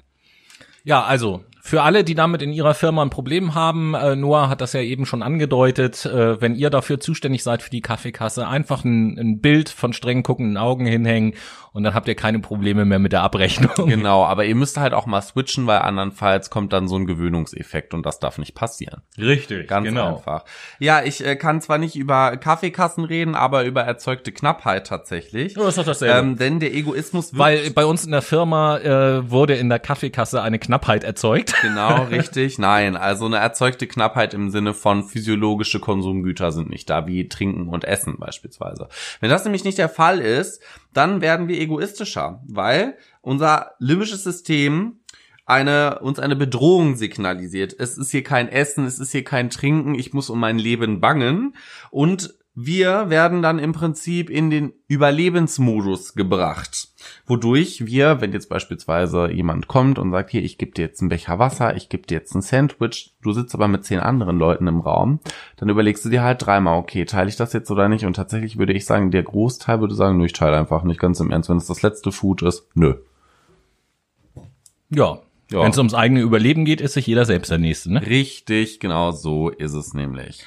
Ja, 0.85 1.03
also 1.03 1.43
für 1.61 1.81
alle, 1.81 2.03
die 2.03 2.13
damit 2.13 2.43
in 2.43 2.53
ihrer 2.53 2.75
Firma 2.75 3.01
ein 3.01 3.09
Problem 3.09 3.55
haben, 3.55 3.95
äh, 3.95 4.15
Noah 4.15 4.49
hat 4.49 4.61
das 4.61 4.73
ja 4.73 4.81
eben 4.81 5.07
schon 5.07 5.23
angedeutet, 5.23 6.05
äh, 6.05 6.39
wenn 6.39 6.53
ihr 6.53 6.69
dafür 6.69 6.99
zuständig 6.99 7.41
seid 7.41 7.63
für 7.63 7.71
die 7.71 7.81
Kaffeekasse, 7.81 8.47
einfach 8.47 8.85
ein, 8.85 9.17
ein 9.17 9.41
Bild 9.41 9.69
von 9.69 9.93
streng 9.93 10.21
guckenden 10.21 10.57
Augen 10.57 10.85
hinhängen 10.85 11.33
und 11.75 11.83
dann 11.83 11.93
habt 11.93 12.07
ihr 12.07 12.15
keine 12.15 12.39
Probleme 12.39 12.85
mehr 12.85 12.99
mit 12.99 13.11
der 13.11 13.21
Abrechnung. 13.21 13.89
Genau, 13.89 14.23
aber 14.23 14.45
ihr 14.45 14.55
müsst 14.55 14.77
halt 14.77 14.93
auch 14.93 15.05
mal 15.07 15.21
switchen, 15.21 15.67
weil 15.67 15.79
andernfalls 15.79 16.49
kommt 16.49 16.71
dann 16.71 16.87
so 16.87 16.95
ein 16.95 17.05
Gewöhnungseffekt 17.05 17.93
und 17.93 18.05
das 18.05 18.19
darf 18.19 18.37
nicht 18.37 18.55
passieren. 18.55 19.01
Richtig, 19.17 19.67
Ganz 19.67 19.85
genau. 19.85 20.15
einfach. 20.15 20.45
Ja, 20.79 21.03
ich 21.03 21.25
äh, 21.25 21.35
kann 21.35 21.59
zwar 21.59 21.77
nicht 21.77 21.97
über 21.97 22.37
Kaffeekassen 22.37 23.03
reden, 23.03 23.35
aber 23.35 23.65
über 23.65 23.81
erzeugte 23.81 24.31
Knappheit 24.31 24.87
tatsächlich. 24.87 25.57
Ja, 25.57 25.67
ist 25.67 25.77
doch 25.77 25.83
dasselbe. 25.83 26.17
Ähm, 26.17 26.37
denn 26.37 26.61
der 26.61 26.73
Egoismus 26.73 27.33
wird 27.33 27.39
Weil 27.39 27.71
bei 27.71 27.83
uns 27.83 28.05
in 28.05 28.11
der 28.11 28.21
Firma 28.21 28.77
äh, 28.77 29.29
wurde 29.29 29.55
in 29.55 29.67
der 29.67 29.79
Kaffeekasse 29.79 30.41
eine 30.41 30.59
Knappheit 30.59 31.03
erzeugt. 31.03 31.55
Genau, 31.61 32.03
richtig. 32.09 32.57
Nein, 32.57 32.95
also 32.95 33.25
eine 33.25 33.39
erzeugte 33.39 33.85
Knappheit 33.85 34.33
im 34.33 34.49
Sinne 34.49 34.73
von 34.73 35.03
physiologische 35.03 35.81
Konsumgüter 35.81 36.53
sind 36.53 36.69
nicht 36.69 36.89
da, 36.89 37.05
wie 37.05 37.27
Trinken 37.27 37.67
und 37.67 37.83
Essen 37.83 38.15
beispielsweise. 38.17 38.87
Wenn 39.19 39.29
das 39.29 39.43
nämlich 39.43 39.65
nicht 39.65 39.77
der 39.77 39.89
Fall 39.89 40.19
ist, 40.19 40.61
dann 40.95 41.21
werden 41.21 41.47
wir 41.47 41.59
egoistischer, 41.59 42.41
weil 42.47 42.97
unser 43.21 43.71
limbisches 43.79 44.23
System 44.23 44.99
eine, 45.45 45.99
uns 45.99 46.19
eine 46.19 46.35
Bedrohung 46.35 46.95
signalisiert. 46.95 47.75
Es 47.77 47.97
ist 47.97 48.11
hier 48.11 48.23
kein 48.23 48.49
Essen, 48.49 48.85
es 48.85 48.99
ist 48.99 49.11
hier 49.11 49.23
kein 49.23 49.49
Trinken, 49.49 49.95
ich 49.95 50.13
muss 50.13 50.29
um 50.29 50.39
mein 50.39 50.57
Leben 50.57 51.01
bangen 51.01 51.55
und 51.91 52.33
wir 52.55 53.09
werden 53.09 53.41
dann 53.41 53.59
im 53.59 53.73
Prinzip 53.73 54.29
in 54.29 54.49
den 54.49 54.71
Überlebensmodus 54.87 56.15
gebracht. 56.15 56.87
Wodurch 57.25 57.85
wir, 57.85 58.21
wenn 58.21 58.31
jetzt 58.31 58.47
beispielsweise 58.47 59.29
jemand 59.29 59.67
kommt 59.67 59.99
und 59.99 60.11
sagt, 60.11 60.31
hier, 60.31 60.41
ich 60.41 60.57
gebe 60.57 60.71
dir 60.71 60.85
jetzt 60.85 61.01
einen 61.01 61.09
Becher 61.09 61.37
Wasser, 61.37 61.75
ich 61.75 61.89
gebe 61.89 62.07
dir 62.07 62.15
jetzt 62.15 62.33
ein 62.33 62.41
Sandwich, 62.41 63.13
du 63.21 63.33
sitzt 63.33 63.53
aber 63.53 63.67
mit 63.67 63.83
zehn 63.83 63.99
anderen 63.99 64.39
Leuten 64.39 64.67
im 64.67 64.79
Raum, 64.79 65.19
dann 65.57 65.67
überlegst 65.67 66.05
du 66.05 66.09
dir 66.09 66.23
halt 66.23 66.45
dreimal, 66.45 66.79
okay, 66.79 67.03
teile 67.03 67.27
ich 67.27 67.35
das 67.35 67.51
jetzt 67.51 67.69
oder 67.69 67.89
nicht? 67.89 68.05
Und 68.05 68.15
tatsächlich 68.15 68.57
würde 68.57 68.73
ich 68.73 68.85
sagen, 68.85 69.11
der 69.11 69.23
Großteil 69.23 69.81
würde 69.81 69.93
sagen, 69.93 70.17
nö, 70.17 70.25
ich 70.25 70.33
teile 70.33 70.57
einfach 70.57 70.83
nicht 70.83 70.99
ganz 70.99 71.19
im 71.19 71.31
Ernst. 71.31 71.49
Wenn 71.49 71.57
es 71.57 71.67
das 71.67 71.81
letzte 71.81 72.13
Food 72.13 72.41
ist, 72.41 72.69
nö. 72.73 72.95
Ja. 74.89 75.19
Ja. 75.51 75.61
Wenn 75.61 75.71
es 75.71 75.77
ums 75.77 75.93
eigene 75.93 76.21
Überleben 76.21 76.65
geht, 76.65 76.81
ist 76.81 76.93
sich 76.93 77.05
jeder 77.05 77.25
selbst 77.25 77.51
der 77.51 77.59
Nächste, 77.59 77.93
ne? 77.93 78.05
Richtig, 78.05 78.79
genau 78.79 79.11
so 79.11 79.49
ist 79.49 79.73
es 79.73 79.93
nämlich. 79.93 80.43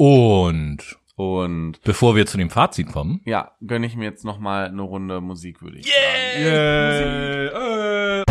Und 0.00 0.96
und 1.16 1.82
bevor 1.82 2.14
wir 2.14 2.24
zu 2.24 2.38
dem 2.38 2.50
Fazit 2.50 2.92
kommen, 2.92 3.20
ja, 3.24 3.50
gönne 3.60 3.84
ich 3.84 3.96
mir 3.96 4.04
jetzt 4.04 4.24
noch 4.24 4.38
mal 4.38 4.66
eine 4.66 4.82
Runde 4.82 5.20
Musik, 5.20 5.60
würde 5.60 5.78
ich 5.78 5.88
yeah! 5.88 6.92
sagen. 6.92 7.52
Yeah! 7.52 8.20
Äh. 8.20 8.24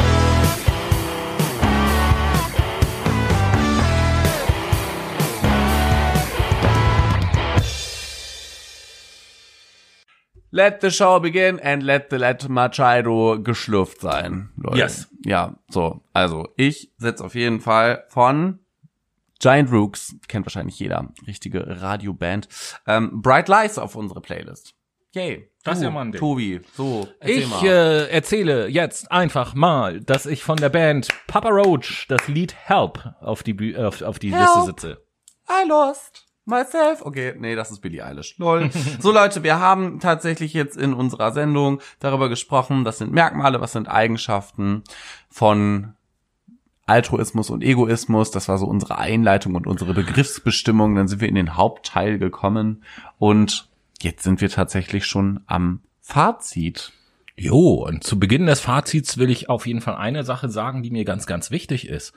Let 10.51 10.79
the 10.79 10.89
show 10.89 11.19
begin 11.19 11.59
and 11.59 11.83
let 11.83 12.07
the 12.09 12.15
let 12.15 12.47
Machado 12.47 13.43
geschlürft 13.43 13.99
sein. 13.99 14.51
Leute. 14.55 14.77
Yes. 14.77 15.09
Ja, 15.25 15.57
so. 15.67 15.99
Also, 16.13 16.47
ich 16.55 16.93
setze 16.97 17.25
auf 17.25 17.35
jeden 17.35 17.59
Fall 17.59 18.05
von 18.07 18.59
Giant 19.39 19.71
Rooks, 19.71 20.15
kennt 20.27 20.45
wahrscheinlich 20.45 20.79
jeder, 20.79 21.13
richtige 21.25 21.81
Radioband, 21.81 22.47
ähm, 22.87 23.21
Bright 23.21 23.47
Lies 23.47 23.77
auf 23.77 23.95
unsere 23.95 24.21
Playlist. 24.21 24.73
Yay. 25.13 25.49
Das 25.63 25.79
ist 25.79 25.83
ja 25.83 25.89
mal 25.89 26.01
ein 26.03 26.11
Ding. 26.11 26.19
Tobi, 26.19 26.61
so, 26.75 27.07
erzähl 27.19 27.37
Ich 27.39 27.49
mal. 27.49 27.65
äh, 27.65 28.07
erzähle 28.09 28.67
jetzt 28.67 29.11
einfach 29.11 29.53
mal, 29.53 29.99
dass 29.99 30.25
ich 30.25 30.43
von 30.43 30.57
der 30.57 30.69
Band 30.69 31.09
Papa 31.27 31.49
Roach 31.49 32.05
das 32.07 32.27
Lied 32.27 32.55
Help 32.55 33.13
auf 33.19 33.43
die, 33.43 33.53
Bü 33.53 33.75
auf, 33.75 34.01
auf 34.01 34.17
die 34.19 34.33
Help. 34.33 34.45
Liste 34.47 34.65
sitze. 34.65 35.01
I 35.49 35.67
lost 35.67 36.25
myself. 36.45 37.01
Okay, 37.01 37.33
nee, 37.37 37.55
das 37.55 37.71
ist 37.71 37.81
Billie 37.81 38.03
Eilish. 38.05 38.37
Lol. 38.37 38.69
so 38.99 39.11
Leute, 39.11 39.43
wir 39.43 39.59
haben 39.59 39.99
tatsächlich 39.99 40.53
jetzt 40.53 40.77
in 40.77 40.93
unserer 40.93 41.33
Sendung 41.33 41.81
darüber 41.99 42.29
gesprochen, 42.29 42.85
was 42.85 42.99
sind 42.99 43.11
Merkmale, 43.11 43.59
was 43.59 43.73
sind 43.73 43.89
Eigenschaften 43.89 44.83
von 45.29 45.95
Altruismus 46.87 47.49
und 47.49 47.63
Egoismus. 47.63 48.31
Das 48.31 48.47
war 48.47 48.57
so 48.57 48.65
unsere 48.65 48.97
Einleitung 48.97 49.55
und 49.55 49.67
unsere 49.67 49.93
Begriffsbestimmung. 49.93 50.95
Dann 50.95 51.07
sind 51.07 51.21
wir 51.21 51.29
in 51.29 51.35
den 51.35 51.55
Hauptteil 51.55 52.17
gekommen 52.17 52.83
und 53.19 53.69
jetzt 54.01 54.23
sind 54.23 54.41
wir 54.41 54.49
tatsächlich 54.49 55.05
schon 55.05 55.41
am 55.45 55.81
Fazit. 56.01 56.93
Jo, 57.35 57.85
und 57.85 58.03
zu 58.03 58.17
Beginn 58.17 58.47
des 58.47 58.61
Fazits 58.61 59.17
will 59.17 59.29
ich 59.29 59.49
auf 59.49 59.67
jeden 59.67 59.81
Fall 59.81 59.95
eine 59.95 60.23
Sache 60.23 60.49
sagen, 60.49 60.81
die 60.81 60.89
mir 60.89 61.05
ganz, 61.05 61.27
ganz 61.27 61.51
wichtig 61.51 61.87
ist. 61.87 62.13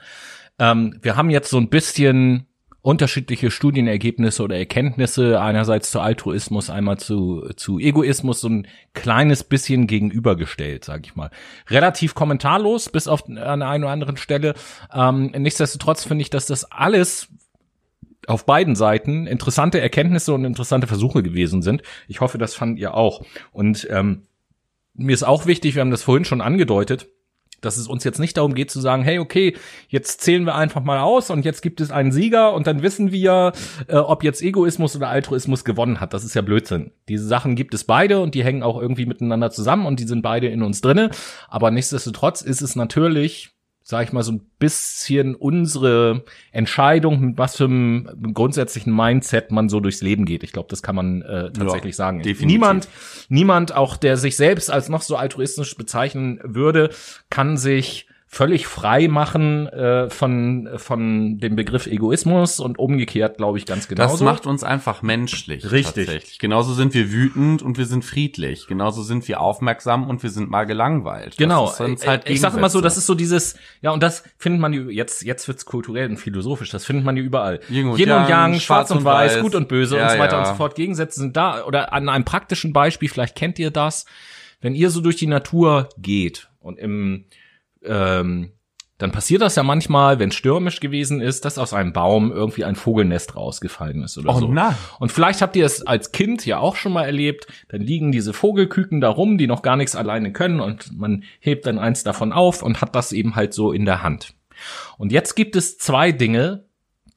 Ähm, 0.58 0.98
wir 1.02 1.16
haben 1.16 1.28
jetzt 1.28 1.50
so 1.50 1.58
ein 1.58 1.68
bisschen 1.68 2.46
unterschiedliche 2.82 3.50
Studienergebnisse 3.50 4.42
oder 4.42 4.56
Erkenntnisse, 4.56 5.40
einerseits 5.40 5.90
zu 5.90 6.00
Altruismus, 6.00 6.70
einmal 6.70 6.98
zu, 6.98 7.50
zu 7.56 7.78
Egoismus, 7.78 8.40
so 8.40 8.48
ein 8.48 8.66
kleines 8.94 9.44
bisschen 9.44 9.86
gegenübergestellt, 9.86 10.84
sage 10.84 11.02
ich 11.04 11.14
mal. 11.14 11.30
Relativ 11.68 12.14
kommentarlos, 12.14 12.88
bis 12.88 13.06
auf 13.06 13.28
an 13.28 13.62
einer 13.62 13.84
oder 13.84 13.92
anderen 13.92 14.16
Stelle. 14.16 14.54
Ähm, 14.92 15.32
nichtsdestotrotz 15.36 16.04
finde 16.04 16.22
ich, 16.22 16.30
dass 16.30 16.46
das 16.46 16.70
alles 16.70 17.28
auf 18.26 18.46
beiden 18.46 18.76
Seiten 18.76 19.26
interessante 19.26 19.80
Erkenntnisse 19.80 20.32
und 20.32 20.44
interessante 20.44 20.86
Versuche 20.86 21.22
gewesen 21.22 21.62
sind. 21.62 21.82
Ich 22.08 22.20
hoffe, 22.20 22.38
das 22.38 22.54
fandet 22.54 22.78
ihr 22.78 22.94
auch. 22.94 23.24
Und 23.52 23.88
ähm, 23.90 24.22
mir 24.94 25.12
ist 25.12 25.22
auch 25.22 25.46
wichtig, 25.46 25.74
wir 25.74 25.80
haben 25.80 25.90
das 25.90 26.02
vorhin 26.02 26.24
schon 26.24 26.40
angedeutet, 26.40 27.08
dass 27.60 27.76
es 27.76 27.86
uns 27.86 28.04
jetzt 28.04 28.18
nicht 28.18 28.36
darum 28.36 28.54
geht 28.54 28.70
zu 28.70 28.80
sagen, 28.80 29.02
hey, 29.02 29.18
okay, 29.18 29.56
jetzt 29.88 30.20
zählen 30.20 30.44
wir 30.44 30.54
einfach 30.54 30.82
mal 30.82 31.00
aus 31.00 31.30
und 31.30 31.44
jetzt 31.44 31.62
gibt 31.62 31.80
es 31.80 31.90
einen 31.90 32.12
Sieger 32.12 32.52
und 32.54 32.66
dann 32.66 32.82
wissen 32.82 33.12
wir, 33.12 33.52
äh, 33.88 33.96
ob 33.96 34.24
jetzt 34.24 34.42
Egoismus 34.42 34.96
oder 34.96 35.08
Altruismus 35.08 35.64
gewonnen 35.64 36.00
hat. 36.00 36.14
Das 36.14 36.24
ist 36.24 36.34
ja 36.34 36.42
Blödsinn. 36.42 36.92
Diese 37.08 37.26
Sachen 37.26 37.54
gibt 37.54 37.74
es 37.74 37.84
beide 37.84 38.20
und 38.20 38.34
die 38.34 38.44
hängen 38.44 38.62
auch 38.62 38.80
irgendwie 38.80 39.06
miteinander 39.06 39.50
zusammen 39.50 39.86
und 39.86 40.00
die 40.00 40.04
sind 40.06 40.22
beide 40.22 40.48
in 40.48 40.62
uns 40.62 40.80
drinne. 40.80 41.10
Aber 41.48 41.70
nichtsdestotrotz 41.70 42.42
ist 42.42 42.62
es 42.62 42.76
natürlich, 42.76 43.50
sag 43.90 44.06
ich 44.06 44.12
mal, 44.12 44.22
so 44.22 44.32
ein 44.32 44.40
bisschen 44.58 45.34
unsere 45.34 46.24
Entscheidung, 46.52 47.20
mit 47.20 47.38
was 47.38 47.56
für 47.56 47.64
einem 47.64 48.32
grundsätzlichen 48.32 48.94
Mindset 48.94 49.50
man 49.50 49.68
so 49.68 49.80
durchs 49.80 50.00
Leben 50.00 50.24
geht. 50.24 50.42
Ich 50.44 50.52
glaube, 50.52 50.68
das 50.70 50.82
kann 50.82 50.94
man 50.94 51.22
äh, 51.22 51.52
tatsächlich 51.52 51.96
sagen. 51.96 52.22
definitiv. 52.22 52.46
Niemand, 52.46 52.88
niemand, 53.28 53.74
auch 53.74 53.96
der 53.96 54.16
sich 54.16 54.36
selbst 54.36 54.70
als 54.70 54.88
noch 54.88 55.02
so 55.02 55.16
altruistisch 55.16 55.76
bezeichnen 55.76 56.40
würde, 56.44 56.90
kann 57.28 57.56
sich 57.56 58.06
völlig 58.32 58.68
frei 58.68 59.08
machen 59.08 59.66
äh, 59.66 60.08
von 60.08 60.68
von 60.76 61.38
dem 61.38 61.56
Begriff 61.56 61.88
Egoismus 61.88 62.60
und 62.60 62.78
umgekehrt, 62.78 63.38
glaube 63.38 63.58
ich, 63.58 63.66
ganz 63.66 63.88
genauso. 63.88 64.12
Das 64.12 64.20
macht 64.20 64.46
uns 64.46 64.62
einfach 64.62 65.02
menschlich. 65.02 65.72
Richtig. 65.72 66.06
Tatsächlich. 66.06 66.38
Genauso 66.38 66.72
sind 66.72 66.94
wir 66.94 67.10
wütend 67.10 67.60
und 67.60 67.76
wir 67.76 67.86
sind 67.86 68.04
friedlich. 68.04 68.68
Genauso 68.68 69.02
sind 69.02 69.26
wir 69.26 69.40
aufmerksam 69.40 70.08
und 70.08 70.22
wir 70.22 70.30
sind 70.30 70.48
mal 70.48 70.64
gelangweilt. 70.64 71.38
Genau. 71.38 71.66
Das 71.66 71.74
ist 71.74 71.80
uns 71.80 72.06
halt 72.06 72.30
ich 72.30 72.40
sage 72.40 72.56
immer 72.56 72.70
so, 72.70 72.80
das 72.80 72.96
ist 72.96 73.06
so 73.06 73.16
dieses, 73.16 73.56
ja, 73.82 73.90
und 73.90 74.00
das 74.00 74.22
findet 74.38 74.60
man 74.60 74.90
jetzt, 74.90 75.22
jetzt 75.24 75.48
wird's 75.48 75.64
kulturell 75.64 76.08
und 76.08 76.16
philosophisch, 76.16 76.70
das 76.70 76.84
findet 76.84 77.04
man 77.04 77.16
hier 77.16 77.24
überall. 77.24 77.58
Yin 77.68 77.88
und 77.88 77.98
Yin 77.98 78.12
und 78.12 78.28
Yang, 78.28 78.52
Yang, 78.52 78.60
schwarz 78.60 78.92
und 78.92 79.04
weiß, 79.04 79.34
weiß. 79.34 79.42
gut 79.42 79.56
und 79.56 79.66
böse 79.66 79.96
Ja, 79.96 80.04
und 80.04 80.12
so 80.12 80.18
weiter 80.20 80.34
ja. 80.34 80.38
und 80.38 80.46
so 80.46 80.54
fort. 80.54 80.76
Gegensätze 80.76 81.18
sind 81.18 81.36
da. 81.36 81.64
Oder 81.64 81.92
an 81.92 82.08
einem 82.08 82.24
praktischen 82.24 82.72
Beispiel, 82.72 83.08
vielleicht 83.08 83.34
kennt 83.34 83.58
ihr 83.58 83.72
das, 83.72 84.04
wenn 84.60 84.76
ihr 84.76 84.90
so 84.90 85.00
durch 85.00 85.16
die 85.16 85.26
Natur 85.26 85.88
geht 85.98 86.48
und 86.60 86.78
im, 86.78 87.24
ähm, 87.84 88.52
dann 88.98 89.12
passiert 89.12 89.40
das 89.40 89.56
ja 89.56 89.62
manchmal, 89.62 90.18
wenn 90.18 90.30
stürmisch 90.30 90.78
gewesen 90.78 91.22
ist, 91.22 91.46
dass 91.46 91.56
aus 91.56 91.72
einem 91.72 91.94
Baum 91.94 92.30
irgendwie 92.32 92.64
ein 92.64 92.76
Vogelnest 92.76 93.34
rausgefallen 93.34 94.02
ist 94.02 94.18
oder 94.18 94.34
Oh 94.34 94.40
so. 94.40 94.48
nein. 94.48 94.74
Und 94.98 95.10
vielleicht 95.10 95.40
habt 95.40 95.56
ihr 95.56 95.64
es 95.64 95.86
als 95.86 96.12
Kind 96.12 96.44
ja 96.44 96.58
auch 96.58 96.76
schon 96.76 96.92
mal 96.92 97.04
erlebt, 97.04 97.46
dann 97.70 97.80
liegen 97.80 98.12
diese 98.12 98.34
Vogelküken 98.34 99.00
da 99.00 99.08
rum, 99.08 99.38
die 99.38 99.46
noch 99.46 99.62
gar 99.62 99.76
nichts 99.76 99.96
alleine 99.96 100.32
können 100.32 100.60
und 100.60 100.94
man 100.98 101.24
hebt 101.40 101.64
dann 101.64 101.78
eins 101.78 102.04
davon 102.04 102.32
auf 102.34 102.62
und 102.62 102.82
hat 102.82 102.94
das 102.94 103.12
eben 103.12 103.36
halt 103.36 103.54
so 103.54 103.72
in 103.72 103.86
der 103.86 104.02
Hand. 104.02 104.34
Und 104.98 105.12
jetzt 105.12 105.34
gibt 105.34 105.56
es 105.56 105.78
zwei 105.78 106.12
Dinge, 106.12 106.64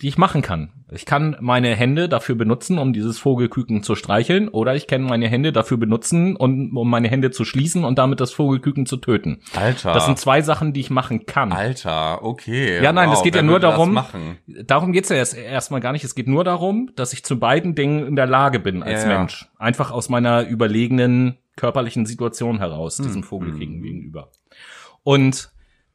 die 0.03 0.09
ich 0.09 0.17
machen 0.17 0.41
kann. 0.41 0.69
Ich 0.91 1.05
kann 1.05 1.37
meine 1.39 1.73
Hände 1.75 2.09
dafür 2.09 2.35
benutzen, 2.35 2.77
um 2.77 2.91
dieses 2.91 3.17
Vogelküken 3.19 3.83
zu 3.83 3.95
streicheln, 3.95 4.49
oder 4.49 4.75
ich 4.75 4.85
kann 4.85 5.01
meine 5.03 5.29
Hände 5.29 5.53
dafür 5.53 5.77
benutzen, 5.77 6.35
um, 6.35 6.75
um 6.75 6.89
meine 6.89 7.07
Hände 7.07 7.31
zu 7.31 7.45
schließen 7.45 7.85
und 7.85 7.97
damit 7.97 8.19
das 8.19 8.33
Vogelküken 8.33 8.85
zu 8.85 8.97
töten. 8.97 9.39
Alter. 9.55 9.93
Das 9.93 10.05
sind 10.05 10.19
zwei 10.19 10.41
Sachen, 10.41 10.73
die 10.73 10.81
ich 10.81 10.89
machen 10.89 11.25
kann. 11.25 11.53
Alter, 11.53 12.21
okay. 12.21 12.83
Ja, 12.83 12.91
nein, 12.91 13.09
wow, 13.09 13.15
es 13.15 13.23
geht 13.23 13.33
ja 13.33 13.43
nur 13.43 13.61
darum, 13.61 13.93
machen? 13.93 14.37
darum 14.45 14.91
geht's 14.91 15.07
ja 15.07 15.15
erst 15.15 15.37
erstmal 15.37 15.79
gar 15.79 15.93
nicht. 15.93 16.03
Es 16.03 16.15
geht 16.15 16.27
nur 16.27 16.43
darum, 16.43 16.91
dass 16.97 17.13
ich 17.13 17.23
zu 17.23 17.39
beiden 17.39 17.73
Dingen 17.73 18.05
in 18.05 18.17
der 18.17 18.27
Lage 18.27 18.59
bin 18.59 18.83
als 18.83 19.05
Ja, 19.05 19.11
ja. 19.11 19.17
Mensch. 19.19 19.49
Einfach 19.57 19.89
aus 19.89 20.09
meiner 20.09 20.45
überlegenen 20.45 21.37
körperlichen 21.55 22.05
Situation 22.05 22.59
heraus, 22.59 22.97
Hm, 22.97 23.05
diesem 23.05 23.23
Vogelküken 23.23 23.81
gegenüber. 23.81 24.31
Und 25.03 25.49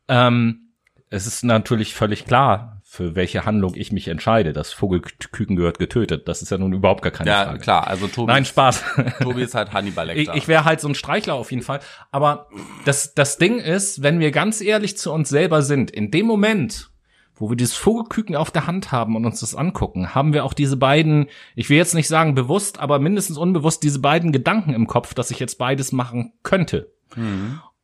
ähm, 0.09 0.71
es 1.11 1.27
ist 1.27 1.45
natürlich 1.45 1.95
völlig 1.95 2.25
klar, 2.25 2.78
für 2.99 3.15
welche 3.15 3.45
Handlung 3.45 3.75
ich 3.77 3.93
mich 3.93 4.09
entscheide. 4.09 4.53
Das 4.53 4.73
Vogelküken 4.73 5.55
gehört 5.55 5.79
getötet. 5.79 6.27
Das 6.27 6.43
ist 6.43 6.51
ja 6.51 6.59
nun 6.59 6.73
überhaupt 6.73 7.01
gar 7.03 7.13
keine 7.13 7.31
Ja, 7.31 7.45
Frage. 7.45 7.61
klar, 7.61 7.87
also 7.87 8.09
Tobi, 8.09 8.33
Nein, 8.33 8.45
Spaß. 8.45 8.83
Tobi 9.23 9.43
ist 9.43 9.55
halt 9.55 9.73
Hannibal 9.73 10.11
Ich, 10.11 10.17
Lecter. 10.17 10.35
ich 10.35 10.49
wäre 10.49 10.65
halt 10.65 10.81
so 10.81 10.89
ein 10.89 10.97
Streichler 10.97 11.35
auf 11.35 11.53
jeden 11.53 11.63
Fall. 11.63 11.79
Aber 12.11 12.49
das, 12.85 13.15
das 13.15 13.39
Ding 13.39 13.61
ist, 13.61 14.03
wenn 14.03 14.19
wir 14.19 14.33
ganz 14.33 14.61
ehrlich 14.61 14.99
zu 14.99 15.13
uns 15.13 15.29
selber 15.29 15.63
sind, 15.63 15.93
in 15.93 16.11
dem 16.11 16.27
Moment, 16.27 16.91
wo 17.37 17.49
wir 17.49 17.57
dieses 17.57 17.77
Vogelküken 17.77 18.35
auf 18.35 18.51
der 18.51 18.67
Hand 18.67 18.91
haben 18.91 19.15
und 19.15 19.25
uns 19.25 19.39
das 19.39 19.55
angucken, 19.55 20.13
haben 20.17 20.33
wir 20.33 20.45
auch 20.45 20.53
diese 20.53 20.77
beiden, 20.77 21.29
ich 21.55 21.71
will 21.71 21.77
jetzt 21.77 21.95
nicht 21.95 22.09
sagen 22.09 22.35
bewusst, 22.35 22.81
aber 22.81 22.99
mindestens 22.99 23.39
unbewusst 23.39 23.85
diese 23.85 24.01
beiden 24.01 24.33
Gedanken 24.33 24.75
im 24.75 24.89
Kopf, 24.89 25.15
dass 25.15 25.31
ich 25.31 25.39
jetzt 25.39 25.57
beides 25.57 25.93
machen 25.93 26.33
könnte. 26.43 26.91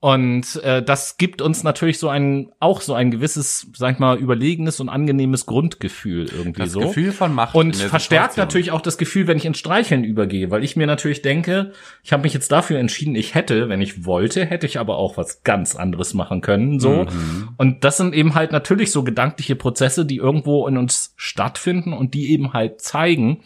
Und 0.04 0.62
äh, 0.62 0.82
das 0.82 1.16
gibt 1.16 1.40
uns 1.40 1.62
natürlich 1.62 1.98
so 1.98 2.10
ein, 2.10 2.52
auch 2.60 2.82
so 2.82 2.92
ein 2.92 3.10
gewisses, 3.10 3.68
sag 3.74 3.94
ich 3.94 3.98
mal, 3.98 4.18
überlegenes 4.18 4.78
und 4.78 4.90
angenehmes 4.90 5.46
Grundgefühl 5.46 6.26
irgendwie 6.30 6.60
das 6.60 6.72
so. 6.72 6.80
Gefühl 6.80 7.10
von 7.10 7.32
Macht 7.32 7.54
Und 7.54 7.74
verstärkt 7.74 8.32
Situation. 8.32 8.44
natürlich 8.44 8.70
auch 8.72 8.82
das 8.82 8.98
Gefühl, 8.98 9.28
wenn 9.28 9.38
ich 9.38 9.46
ins 9.46 9.56
Streicheln 9.56 10.04
übergehe, 10.04 10.50
weil 10.50 10.62
ich 10.62 10.76
mir 10.76 10.86
natürlich 10.86 11.22
denke, 11.22 11.72
ich 12.02 12.12
habe 12.12 12.24
mich 12.24 12.34
jetzt 12.34 12.52
dafür 12.52 12.80
entschieden, 12.80 13.14
ich 13.14 13.34
hätte, 13.34 13.70
wenn 13.70 13.80
ich 13.80 14.04
wollte, 14.04 14.44
hätte 14.44 14.66
ich 14.66 14.78
aber 14.78 14.98
auch 14.98 15.16
was 15.16 15.42
ganz 15.42 15.74
anderes 15.74 16.12
machen 16.12 16.42
können, 16.42 16.80
so. 16.80 17.06
Und 17.56 17.82
das 17.82 17.96
sind 17.96 18.14
eben 18.14 18.34
halt 18.34 18.52
natürlich 18.52 18.90
so 18.90 19.04
gedankliche 19.04 19.56
Prozesse, 19.56 20.04
die 20.04 20.16
irgendwo 20.16 20.68
in 20.68 20.76
uns 20.76 21.14
stattfinden 21.16 21.94
und 21.94 22.12
die 22.12 22.30
eben 22.30 22.52
halt 22.52 22.82
zeigen, 22.82 23.40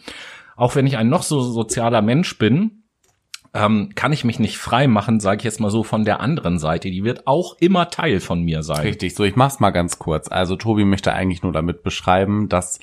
auch 0.57 0.75
wenn 0.75 0.85
ich 0.85 0.97
ein 0.97 1.07
noch 1.07 1.23
so 1.23 1.39
sozialer 1.39 2.01
Mensch 2.01 2.37
bin, 2.37 2.78
ähm, 3.53 3.89
kann 3.95 4.13
ich 4.13 4.23
mich 4.23 4.39
nicht 4.39 4.57
frei 4.57 4.87
machen, 4.87 5.19
sage 5.19 5.39
ich 5.39 5.43
jetzt 5.43 5.59
mal 5.59 5.71
so, 5.71 5.83
von 5.83 6.05
der 6.05 6.19
anderen 6.19 6.59
Seite. 6.59 6.91
Die 6.91 7.03
wird 7.03 7.27
auch 7.27 7.55
immer 7.59 7.89
Teil 7.89 8.19
von 8.19 8.43
mir 8.43 8.63
sein. 8.63 8.81
Richtig, 8.81 9.15
so 9.15 9.23
ich 9.23 9.35
mach's 9.35 9.59
mal 9.59 9.71
ganz 9.71 9.99
kurz. 9.99 10.29
Also 10.29 10.55
Tobi 10.55 10.85
möchte 10.85 11.13
eigentlich 11.13 11.43
nur 11.43 11.51
damit 11.51 11.83
beschreiben, 11.83 12.49
dass 12.49 12.79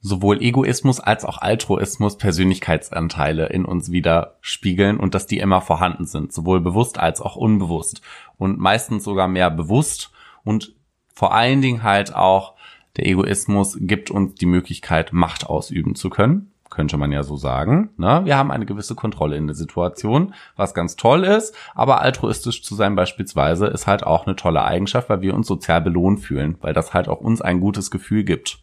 sowohl 0.00 0.40
Egoismus 0.42 1.00
als 1.00 1.24
auch 1.24 1.38
Altruismus 1.38 2.18
Persönlichkeitsanteile 2.18 3.46
in 3.46 3.64
uns 3.64 3.90
widerspiegeln 3.90 4.98
und 4.98 5.14
dass 5.14 5.26
die 5.26 5.38
immer 5.38 5.60
vorhanden 5.60 6.06
sind, 6.06 6.32
sowohl 6.32 6.60
bewusst 6.60 6.98
als 6.98 7.20
auch 7.20 7.36
unbewusst 7.36 8.00
und 8.36 8.58
meistens 8.58 9.04
sogar 9.04 9.28
mehr 9.28 9.50
bewusst 9.50 10.12
und 10.44 10.72
vor 11.14 11.34
allen 11.34 11.62
Dingen 11.62 11.82
halt 11.82 12.14
auch 12.14 12.54
der 12.96 13.06
Egoismus 13.06 13.76
gibt 13.80 14.10
uns 14.10 14.34
die 14.34 14.46
Möglichkeit, 14.46 15.12
Macht 15.12 15.46
ausüben 15.46 15.94
zu 15.94 16.10
können. 16.10 16.52
Könnte 16.78 16.96
man 16.96 17.10
ja 17.10 17.24
so 17.24 17.36
sagen. 17.36 17.90
Ne? 17.96 18.20
Wir 18.22 18.36
haben 18.36 18.52
eine 18.52 18.64
gewisse 18.64 18.94
Kontrolle 18.94 19.34
in 19.34 19.48
der 19.48 19.56
Situation, 19.56 20.32
was 20.54 20.74
ganz 20.74 20.94
toll 20.94 21.24
ist. 21.24 21.52
Aber 21.74 22.02
altruistisch 22.02 22.62
zu 22.62 22.76
sein 22.76 22.94
beispielsweise 22.94 23.66
ist 23.66 23.88
halt 23.88 24.04
auch 24.04 24.28
eine 24.28 24.36
tolle 24.36 24.62
Eigenschaft, 24.62 25.08
weil 25.08 25.20
wir 25.20 25.34
uns 25.34 25.48
sozial 25.48 25.80
belohnt 25.80 26.20
fühlen, 26.20 26.56
weil 26.60 26.74
das 26.74 26.94
halt 26.94 27.08
auch 27.08 27.20
uns 27.20 27.42
ein 27.42 27.58
gutes 27.58 27.90
Gefühl 27.90 28.22
gibt. 28.22 28.60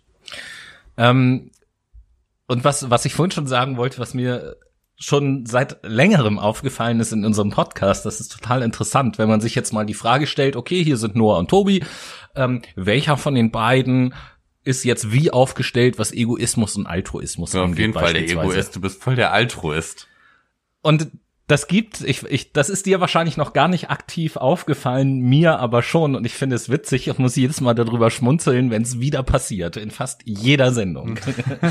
Ähm, 0.95 1.51
und 2.47 2.63
was, 2.63 2.89
was 2.89 3.03
ich 3.03 3.13
vorhin 3.13 3.32
schon 3.32 3.47
sagen 3.47 3.76
wollte, 3.76 3.99
was 3.99 4.13
mir 4.13 4.55
schon 4.95 5.45
seit 5.45 5.80
längerem 5.84 6.39
aufgefallen 6.39 7.01
ist 7.01 7.11
in 7.11 7.26
unserem 7.26 7.49
Podcast, 7.49 8.05
das 8.05 8.22
ist 8.22 8.32
total 8.32 8.61
interessant, 8.61 9.18
wenn 9.18 9.28
man 9.28 9.41
sich 9.41 9.55
jetzt 9.55 9.74
mal 9.74 9.86
die 9.86 9.93
Frage 9.93 10.26
stellt, 10.26 10.55
okay, 10.55 10.82
hier 10.82 10.95
sind 10.95 11.18
Noah 11.18 11.39
und 11.39 11.49
Tobi, 11.49 11.84
ähm, 12.38 12.61
welcher 12.78 13.18
von 13.18 13.36
den 13.36 13.51
beiden 13.51 14.13
ist 14.66 14.84
jetzt 14.84 15.11
wie 15.11 15.32
aufgestellt, 15.32 15.97
was 15.97 16.11
Egoismus 16.11 16.76
und 16.76 16.88
Altruismus 16.88 17.53
Ja, 17.53 17.61
auf 17.61 17.66
angeht, 17.68 17.80
jeden 17.80 17.93
Fall 17.93 18.13
der. 18.13 18.24
Egoist. 18.24 18.76
Du 18.76 18.82
bist 18.82 19.01
voll 19.01 19.16
der 19.16 19.32
Altruist. 19.32 20.07
Und 20.82 21.11
das 21.47 21.68
gibt, 21.68 22.01
ich, 22.01 22.24
ich, 22.24 22.53
das 22.53 22.72
ist 22.72 22.88
dir 22.88 22.99
wahrscheinlich 22.99 23.38
noch 23.38 23.53
gar 23.53 23.68
nicht 23.68 23.91
aktiv 23.91 24.36
aufgefallen, 24.36 25.20
mir 25.20 25.59
aber 25.59 25.84
schon. 25.84 26.16
Und 26.16 26.26
ich 26.26 26.34
finde 26.34 26.55
es 26.55 26.70
witzig 26.70 27.07
und 27.07 27.20
muss 27.20 27.36
jedes 27.36 27.61
Mal 27.61 27.76
darüber 27.76 28.09
schmunzeln, 28.09 28.72
wenn 28.72 28.82
es 28.82 28.99
wieder 28.99 29.22
passiert, 29.22 29.78
in 29.78 29.91
fast 29.91 30.22
jeder 30.26 30.72
Sendung. 30.72 31.20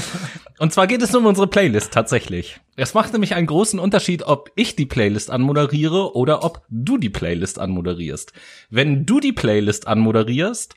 und 0.59 0.73
zwar 0.73 0.87
geht 0.87 1.03
es 1.03 1.13
um 1.13 1.27
unsere 1.27 1.49
Playlist 1.49 1.93
tatsächlich. 1.93 2.61
Es 2.77 2.95
macht 2.95 3.13
nämlich 3.13 3.35
einen 3.35 3.49
großen 3.49 3.81
Unterschied, 3.81 4.23
ob 4.23 4.53
ich 4.55 4.77
die 4.77 4.87
Playlist 4.87 5.31
anmoderiere 5.31 6.15
oder 6.15 6.45
ob 6.45 6.63
du 6.69 6.97
die 6.97 7.11
Playlist 7.11 7.59
anmoderierst. 7.59 8.33
Wenn 8.71 9.07
du 9.07 9.19
die 9.19 9.33
Playlist 9.33 9.89
anmoderierst, 9.89 10.77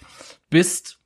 bist 0.50 0.97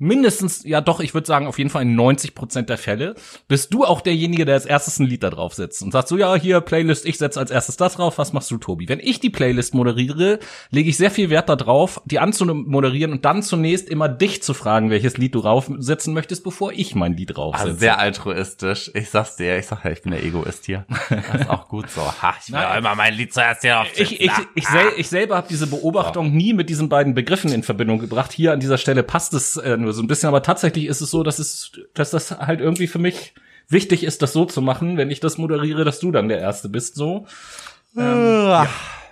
mindestens, 0.00 0.64
ja 0.64 0.80
doch, 0.80 0.98
ich 0.98 1.14
würde 1.14 1.26
sagen, 1.26 1.46
auf 1.46 1.58
jeden 1.58 1.70
Fall 1.70 1.82
in 1.82 1.94
90 1.94 2.34
Prozent 2.34 2.68
der 2.68 2.78
Fälle, 2.78 3.14
bist 3.46 3.72
du 3.72 3.84
auch 3.84 4.00
derjenige, 4.00 4.44
der 4.44 4.54
als 4.54 4.66
erstes 4.66 4.98
ein 4.98 5.06
Lied 5.06 5.22
da 5.22 5.30
drauf 5.30 5.54
setzt 5.54 5.82
und 5.82 5.92
sagt 5.92 6.08
so, 6.08 6.16
ja, 6.16 6.34
hier, 6.34 6.60
Playlist, 6.60 7.06
ich 7.06 7.18
setze 7.18 7.38
als 7.38 7.50
erstes 7.50 7.76
das 7.76 7.94
drauf, 7.94 8.18
was 8.18 8.32
machst 8.32 8.50
du, 8.50 8.56
Tobi? 8.56 8.88
Wenn 8.88 8.98
ich 8.98 9.20
die 9.20 9.30
Playlist 9.30 9.74
moderiere, 9.74 10.40
lege 10.70 10.88
ich 10.88 10.96
sehr 10.96 11.10
viel 11.10 11.30
Wert 11.30 11.48
darauf, 11.48 12.00
die 12.06 12.18
anzumoderieren 12.18 13.12
und 13.12 13.24
dann 13.24 13.42
zunächst 13.42 13.88
immer 13.88 14.08
dich 14.08 14.42
zu 14.42 14.54
fragen, 14.54 14.90
welches 14.90 15.18
Lied 15.18 15.34
du 15.34 15.42
draufsetzen 15.42 16.14
möchtest, 16.14 16.42
bevor 16.44 16.72
ich 16.72 16.94
mein 16.94 17.14
Lied 17.16 17.36
draufsetze. 17.36 17.66
Also 17.68 17.78
sehr 17.78 17.98
altruistisch. 17.98 18.90
Ich 18.94 19.10
sag's 19.10 19.36
dir, 19.36 19.58
ich 19.58 19.66
sag 19.66 19.84
ja, 19.84 19.90
ich 19.90 20.02
bin 20.02 20.12
der 20.12 20.24
Egoist 20.24 20.64
hier. 20.64 20.86
Das 21.10 21.42
ist 21.42 21.50
auch 21.50 21.68
gut 21.68 21.90
so. 21.90 22.00
Ha, 22.00 22.34
ich 22.40 22.50
will 22.50 22.58
Nein. 22.60 22.78
immer 22.78 22.94
mein 22.94 23.14
Lied 23.14 23.34
zuerst 23.34 23.62
hier 23.62 23.80
auf 23.80 23.86
ich, 23.94 24.20
ich, 24.20 24.30
ich, 24.54 24.66
sel 24.66 24.86
ich 24.96 25.08
selber 25.08 25.36
habe 25.36 25.48
diese 25.48 25.66
Beobachtung 25.66 26.32
nie 26.32 26.54
mit 26.54 26.70
diesen 26.70 26.88
beiden 26.88 27.14
Begriffen 27.14 27.52
in 27.52 27.62
Verbindung 27.62 27.98
gebracht. 27.98 28.32
Hier 28.32 28.52
an 28.52 28.60
dieser 28.60 28.78
Stelle 28.78 29.02
passt 29.02 29.34
es 29.34 29.56
äh, 29.56 29.76
nur 29.76 29.89
so 29.92 30.02
ein 30.02 30.06
bisschen, 30.06 30.28
aber 30.28 30.42
tatsächlich 30.42 30.86
ist 30.86 31.00
es 31.00 31.10
so, 31.10 31.22
dass 31.22 31.38
es, 31.38 31.72
dass 31.94 32.10
das 32.10 32.30
halt 32.32 32.60
irgendwie 32.60 32.86
für 32.86 32.98
mich 32.98 33.34
wichtig 33.68 34.04
ist, 34.04 34.22
das 34.22 34.32
so 34.32 34.44
zu 34.44 34.60
machen, 34.62 34.96
wenn 34.96 35.10
ich 35.10 35.20
das 35.20 35.38
moderiere, 35.38 35.84
dass 35.84 36.00
du 36.00 36.10
dann 36.10 36.28
der 36.28 36.38
Erste 36.40 36.68
bist, 36.68 36.96
so. 36.96 37.26
Ähm, 37.96 38.04
ja, 38.48 38.66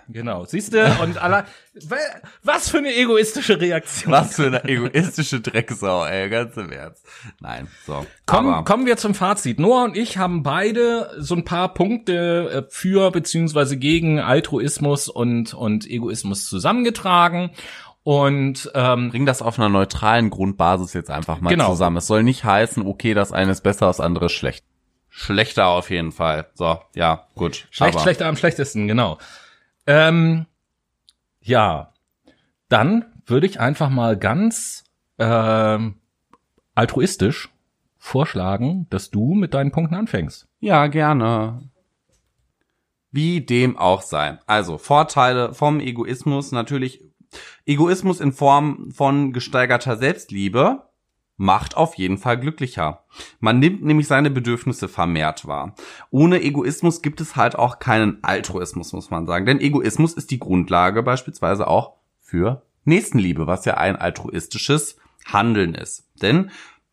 genau. 0.09 0.45
Siehst 0.45 0.73
du? 0.75 0.85
Und 1.03 1.19
alle, 1.19 1.45
was 2.43 2.69
für 2.69 2.79
eine 2.79 2.95
egoistische 2.95 3.61
Reaktion. 3.61 4.13
Was 4.13 4.37
für 4.37 4.47
eine 4.47 4.65
egoistische 4.65 5.41
Drecksau, 5.41 6.05
ey, 6.07 6.29
ganz 6.29 6.57
im 6.57 6.71
Ernst. 6.73 7.05
Nein, 7.41 7.69
so. 7.87 8.05
Kommen, 8.27 8.53
Aber- 8.53 8.65
kommen 8.65 8.87
wir 8.87 8.97
zum 8.97 9.15
Fazit. 9.15 9.59
Noah 9.61 9.85
und 9.85 9.97
ich 9.97 10.17
haben 10.19 10.43
beide 10.43 11.11
so 11.19 11.35
ein 11.37 11.45
paar 11.45 11.73
Punkte 11.75 12.67
äh, 12.69 12.71
für 12.73 13.11
beziehungsweise 13.11 13.77
gegen 13.77 14.19
Altruismus 14.21 15.09
und, 15.09 15.55
und 15.55 15.89
Egoismus 15.89 16.49
zusammengetragen. 16.49 17.51
Und 18.05 18.71
ähm, 18.75 19.11
bring 19.11 19.27
das 19.27 19.43
auf 19.43 19.59
einer 19.59 19.69
neutralen 19.69 20.31
Grundbasis 20.31 20.95
jetzt 20.95 21.11
einfach 21.11 21.41
mal 21.41 21.51
Genau. 21.51 21.69
zusammen. 21.71 21.99
Es 21.99 22.07
soll 22.07 22.23
nicht 22.23 22.45
heißen, 22.45 22.87
okay, 22.87 23.13
das 23.15 23.33
eine 23.33 23.53
ist 23.53 23.63
besser, 23.63 23.87
das 23.87 24.01
andere 24.01 24.27
ist 24.27 24.33
schlecht. 24.33 24.65
Schlechter 25.11 25.67
auf 25.67 25.91
jeden 25.91 26.13
Fall. 26.13 26.47
So, 26.55 26.79
ja, 26.95 27.27
gut. 27.35 27.67
Schlecht, 27.71 27.95
Aber- 27.97 28.03
schlechter 28.03 28.27
am 28.27 28.37
schlechtesten, 28.37 28.87
genau. 28.89 29.19
Ähm, 29.87 30.47
ja, 31.41 31.93
dann 32.69 33.05
würde 33.27 33.47
ich 33.47 33.61
einfach 33.61 33.91
mal 33.91 34.17
ganz 34.17 34.85
ähm, 35.19 35.97
altruistisch 36.75 37.49
vorschlagen, 37.99 38.87
dass 38.91 39.11
du 39.11 39.35
mit 39.35 39.53
deinen 39.55 39.73
Punkten 39.73 39.95
anfängst. 39.97 40.47
Ja, 40.61 40.87
gerne. 40.87 41.61
Wie 43.11 43.41
dem 43.41 43.77
auch 43.77 44.03
sei. 44.03 44.39
Also 44.47 44.79
Vorteile 44.79 45.53
vom 45.55 45.81
Egoismus 45.81 46.53
natürlich. 46.53 47.03
Egoismus 47.67 48.21
in 48.21 48.33
Form 48.33 48.91
von 48.93 49.33
gesteigerter 49.33 49.97
Selbstliebe 49.97 50.83
macht 51.37 51.77
auf 51.77 51.95
jeden 51.95 52.19
Fall 52.19 52.39
glücklicher. 52.39 53.05
Man 53.41 53.61
nimmt 53.61 53.85
nämlich 53.85 54.09
seine 54.09 54.31
Bedürfnisse 54.31 54.89
vermehrt 54.89 55.47
wahr. 55.47 55.75
Ohne 56.11 56.43
Egoismus 56.43 57.01
gibt 57.01 57.21
es 57.21 57.37
halt 57.37 57.57
auch 57.57 57.79
keinen 57.79 58.23
Altruismus, 58.23 58.93
muss 58.93 59.11
man 59.11 59.27
sagen. 59.27 59.47
Denn 59.47 59.61
Egoismus 59.61 60.15
ist 60.15 60.31
die 60.31 60.41
Grundlage 60.41 61.03
beispielsweise 61.03 61.69
auch 61.69 61.95
für 62.21 62.63
Nächstenliebe, 62.85 63.47
was 63.47 63.65
ja 63.65 63.75
ein 63.77 63.97
altruistisches 63.97 64.97
Handeln 65.27 65.75
ist. 65.75 66.09
Denn 66.21 66.51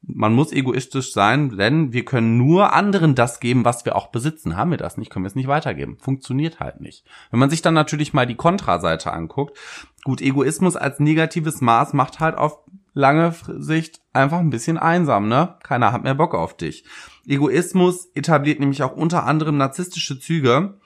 man 0.08 0.34
muss 0.34 0.51
egoistisch 0.51 1.14
sein, 1.14 1.58
denn 1.58 1.93
wir 1.93 2.06
können 2.06 2.38
nur 2.38 2.74
anderen 2.74 3.16
das 3.16 3.39
geben, 3.39 3.66
was 3.66 3.86
wir 3.86 3.95
auch 3.95 4.08
besitzen. 4.08 4.56
Haben 4.56 4.72
wir 4.72 4.78
das 4.78 4.97
nicht, 4.97 5.12
können 5.12 5.26
wir 5.26 5.30
es 5.30 5.36
nicht 5.36 5.47
weitergeben. 5.47 5.97
Funktioniert 5.99 6.60
halt 6.60 6.82
nicht. 6.82 7.06
Wenn 7.32 7.39
man 7.39 7.49
sich 7.49 7.62
dann 7.62 7.74
natürlich 7.74 8.14
mal 8.14 8.28
die 8.28 8.36
Kontraseite 8.36 9.12
anguckt, 9.12 9.58
gut, 10.03 10.22
Egoismus 10.22 10.76
als 10.76 10.99
negatives 10.99 11.62
Maß 11.62 11.93
macht 11.93 12.20
halt 12.20 12.38
auf 12.38 12.60
lange 12.93 13.34
Sicht 13.58 14.01
einfach 14.14 14.39
ein 14.39 14.49
bisschen 14.49 14.78
einsam, 14.78 15.28
ne? 15.28 15.56
Keiner 15.64 15.91
hat 15.91 16.03
mehr 16.03 16.16
Bock 16.16 16.34
auf 16.34 16.56
dich. 16.56 16.86
Egoismus 17.28 18.08
etabliert 18.14 18.60
nämlich 18.60 18.84
auch 18.84 18.95
unter 18.95 19.26
anderem 19.26 19.58
narzisstische 19.58 20.20
Züge, 20.20 20.80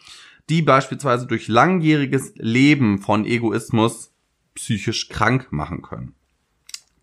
die 0.50 0.62
beispielsweise 0.62 1.28
durch 1.28 1.48
langjähriges 1.48 2.34
Leben 2.36 3.00
von 3.00 3.26
Egoismus 3.26 4.12
psychisch 4.56 5.10
krank 5.10 5.50
machen 5.52 5.82
können. 5.82 6.16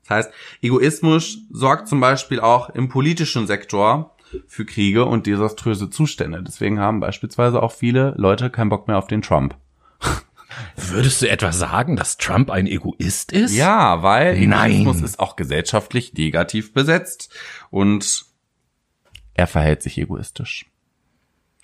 Das 0.07 0.27
heißt, 0.27 0.31
Egoismus 0.63 1.39
sorgt 1.51 1.89
zum 1.89 2.01
Beispiel 2.01 2.41
auch 2.41 2.71
im 2.71 2.89
politischen 2.89 3.47
Sektor 3.47 4.17
für 4.47 4.65
Kriege 4.65 5.05
und 5.05 5.27
desaströse 5.27 5.91
Zustände. 5.91 6.43
Deswegen 6.43 6.79
haben 6.79 7.01
beispielsweise 7.01 7.63
auch 7.63 7.73
viele 7.73 8.15
Leute 8.17 8.51
keinen 8.51 8.69
Bock 8.69 8.89
mehr 8.89 8.99
auf 8.99 9.07
den 9.07 9.23
Trump. 9.23 9.57
Würdest 10.77 11.23
du 11.23 11.29
etwa 11.29 11.53
sagen, 11.53 11.97
dass 11.97 12.19
Trump 12.19 12.51
ein 12.51 12.67
Egoist 12.67 13.33
ist? 13.33 13.55
Ja, 13.55 14.03
weil 14.03 14.39
Nein. 14.47 14.73
Egoismus 14.73 15.03
ist 15.03 15.21
auch 15.21 15.37
gesellschaftlich 15.37 16.15
negativ 16.15 16.73
besetzt 16.73 17.35
und 17.71 18.25
er 19.35 19.47
verhält 19.47 19.83
sich 19.83 19.99
egoistisch. 19.99 20.67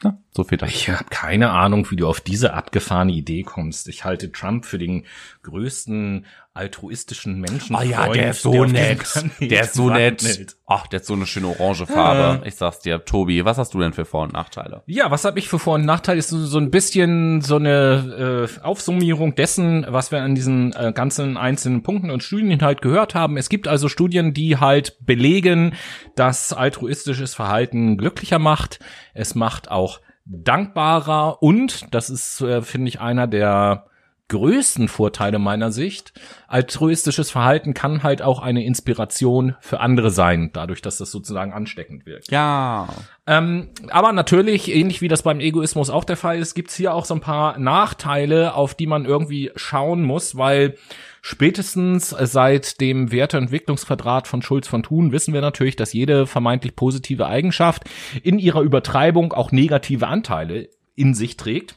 Ja, 0.03 0.18
so 0.32 0.45
viel 0.45 0.59
dazu. 0.59 0.72
Ich 0.72 0.88
habe 0.90 1.05
keine 1.11 1.51
Ahnung, 1.51 1.88
wie 1.90 1.97
du 1.97 2.09
auf 2.09 2.20
diese 2.20 2.55
abgefahrene 2.55 3.12
Idee 3.12 3.45
kommst. 3.45 3.88
Ich 3.88 4.05
halte 4.05 4.32
Trump 4.32 4.66
für 4.66 4.78
den 4.78 5.07
größten 5.43 6.26
altruistischen 6.55 7.41
Menschen. 7.41 7.75
Ah 7.75 7.83
ja, 7.83 8.09
der 8.09 8.31
ist 8.31 8.43
so 8.43 8.65
nett. 8.65 9.01
Der 9.41 9.63
ist 9.63 9.75
so 9.75 9.89
nett. 9.89 10.57
Ach, 10.67 10.87
der 10.87 11.01
hat 11.01 11.07
so 11.07 11.15
eine 11.15 11.27
schöne 11.27 11.49
orange 11.49 11.87
Farbe. 11.87 12.47
Ich 12.47 12.57
sag's 12.57 12.81
dir, 12.81 13.05
Tobi, 13.05 13.45
was 13.45 13.57
hast 13.57 13.73
du 13.73 13.81
denn 13.81 13.95
für 13.95 14.05
Vor- 14.05 14.25
und 14.25 14.35
Nachteile? 14.35 14.83
Ja, 14.87 15.11
was 15.11 15.25
habe 15.25 15.39
ich 15.39 15.49
für 15.49 15.59
Vor- 15.59 15.77
und 15.77 15.87
Nachteile? 15.87 16.19
Ist 16.19 16.29
so, 16.29 16.45
so 16.45 16.59
ein 16.59 16.71
bisschen 16.71 17.41
so 17.41 17.57
eine 17.57 18.49
äh, 18.51 18.61
Aufsummierung 18.63 19.35
dessen, 19.35 19.87
was 19.89 20.13
wir 20.13 20.21
an 20.21 20.35
diesen 20.35 20.75
äh, 20.75 20.93
ganzen 20.95 21.39
einzelnen 21.39 21.83
Punkten 21.83 22.11
und 22.11 22.23
Studien 22.23 22.61
halt 22.61 22.83
gehört 22.83 23.15
haben. 23.15 23.39
Es 23.39 23.49
gibt 23.49 23.67
also 23.67 23.89
Studien, 23.89 24.35
die 24.35 24.59
halt 24.59 24.99
belegen, 25.01 25.75
dass 26.17 26.53
altruistisches 26.53 27.35
Verhalten 27.35 27.97
glücklicher 27.97 28.39
macht. 28.39 28.79
Es 29.15 29.35
macht 29.35 29.71
auch 29.71 30.01
dankbarer 30.27 31.43
und, 31.43 31.93
das 31.95 32.11
ist, 32.11 32.43
äh, 32.43 32.61
finde 32.61 32.89
ich, 32.89 33.01
einer 33.01 33.27
der 33.27 33.87
größten 34.33 34.89
Vorteile 34.89 35.39
meiner 35.39 35.70
Sicht. 35.70 36.14
Altruistisches 36.49 37.30
Verhalten 37.30 37.74
kann 37.74 38.03
halt 38.03 38.22
auch 38.22 38.41
eine 38.41 38.64
Inspiration 38.64 39.57
für 39.61 39.80
andere 39.80 40.11
sein, 40.11 40.51
dadurch, 40.55 40.80
dass 40.80 40.97
das 40.97 41.11
sozusagen 41.11 41.53
ansteckend 41.53 42.07
wirkt. 42.07 42.30
Ja. 42.30 42.89
Ähm, 43.26 43.68
aber 43.91 44.12
natürlich, 44.12 44.74
ähnlich 44.74 45.03
wie 45.03 45.09
das 45.09 45.22
beim 45.22 45.39
Egoismus 45.39 45.91
auch 45.91 46.05
der 46.05 46.16
Fall 46.16 46.39
ist, 46.39 46.55
gibt's 46.55 46.74
hier 46.74 46.95
auch 46.95 47.05
so 47.05 47.14
ein 47.14 47.20
paar 47.20 47.59
Nachteile, 47.59 48.55
auf 48.55 48.74
die 48.74 48.87
man 48.87 49.05
irgendwie 49.05 49.53
schauen 49.55 50.03
muss, 50.03 50.35
weil 50.37 50.76
spätestens 51.20 52.09
seit 52.11 52.80
dem 52.80 53.12
Werteentwicklungsquadrat 53.12 54.26
von 54.26 54.41
Schulz 54.41 54.66
von 54.66 54.83
Thun 54.83 55.12
wissen 55.12 55.35
wir 55.35 55.43
natürlich, 55.43 55.76
dass 55.76 55.93
jede 55.93 56.26
vermeintlich 56.26 56.74
positive 56.74 57.26
Eigenschaft 57.26 57.85
in 58.22 58.39
ihrer 58.39 58.62
Übertreibung 58.62 59.35
auch 59.35 59.53
negative 59.53 60.09
Anteile 60.09 60.70
in 60.97 61.12
sich 61.12 61.37
trägt. 61.37 61.76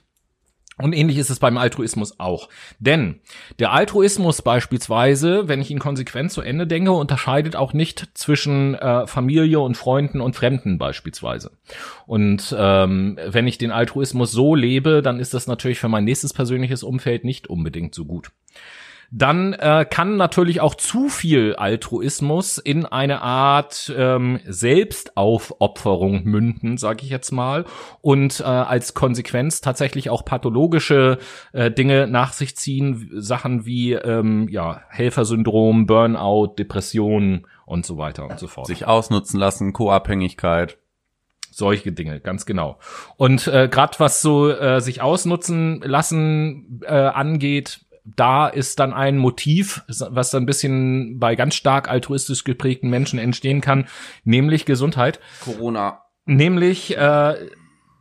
Und 0.77 0.93
ähnlich 0.93 1.17
ist 1.17 1.29
es 1.29 1.39
beim 1.39 1.57
Altruismus 1.57 2.19
auch. 2.19 2.49
Denn 2.79 3.21
der 3.59 3.71
Altruismus 3.71 4.41
beispielsweise, 4.41 5.47
wenn 5.47 5.61
ich 5.61 5.71
ihn 5.71 5.79
konsequent 5.79 6.31
zu 6.31 6.41
Ende 6.41 6.67
denke, 6.67 6.91
unterscheidet 6.91 7.55
auch 7.55 7.71
nicht 7.71 8.09
zwischen 8.13 8.75
äh, 8.75 9.07
Familie 9.07 9.61
und 9.61 9.77
Freunden 9.77 10.19
und 10.19 10.35
Fremden 10.35 10.77
beispielsweise. 10.77 11.51
Und 12.05 12.53
ähm, 12.57 13.17
wenn 13.25 13.47
ich 13.47 13.57
den 13.57 13.71
Altruismus 13.71 14.31
so 14.31 14.53
lebe, 14.53 15.01
dann 15.01 15.19
ist 15.19 15.33
das 15.33 15.47
natürlich 15.47 15.79
für 15.79 15.89
mein 15.89 16.03
nächstes 16.03 16.33
persönliches 16.33 16.83
Umfeld 16.83 17.23
nicht 17.23 17.47
unbedingt 17.47 17.95
so 17.95 18.03
gut 18.03 18.31
dann 19.11 19.53
äh, 19.53 19.85
kann 19.89 20.17
natürlich 20.17 20.61
auch 20.61 20.75
zu 20.75 21.09
viel 21.09 21.55
Altruismus 21.55 22.57
in 22.57 22.85
eine 22.85 23.21
Art 23.21 23.93
ähm, 23.95 24.39
Selbstaufopferung 24.45 26.23
münden, 26.23 26.77
sage 26.77 27.03
ich 27.03 27.09
jetzt 27.09 27.31
mal, 27.31 27.65
und 28.01 28.39
äh, 28.39 28.43
als 28.43 28.93
Konsequenz 28.93 29.61
tatsächlich 29.61 30.09
auch 30.09 30.25
pathologische 30.25 31.19
äh, 31.53 31.71
Dinge 31.71 32.07
nach 32.07 32.33
sich 32.33 32.57
ziehen, 32.57 33.09
Sachen 33.13 33.65
wie 33.65 33.93
ähm, 33.93 34.47
ja 34.49 34.81
Helfersyndrom, 34.89 35.85
Burnout, 35.85 36.55
Depressionen 36.57 37.47
und 37.65 37.85
so 37.85 37.97
weiter 37.97 38.25
und 38.25 38.39
so 38.39 38.47
fort 38.47 38.67
Sich 38.67 38.85
ausnutzen 38.85 39.39
lassen, 39.39 39.73
Co-Abhängigkeit. 39.73 40.77
solche 41.51 41.91
Dinge, 41.91 42.19
ganz 42.19 42.45
genau. 42.45 42.79
Und 43.17 43.47
äh, 43.47 43.69
gerade 43.69 43.97
was 43.99 44.21
so 44.21 44.49
äh, 44.49 44.81
sich 44.81 45.01
ausnutzen 45.01 45.81
lassen 45.81 46.81
äh, 46.85 46.93
angeht, 46.93 47.84
da 48.05 48.47
ist 48.47 48.79
dann 48.79 48.93
ein 48.93 49.17
Motiv, 49.17 49.83
was 49.87 50.29
dann 50.29 50.43
ein 50.43 50.45
bisschen 50.45 51.19
bei 51.19 51.35
ganz 51.35 51.55
stark 51.55 51.89
altruistisch 51.89 52.43
geprägten 52.43 52.89
Menschen 52.89 53.19
entstehen 53.19 53.61
kann, 53.61 53.87
nämlich 54.23 54.65
Gesundheit. 54.65 55.19
Corona. 55.41 56.01
Nämlich, 56.25 56.95
äh, 56.95 57.35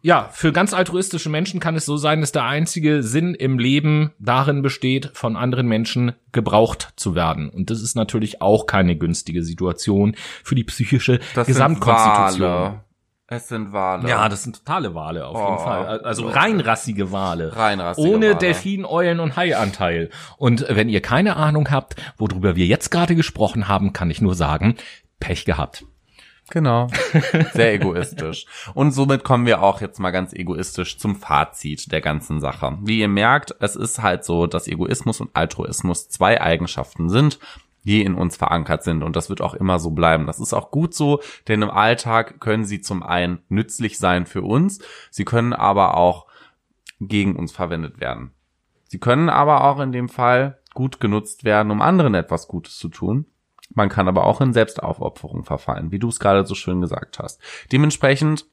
ja, 0.03 0.29
für 0.33 0.53
ganz 0.53 0.75
altruistische 0.75 1.31
Menschen 1.31 1.61
kann 1.61 1.77
es 1.77 1.87
so 1.87 1.97
sein, 1.97 2.21
dass 2.21 2.33
der 2.33 2.45
einzige 2.45 3.03
Sinn 3.03 3.35
im 3.35 3.59
Leben 3.59 4.13
darin 4.19 4.61
besteht, 4.61 5.11
von 5.15 5.37
anderen 5.37 5.67
Menschen 5.67 6.13
gebraucht 6.33 6.93
zu 6.97 7.15
werden. 7.15 7.49
Und 7.49 7.71
das 7.71 7.81
ist 7.81 7.97
natürlich 7.97 8.43
auch 8.43 8.67
keine 8.67 8.97
günstige 8.97 9.43
Situation 9.43 10.15
für 10.43 10.55
die 10.55 10.65
psychische 10.65 11.21
Das 11.35 11.47
Gesamtkonstitution. 11.47 12.81
Es 13.27 13.49
sind 13.49 13.73
Wale. 13.73 14.07
Ja, 14.09 14.29
das 14.29 14.43
sind 14.43 14.57
totale 14.57 14.95
Wale 14.95 15.27
auf 15.27 15.37
jeden 15.37 15.55
Oh, 15.55 15.59
Fall. 15.59 16.01
Also 16.01 16.29
reinrassige 16.29 17.11
Wale. 17.11 17.57
Reinrassige 17.57 18.07
Ohne 18.07 18.27
Wale. 18.29 18.37
Delfin, 18.39 18.85
Eulen 18.85 19.19
und 19.19 19.37
Haianteil. 19.37 20.11
Und 20.37 20.67
wenn 20.69 20.91
ihr 20.91 21.01
keine 21.01 21.37
Ahnung 21.37 21.71
habt, 21.71 21.97
worüber 22.19 22.55
wir 22.55 22.67
jetzt 22.67 22.91
gerade 22.91 23.15
gesprochen 23.15 23.67
haben, 23.67 23.95
kann 23.95 24.11
ich 24.11 24.21
nur 24.21 24.35
sagen, 24.35 24.77
Pech 25.21 25.47
gehabt. 25.47 25.85
Genau. 26.51 26.89
Sehr 27.55 27.73
egoistisch. 27.73 28.45
Und 28.75 28.93
somit 28.93 29.25
kommen 29.25 29.47
wir 29.47 29.63
auch 29.63 29.81
jetzt 29.81 29.99
mal 29.99 30.11
ganz 30.11 30.35
egoistisch 30.35 30.99
zum 30.99 31.17
Fazit 31.17 31.91
der 31.91 32.03
ganzen 32.03 32.39
Sache. 32.41 32.77
Wie 32.83 32.99
ihr 33.01 33.09
merkt, 33.09 33.55
es 33.61 33.75
ist 33.77 34.03
halt 34.03 34.25
so, 34.25 34.47
dass 34.47 34.69
Egoismus 34.69 35.23
und 35.23 35.31
Altruismus 35.35 36.11
zwei 36.11 36.43
Eigenschaften 36.43 37.09
sind, 37.09 37.39
die 37.85 38.03
in 38.03 38.15
uns 38.15 38.37
verankert 38.37 38.83
sind. 38.83 39.03
Und 39.03 39.17
das 39.17 39.29
wird 39.29 39.41
auch 39.41 39.55
immer 39.55 39.79
so 39.79 39.91
bleiben. 39.91 40.27
Das 40.27 40.41
ist 40.41 40.55
auch 40.55 40.71
gut 40.71 40.95
so, 40.95 41.21
denn 41.49 41.63
im 41.63 41.71
Alltag 41.71 42.41
können 42.41 42.65
sie 42.65 42.81
zum 42.81 43.03
einen 43.03 43.41
nützlich 43.49 43.99
sein 43.99 44.27
für 44.27 44.43
uns, 44.43 44.81
sie 45.11 45.25
können 45.25 45.53
aber 45.53 45.97
auch 45.97 46.27
gegen 47.01 47.37
uns 47.37 47.53
verwendet 47.53 48.01
werden. 48.01 48.33
Sie 48.87 48.99
können 48.99 49.29
aber 49.29 49.65
auch 49.65 49.81
in 49.81 49.93
dem 49.93 50.09
Fall 50.09 50.59
gut 50.73 51.01
genutzt 51.01 51.45
werden, 51.45 51.71
um 51.71 51.83
anderen 51.83 52.15
etwas 52.15 52.49
Gutes 52.49 52.79
zu 52.79 52.89
tun. 52.89 53.27
Man 53.75 53.89
kann 53.89 54.09
aber 54.09 54.25
auch 54.25 54.41
in 54.41 54.53
Selbstaufopferung 54.53 55.45
verfallen, 55.45 55.91
wie 55.91 55.99
du 55.99 56.09
es 56.09 56.21
gerade 56.21 56.47
so 56.47 56.55
schön 56.55 56.81
gesagt 56.81 57.19
hast. 57.19 57.41
Dementsprechend 57.73 58.47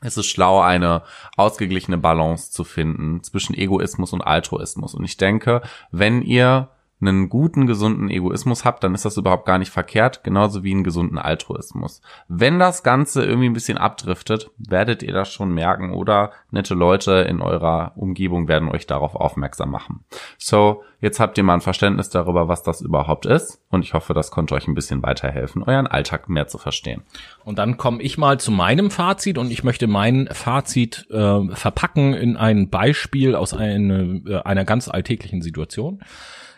ist 0.00 0.16
es 0.16 0.26
schlau, 0.26 0.60
eine 0.60 1.02
ausgeglichene 1.36 1.98
Balance 1.98 2.50
zu 2.50 2.64
finden 2.64 3.22
zwischen 3.22 3.54
Egoismus 3.54 4.12
und 4.12 4.22
Altruismus. 4.22 4.94
Und 4.94 5.04
ich 5.04 5.16
denke, 5.16 5.62
wenn 5.90 6.22
ihr 6.22 6.70
einen 7.00 7.28
guten, 7.28 7.66
gesunden 7.66 8.10
Egoismus 8.10 8.64
habt, 8.64 8.82
dann 8.84 8.94
ist 8.94 9.04
das 9.04 9.16
überhaupt 9.16 9.46
gar 9.46 9.58
nicht 9.58 9.70
verkehrt, 9.70 10.24
genauso 10.24 10.62
wie 10.62 10.72
einen 10.72 10.84
gesunden 10.84 11.18
Altruismus. 11.18 12.00
Wenn 12.28 12.58
das 12.58 12.82
Ganze 12.82 13.24
irgendwie 13.24 13.48
ein 13.48 13.54
bisschen 13.54 13.78
abdriftet, 13.78 14.50
werdet 14.56 15.02
ihr 15.02 15.12
das 15.12 15.32
schon 15.32 15.52
merken 15.52 15.92
oder 15.92 16.30
nette 16.50 16.74
Leute 16.74 17.12
in 17.28 17.40
eurer 17.40 17.92
Umgebung 17.96 18.48
werden 18.48 18.68
euch 18.68 18.86
darauf 18.86 19.14
aufmerksam 19.14 19.70
machen. 19.70 20.04
So, 20.38 20.82
jetzt 21.00 21.20
habt 21.20 21.36
ihr 21.36 21.44
mal 21.44 21.54
ein 21.54 21.60
Verständnis 21.60 22.10
darüber, 22.10 22.48
was 22.48 22.62
das 22.62 22.80
überhaupt 22.80 23.26
ist 23.26 23.60
und 23.70 23.82
ich 23.82 23.92
hoffe, 23.92 24.14
das 24.14 24.30
konnte 24.30 24.54
euch 24.54 24.68
ein 24.68 24.74
bisschen 24.74 25.02
weiterhelfen, 25.02 25.62
euren 25.62 25.86
Alltag 25.86 26.28
mehr 26.28 26.46
zu 26.46 26.58
verstehen. 26.58 27.02
Und 27.44 27.58
dann 27.58 27.76
komme 27.76 28.02
ich 28.02 28.18
mal 28.18 28.38
zu 28.38 28.50
meinem 28.50 28.90
Fazit 28.90 29.36
und 29.36 29.50
ich 29.50 29.64
möchte 29.64 29.86
mein 29.86 30.28
Fazit 30.32 31.06
äh, 31.10 31.48
verpacken 31.54 32.14
in 32.14 32.36
ein 32.36 32.70
Beispiel 32.70 33.34
aus 33.34 33.52
eine, 33.52 34.22
äh, 34.26 34.42
einer 34.42 34.64
ganz 34.64 34.88
alltäglichen 34.88 35.42
Situation. 35.42 36.00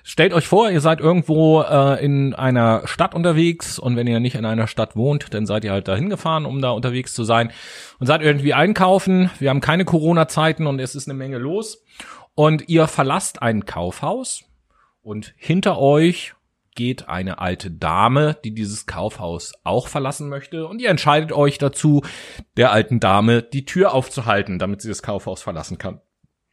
Stellt 0.09 0.33
euch 0.33 0.47
vor, 0.47 0.71
ihr 0.71 0.81
seid 0.81 1.01
irgendwo 1.01 1.63
äh, 1.63 2.03
in 2.03 2.33
einer 2.33 2.87
Stadt 2.87 3.13
unterwegs 3.13 3.77
und 3.77 3.97
wenn 3.97 4.07
ihr 4.07 4.21
nicht 4.21 4.37
in 4.37 4.45
einer 4.45 4.69
Stadt 4.69 4.95
wohnt, 4.95 5.35
dann 5.35 5.47
seid 5.47 5.65
ihr 5.65 5.73
halt 5.73 5.89
dahin 5.89 6.11
gefahren, 6.11 6.47
um 6.47 6.63
da 6.63 6.71
unterwegs 6.71 7.13
zu 7.13 7.25
sein 7.25 7.51
und 7.99 8.07
seid 8.07 8.23
irgendwie 8.23 8.55
einkaufen. 8.55 9.31
Wir 9.41 9.51
haben 9.51 9.61
keine 9.61 9.85
Corona-Zeiten 9.85 10.69
und 10.69 10.79
es 10.79 10.95
ist 10.95 11.09
eine 11.09 11.19
Menge 11.19 11.39
los 11.39 11.83
und 12.37 12.69
ihr 12.69 12.87
verlasst 12.87 13.43
ein 13.43 13.65
Kaufhaus 13.65 14.45
und 15.03 15.35
hinter 15.37 15.77
euch 15.81 16.35
geht 16.77 17.09
eine 17.09 17.41
alte 17.41 17.73
Dame, 17.73 18.37
die 18.45 18.55
dieses 18.55 18.87
Kaufhaus 18.87 19.55
auch 19.65 19.89
verlassen 19.89 20.29
möchte 20.29 20.69
und 20.69 20.81
ihr 20.81 20.91
entscheidet 20.91 21.33
euch 21.33 21.59
dazu, 21.59 22.03
der 22.57 22.71
alten 22.71 23.01
Dame 23.01 23.43
die 23.43 23.65
Tür 23.65 23.93
aufzuhalten, 23.93 24.61
damit 24.61 24.83
sie 24.83 24.89
das 24.89 25.03
Kaufhaus 25.03 25.43
verlassen 25.43 25.79
kann. 25.79 26.01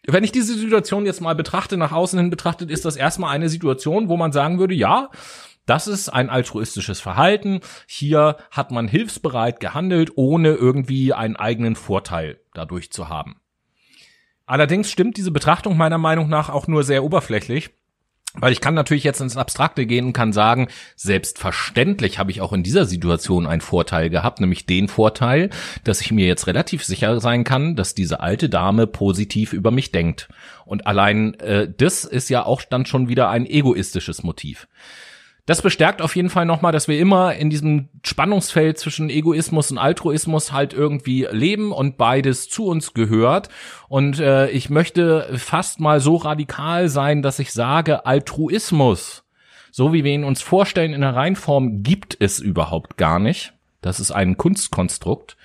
Wenn 0.05 0.23
ich 0.23 0.33
diese 0.33 0.57
Situation 0.57 1.05
jetzt 1.05 1.21
mal 1.21 1.35
betrachte, 1.35 1.77
nach 1.77 1.93
außen 1.93 2.19
hin 2.19 2.29
betrachtet, 2.29 2.69
ist 2.69 2.83
das 2.83 2.97
erstmal 2.97 3.33
eine 3.33 3.47
Situation, 3.47 4.09
wo 4.09 4.17
man 4.17 4.33
sagen 4.33 4.59
würde, 4.59 4.73
ja, 4.73 5.09
das 5.65 5.87
ist 5.87 6.09
ein 6.09 6.29
altruistisches 6.29 6.99
Verhalten. 6.99 7.61
Hier 7.87 8.35
hat 8.51 8.71
man 8.71 8.89
hilfsbereit 8.89 9.61
gehandelt, 9.61 10.11
ohne 10.15 10.53
irgendwie 10.53 11.13
einen 11.13 11.37
eigenen 11.37 11.77
Vorteil 11.77 12.41
dadurch 12.53 12.91
zu 12.91 13.07
haben. 13.07 13.39
Allerdings 14.45 14.91
stimmt 14.91 15.15
diese 15.15 15.31
Betrachtung 15.31 15.77
meiner 15.77 15.97
Meinung 15.97 16.27
nach 16.27 16.49
auch 16.49 16.67
nur 16.67 16.83
sehr 16.83 17.05
oberflächlich. 17.05 17.71
Weil 18.35 18.51
ich 18.51 18.61
kann 18.61 18.73
natürlich 18.73 19.03
jetzt 19.03 19.21
ins 19.21 19.37
Abstrakte 19.37 19.85
gehen 19.85 20.07
und 20.07 20.13
kann 20.13 20.33
sagen, 20.33 20.67
selbstverständlich 20.95 22.17
habe 22.17 22.31
ich 22.31 22.41
auch 22.41 22.51
in 22.51 22.63
dieser 22.63 22.85
Situation 22.85 23.45
einen 23.45 23.61
Vorteil 23.61 24.09
gehabt, 24.09 24.39
nämlich 24.39 24.65
den 24.65 24.87
Vorteil, 24.87 25.51
dass 25.83 26.01
ich 26.01 26.11
mir 26.11 26.25
jetzt 26.25 26.47
relativ 26.47 26.83
sicher 26.83 27.19
sein 27.19 27.43
kann, 27.43 27.75
dass 27.75 27.93
diese 27.93 28.21
alte 28.21 28.49
Dame 28.49 28.87
positiv 28.87 29.53
über 29.53 29.69
mich 29.69 29.91
denkt. 29.91 30.29
Und 30.65 30.87
allein 30.87 31.35
äh, 31.35 31.71
das 31.77 32.05
ist 32.05 32.29
ja 32.29 32.43
auch 32.43 32.63
dann 32.63 32.87
schon 32.87 33.07
wieder 33.07 33.29
ein 33.29 33.45
egoistisches 33.45 34.23
Motiv. 34.23 34.67
Das 35.45 35.61
bestärkt 35.61 36.01
auf 36.01 36.15
jeden 36.15 36.29
Fall 36.29 36.45
nochmal, 36.45 36.71
dass 36.71 36.87
wir 36.87 36.97
immer 36.97 37.35
in 37.35 37.49
diesem 37.49 37.89
Spannungsfeld 38.05 38.77
zwischen 38.77 39.09
Egoismus 39.09 39.71
und 39.71 39.77
Altruismus 39.77 40.53
halt 40.53 40.73
irgendwie 40.73 41.27
leben 41.29 41.73
und 41.73 41.97
beides 41.97 42.47
zu 42.47 42.65
uns 42.67 42.93
gehört. 42.93 43.49
Und 43.89 44.19
äh, 44.19 44.49
ich 44.51 44.69
möchte 44.69 45.37
fast 45.37 45.81
mal 45.81 45.99
so 45.99 46.15
radikal 46.15 46.87
sein, 46.87 47.21
dass 47.21 47.39
ich 47.39 47.51
sage, 47.51 48.05
Altruismus, 48.05 49.25
so 49.69 49.91
wie 49.91 50.05
wir 50.05 50.13
ihn 50.13 50.23
uns 50.23 50.41
vorstellen 50.41 50.93
in 50.93 51.01
der 51.01 51.15
Reinform, 51.15 51.83
gibt 51.83 52.15
es 52.21 52.39
überhaupt 52.39 52.95
gar 52.95 53.19
nicht. 53.19 53.53
Das 53.81 53.99
ist 53.99 54.11
ein 54.11 54.37
Kunstkonstrukt 54.37 55.35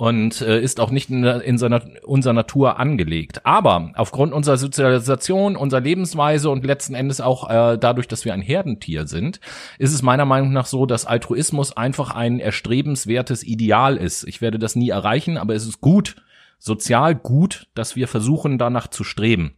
und 0.00 0.40
äh, 0.40 0.58
ist 0.58 0.80
auch 0.80 0.90
nicht 0.90 1.10
in, 1.10 1.24
in 1.24 1.58
seiner, 1.58 1.82
unserer 2.04 2.32
Natur 2.32 2.78
angelegt. 2.78 3.44
Aber 3.44 3.92
aufgrund 3.96 4.32
unserer 4.32 4.56
Sozialisation, 4.56 5.56
unserer 5.56 5.82
Lebensweise 5.82 6.48
und 6.48 6.64
letzten 6.64 6.94
Endes 6.94 7.20
auch 7.20 7.50
äh, 7.50 7.76
dadurch, 7.76 8.08
dass 8.08 8.24
wir 8.24 8.32
ein 8.32 8.40
Herdentier 8.40 9.06
sind, 9.06 9.40
ist 9.78 9.92
es 9.92 10.00
meiner 10.00 10.24
Meinung 10.24 10.54
nach 10.54 10.64
so, 10.64 10.86
dass 10.86 11.04
Altruismus 11.04 11.76
einfach 11.76 12.14
ein 12.14 12.40
erstrebenswertes 12.40 13.44
Ideal 13.44 13.98
ist. 13.98 14.26
Ich 14.26 14.40
werde 14.40 14.58
das 14.58 14.74
nie 14.74 14.88
erreichen, 14.88 15.36
aber 15.36 15.54
es 15.54 15.66
ist 15.66 15.82
gut, 15.82 16.16
sozial 16.58 17.14
gut, 17.14 17.66
dass 17.74 17.94
wir 17.94 18.08
versuchen, 18.08 18.56
danach 18.56 18.86
zu 18.88 19.04
streben. 19.04 19.52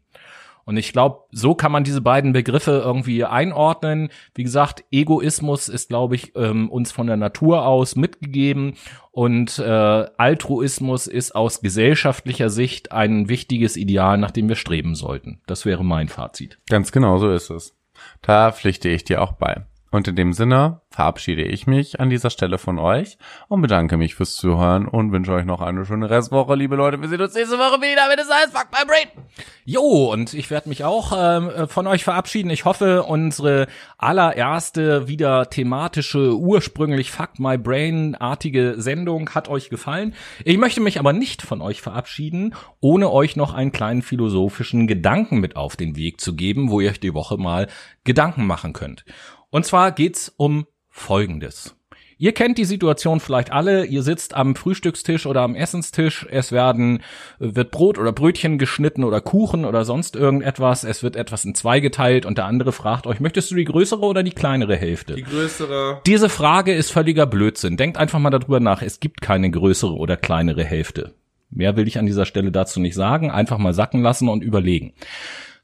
Und 0.64 0.76
ich 0.76 0.92
glaube, 0.92 1.24
so 1.30 1.54
kann 1.54 1.72
man 1.72 1.84
diese 1.84 2.00
beiden 2.00 2.32
Begriffe 2.32 2.82
irgendwie 2.84 3.24
einordnen. 3.24 4.10
Wie 4.34 4.44
gesagt, 4.44 4.84
Egoismus 4.90 5.68
ist, 5.68 5.88
glaube 5.88 6.14
ich, 6.14 6.34
ähm, 6.36 6.70
uns 6.70 6.92
von 6.92 7.06
der 7.06 7.16
Natur 7.16 7.66
aus 7.66 7.96
mitgegeben 7.96 8.74
und 9.10 9.58
äh, 9.58 10.06
Altruismus 10.16 11.06
ist 11.06 11.34
aus 11.34 11.60
gesellschaftlicher 11.60 12.48
Sicht 12.48 12.92
ein 12.92 13.28
wichtiges 13.28 13.76
Ideal, 13.76 14.16
nach 14.16 14.30
dem 14.30 14.48
wir 14.48 14.56
streben 14.56 14.94
sollten. 14.94 15.40
Das 15.46 15.66
wäre 15.66 15.84
mein 15.84 16.08
Fazit. 16.08 16.58
Ganz 16.70 16.92
genau 16.92 17.18
so 17.18 17.30
ist 17.30 17.50
es. 17.50 17.76
Da 18.22 18.52
pflichte 18.52 18.88
ich 18.88 19.04
dir 19.04 19.22
auch 19.22 19.32
bei. 19.32 19.66
Und 19.90 20.08
in 20.08 20.16
dem 20.16 20.32
Sinne 20.32 20.80
verabschiede 20.90 21.42
ich 21.42 21.66
mich 21.66 22.00
an 22.00 22.08
dieser 22.08 22.30
Stelle 22.30 22.56
von 22.56 22.78
euch 22.78 23.18
und 23.48 23.60
bedanke 23.60 23.98
mich 23.98 24.14
fürs 24.14 24.34
Zuhören 24.34 24.88
und 24.88 25.12
wünsche 25.12 25.32
euch 25.32 25.44
noch 25.44 25.60
eine 25.60 25.84
schöne 25.84 26.08
Restwoche, 26.08 26.54
liebe 26.54 26.76
Leute. 26.76 26.98
Wir 27.00 27.08
sehen 27.10 27.20
uns 27.20 27.34
nächste 27.34 27.58
Woche 27.58 27.82
wieder, 27.82 28.08
wenn 28.08 28.18
es 28.18 28.30
heißt 28.30 28.56
Fuck 28.56 28.68
My 28.72 28.86
Brain. 28.86 29.21
Jo, 29.64 30.12
und 30.12 30.34
ich 30.34 30.50
werde 30.50 30.68
mich 30.68 30.84
auch 30.84 31.12
ähm, 31.16 31.68
von 31.68 31.86
euch 31.86 32.04
verabschieden. 32.04 32.50
Ich 32.50 32.64
hoffe, 32.64 33.04
unsere 33.04 33.66
allererste 33.98 35.08
wieder 35.08 35.50
thematische, 35.50 36.36
ursprünglich 36.36 37.10
Fuck 37.10 37.38
My 37.38 37.58
Brain-artige 37.58 38.74
Sendung 38.78 39.30
hat 39.30 39.48
euch 39.48 39.70
gefallen. 39.70 40.14
Ich 40.44 40.58
möchte 40.58 40.80
mich 40.80 40.98
aber 40.98 41.12
nicht 41.12 41.42
von 41.42 41.60
euch 41.60 41.80
verabschieden, 41.80 42.54
ohne 42.80 43.10
euch 43.10 43.36
noch 43.36 43.54
einen 43.54 43.72
kleinen 43.72 44.02
philosophischen 44.02 44.86
Gedanken 44.86 45.38
mit 45.38 45.56
auf 45.56 45.76
den 45.76 45.96
Weg 45.96 46.20
zu 46.20 46.34
geben, 46.34 46.70
wo 46.70 46.80
ihr 46.80 46.90
euch 46.90 47.00
die 47.00 47.14
Woche 47.14 47.36
mal 47.36 47.68
Gedanken 48.04 48.46
machen 48.46 48.72
könnt. 48.72 49.04
Und 49.50 49.66
zwar 49.66 49.92
geht's 49.92 50.32
um 50.36 50.66
Folgendes. 50.88 51.76
Ihr 52.22 52.30
kennt 52.30 52.56
die 52.56 52.64
Situation 52.64 53.18
vielleicht 53.18 53.50
alle. 53.50 53.84
Ihr 53.84 54.04
sitzt 54.04 54.34
am 54.34 54.54
Frühstückstisch 54.54 55.26
oder 55.26 55.40
am 55.40 55.56
Essenstisch. 55.56 56.24
Es 56.30 56.52
werden, 56.52 57.02
wird 57.40 57.72
Brot 57.72 57.98
oder 57.98 58.12
Brötchen 58.12 58.58
geschnitten 58.58 59.02
oder 59.02 59.20
Kuchen 59.20 59.64
oder 59.64 59.84
sonst 59.84 60.14
irgendetwas. 60.14 60.84
Es 60.84 61.02
wird 61.02 61.16
etwas 61.16 61.44
in 61.44 61.56
zwei 61.56 61.80
geteilt 61.80 62.24
und 62.24 62.38
der 62.38 62.44
andere 62.44 62.70
fragt 62.70 63.08
euch, 63.08 63.18
möchtest 63.18 63.50
du 63.50 63.56
die 63.56 63.64
größere 63.64 64.02
oder 64.02 64.22
die 64.22 64.30
kleinere 64.30 64.76
Hälfte? 64.76 65.16
Die 65.16 65.24
größere. 65.24 66.00
Diese 66.06 66.28
Frage 66.28 66.72
ist 66.72 66.92
völliger 66.92 67.26
Blödsinn. 67.26 67.76
Denkt 67.76 67.96
einfach 67.96 68.20
mal 68.20 68.30
darüber 68.30 68.60
nach. 68.60 68.82
Es 68.82 69.00
gibt 69.00 69.20
keine 69.20 69.50
größere 69.50 69.94
oder 69.96 70.16
kleinere 70.16 70.62
Hälfte. 70.62 71.14
Mehr 71.50 71.76
will 71.76 71.88
ich 71.88 71.98
an 71.98 72.06
dieser 72.06 72.24
Stelle 72.24 72.52
dazu 72.52 72.78
nicht 72.78 72.94
sagen. 72.94 73.32
Einfach 73.32 73.58
mal 73.58 73.74
sacken 73.74 74.00
lassen 74.00 74.28
und 74.28 74.44
überlegen. 74.44 74.92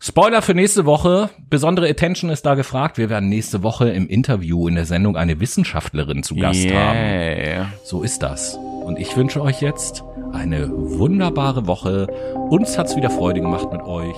Spoiler 0.01 0.43
für 0.43 0.55
nächste 0.55 0.87
Woche. 0.87 1.29
Besondere 1.51 1.89
Attention 1.89 2.31
ist 2.31 2.47
da 2.47 2.55
gefragt. 2.55 2.99
Wir 2.99 3.11
werden 3.11 3.29
nächste 3.29 3.65
Woche 3.65 3.91
im 3.91 4.09
Interview 4.09 4.69
in 4.69 4.77
der 4.77 4.85
Sendung 4.85 5.17
eine 5.17 5.41
Wissenschaftlerin 5.41 6.23
zu 6.23 6.37
Gast 6.37 6.71
haben. 6.71 6.99
Yeah. 6.99 7.73
So 7.83 8.03
ist 8.05 8.23
das. 8.23 8.55
Und 8.55 8.99
ich 8.99 9.17
wünsche 9.17 9.43
euch 9.43 9.61
jetzt 9.61 10.05
eine 10.33 10.71
wunderbare 10.71 11.67
Woche. 11.67 12.07
Uns 12.49 12.79
hat's 12.79 12.97
wieder 12.97 13.11
Freude 13.11 13.41
gemacht 13.41 13.73
mit 13.73 13.83
euch. 13.83 14.15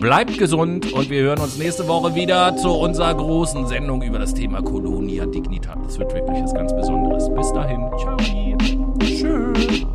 Bleibt 0.00 0.38
gesund 0.38 0.92
und 0.92 1.10
wir 1.10 1.22
hören 1.22 1.40
uns 1.40 1.58
nächste 1.58 1.88
Woche 1.88 2.14
wieder 2.14 2.56
zu 2.56 2.70
unserer 2.70 3.14
großen 3.14 3.66
Sendung 3.66 4.02
über 4.02 4.20
das 4.20 4.34
Thema 4.34 4.62
Colonia 4.62 5.26
Dignitat. 5.26 5.78
Das 5.84 5.98
wird 5.98 6.14
wirklich 6.14 6.42
was 6.42 6.54
ganz 6.54 6.72
Besonderes. 6.74 7.28
Bis 7.34 7.52
dahin. 7.52 7.90
Ciao. 7.98 8.16
Tschüss. 9.00 9.86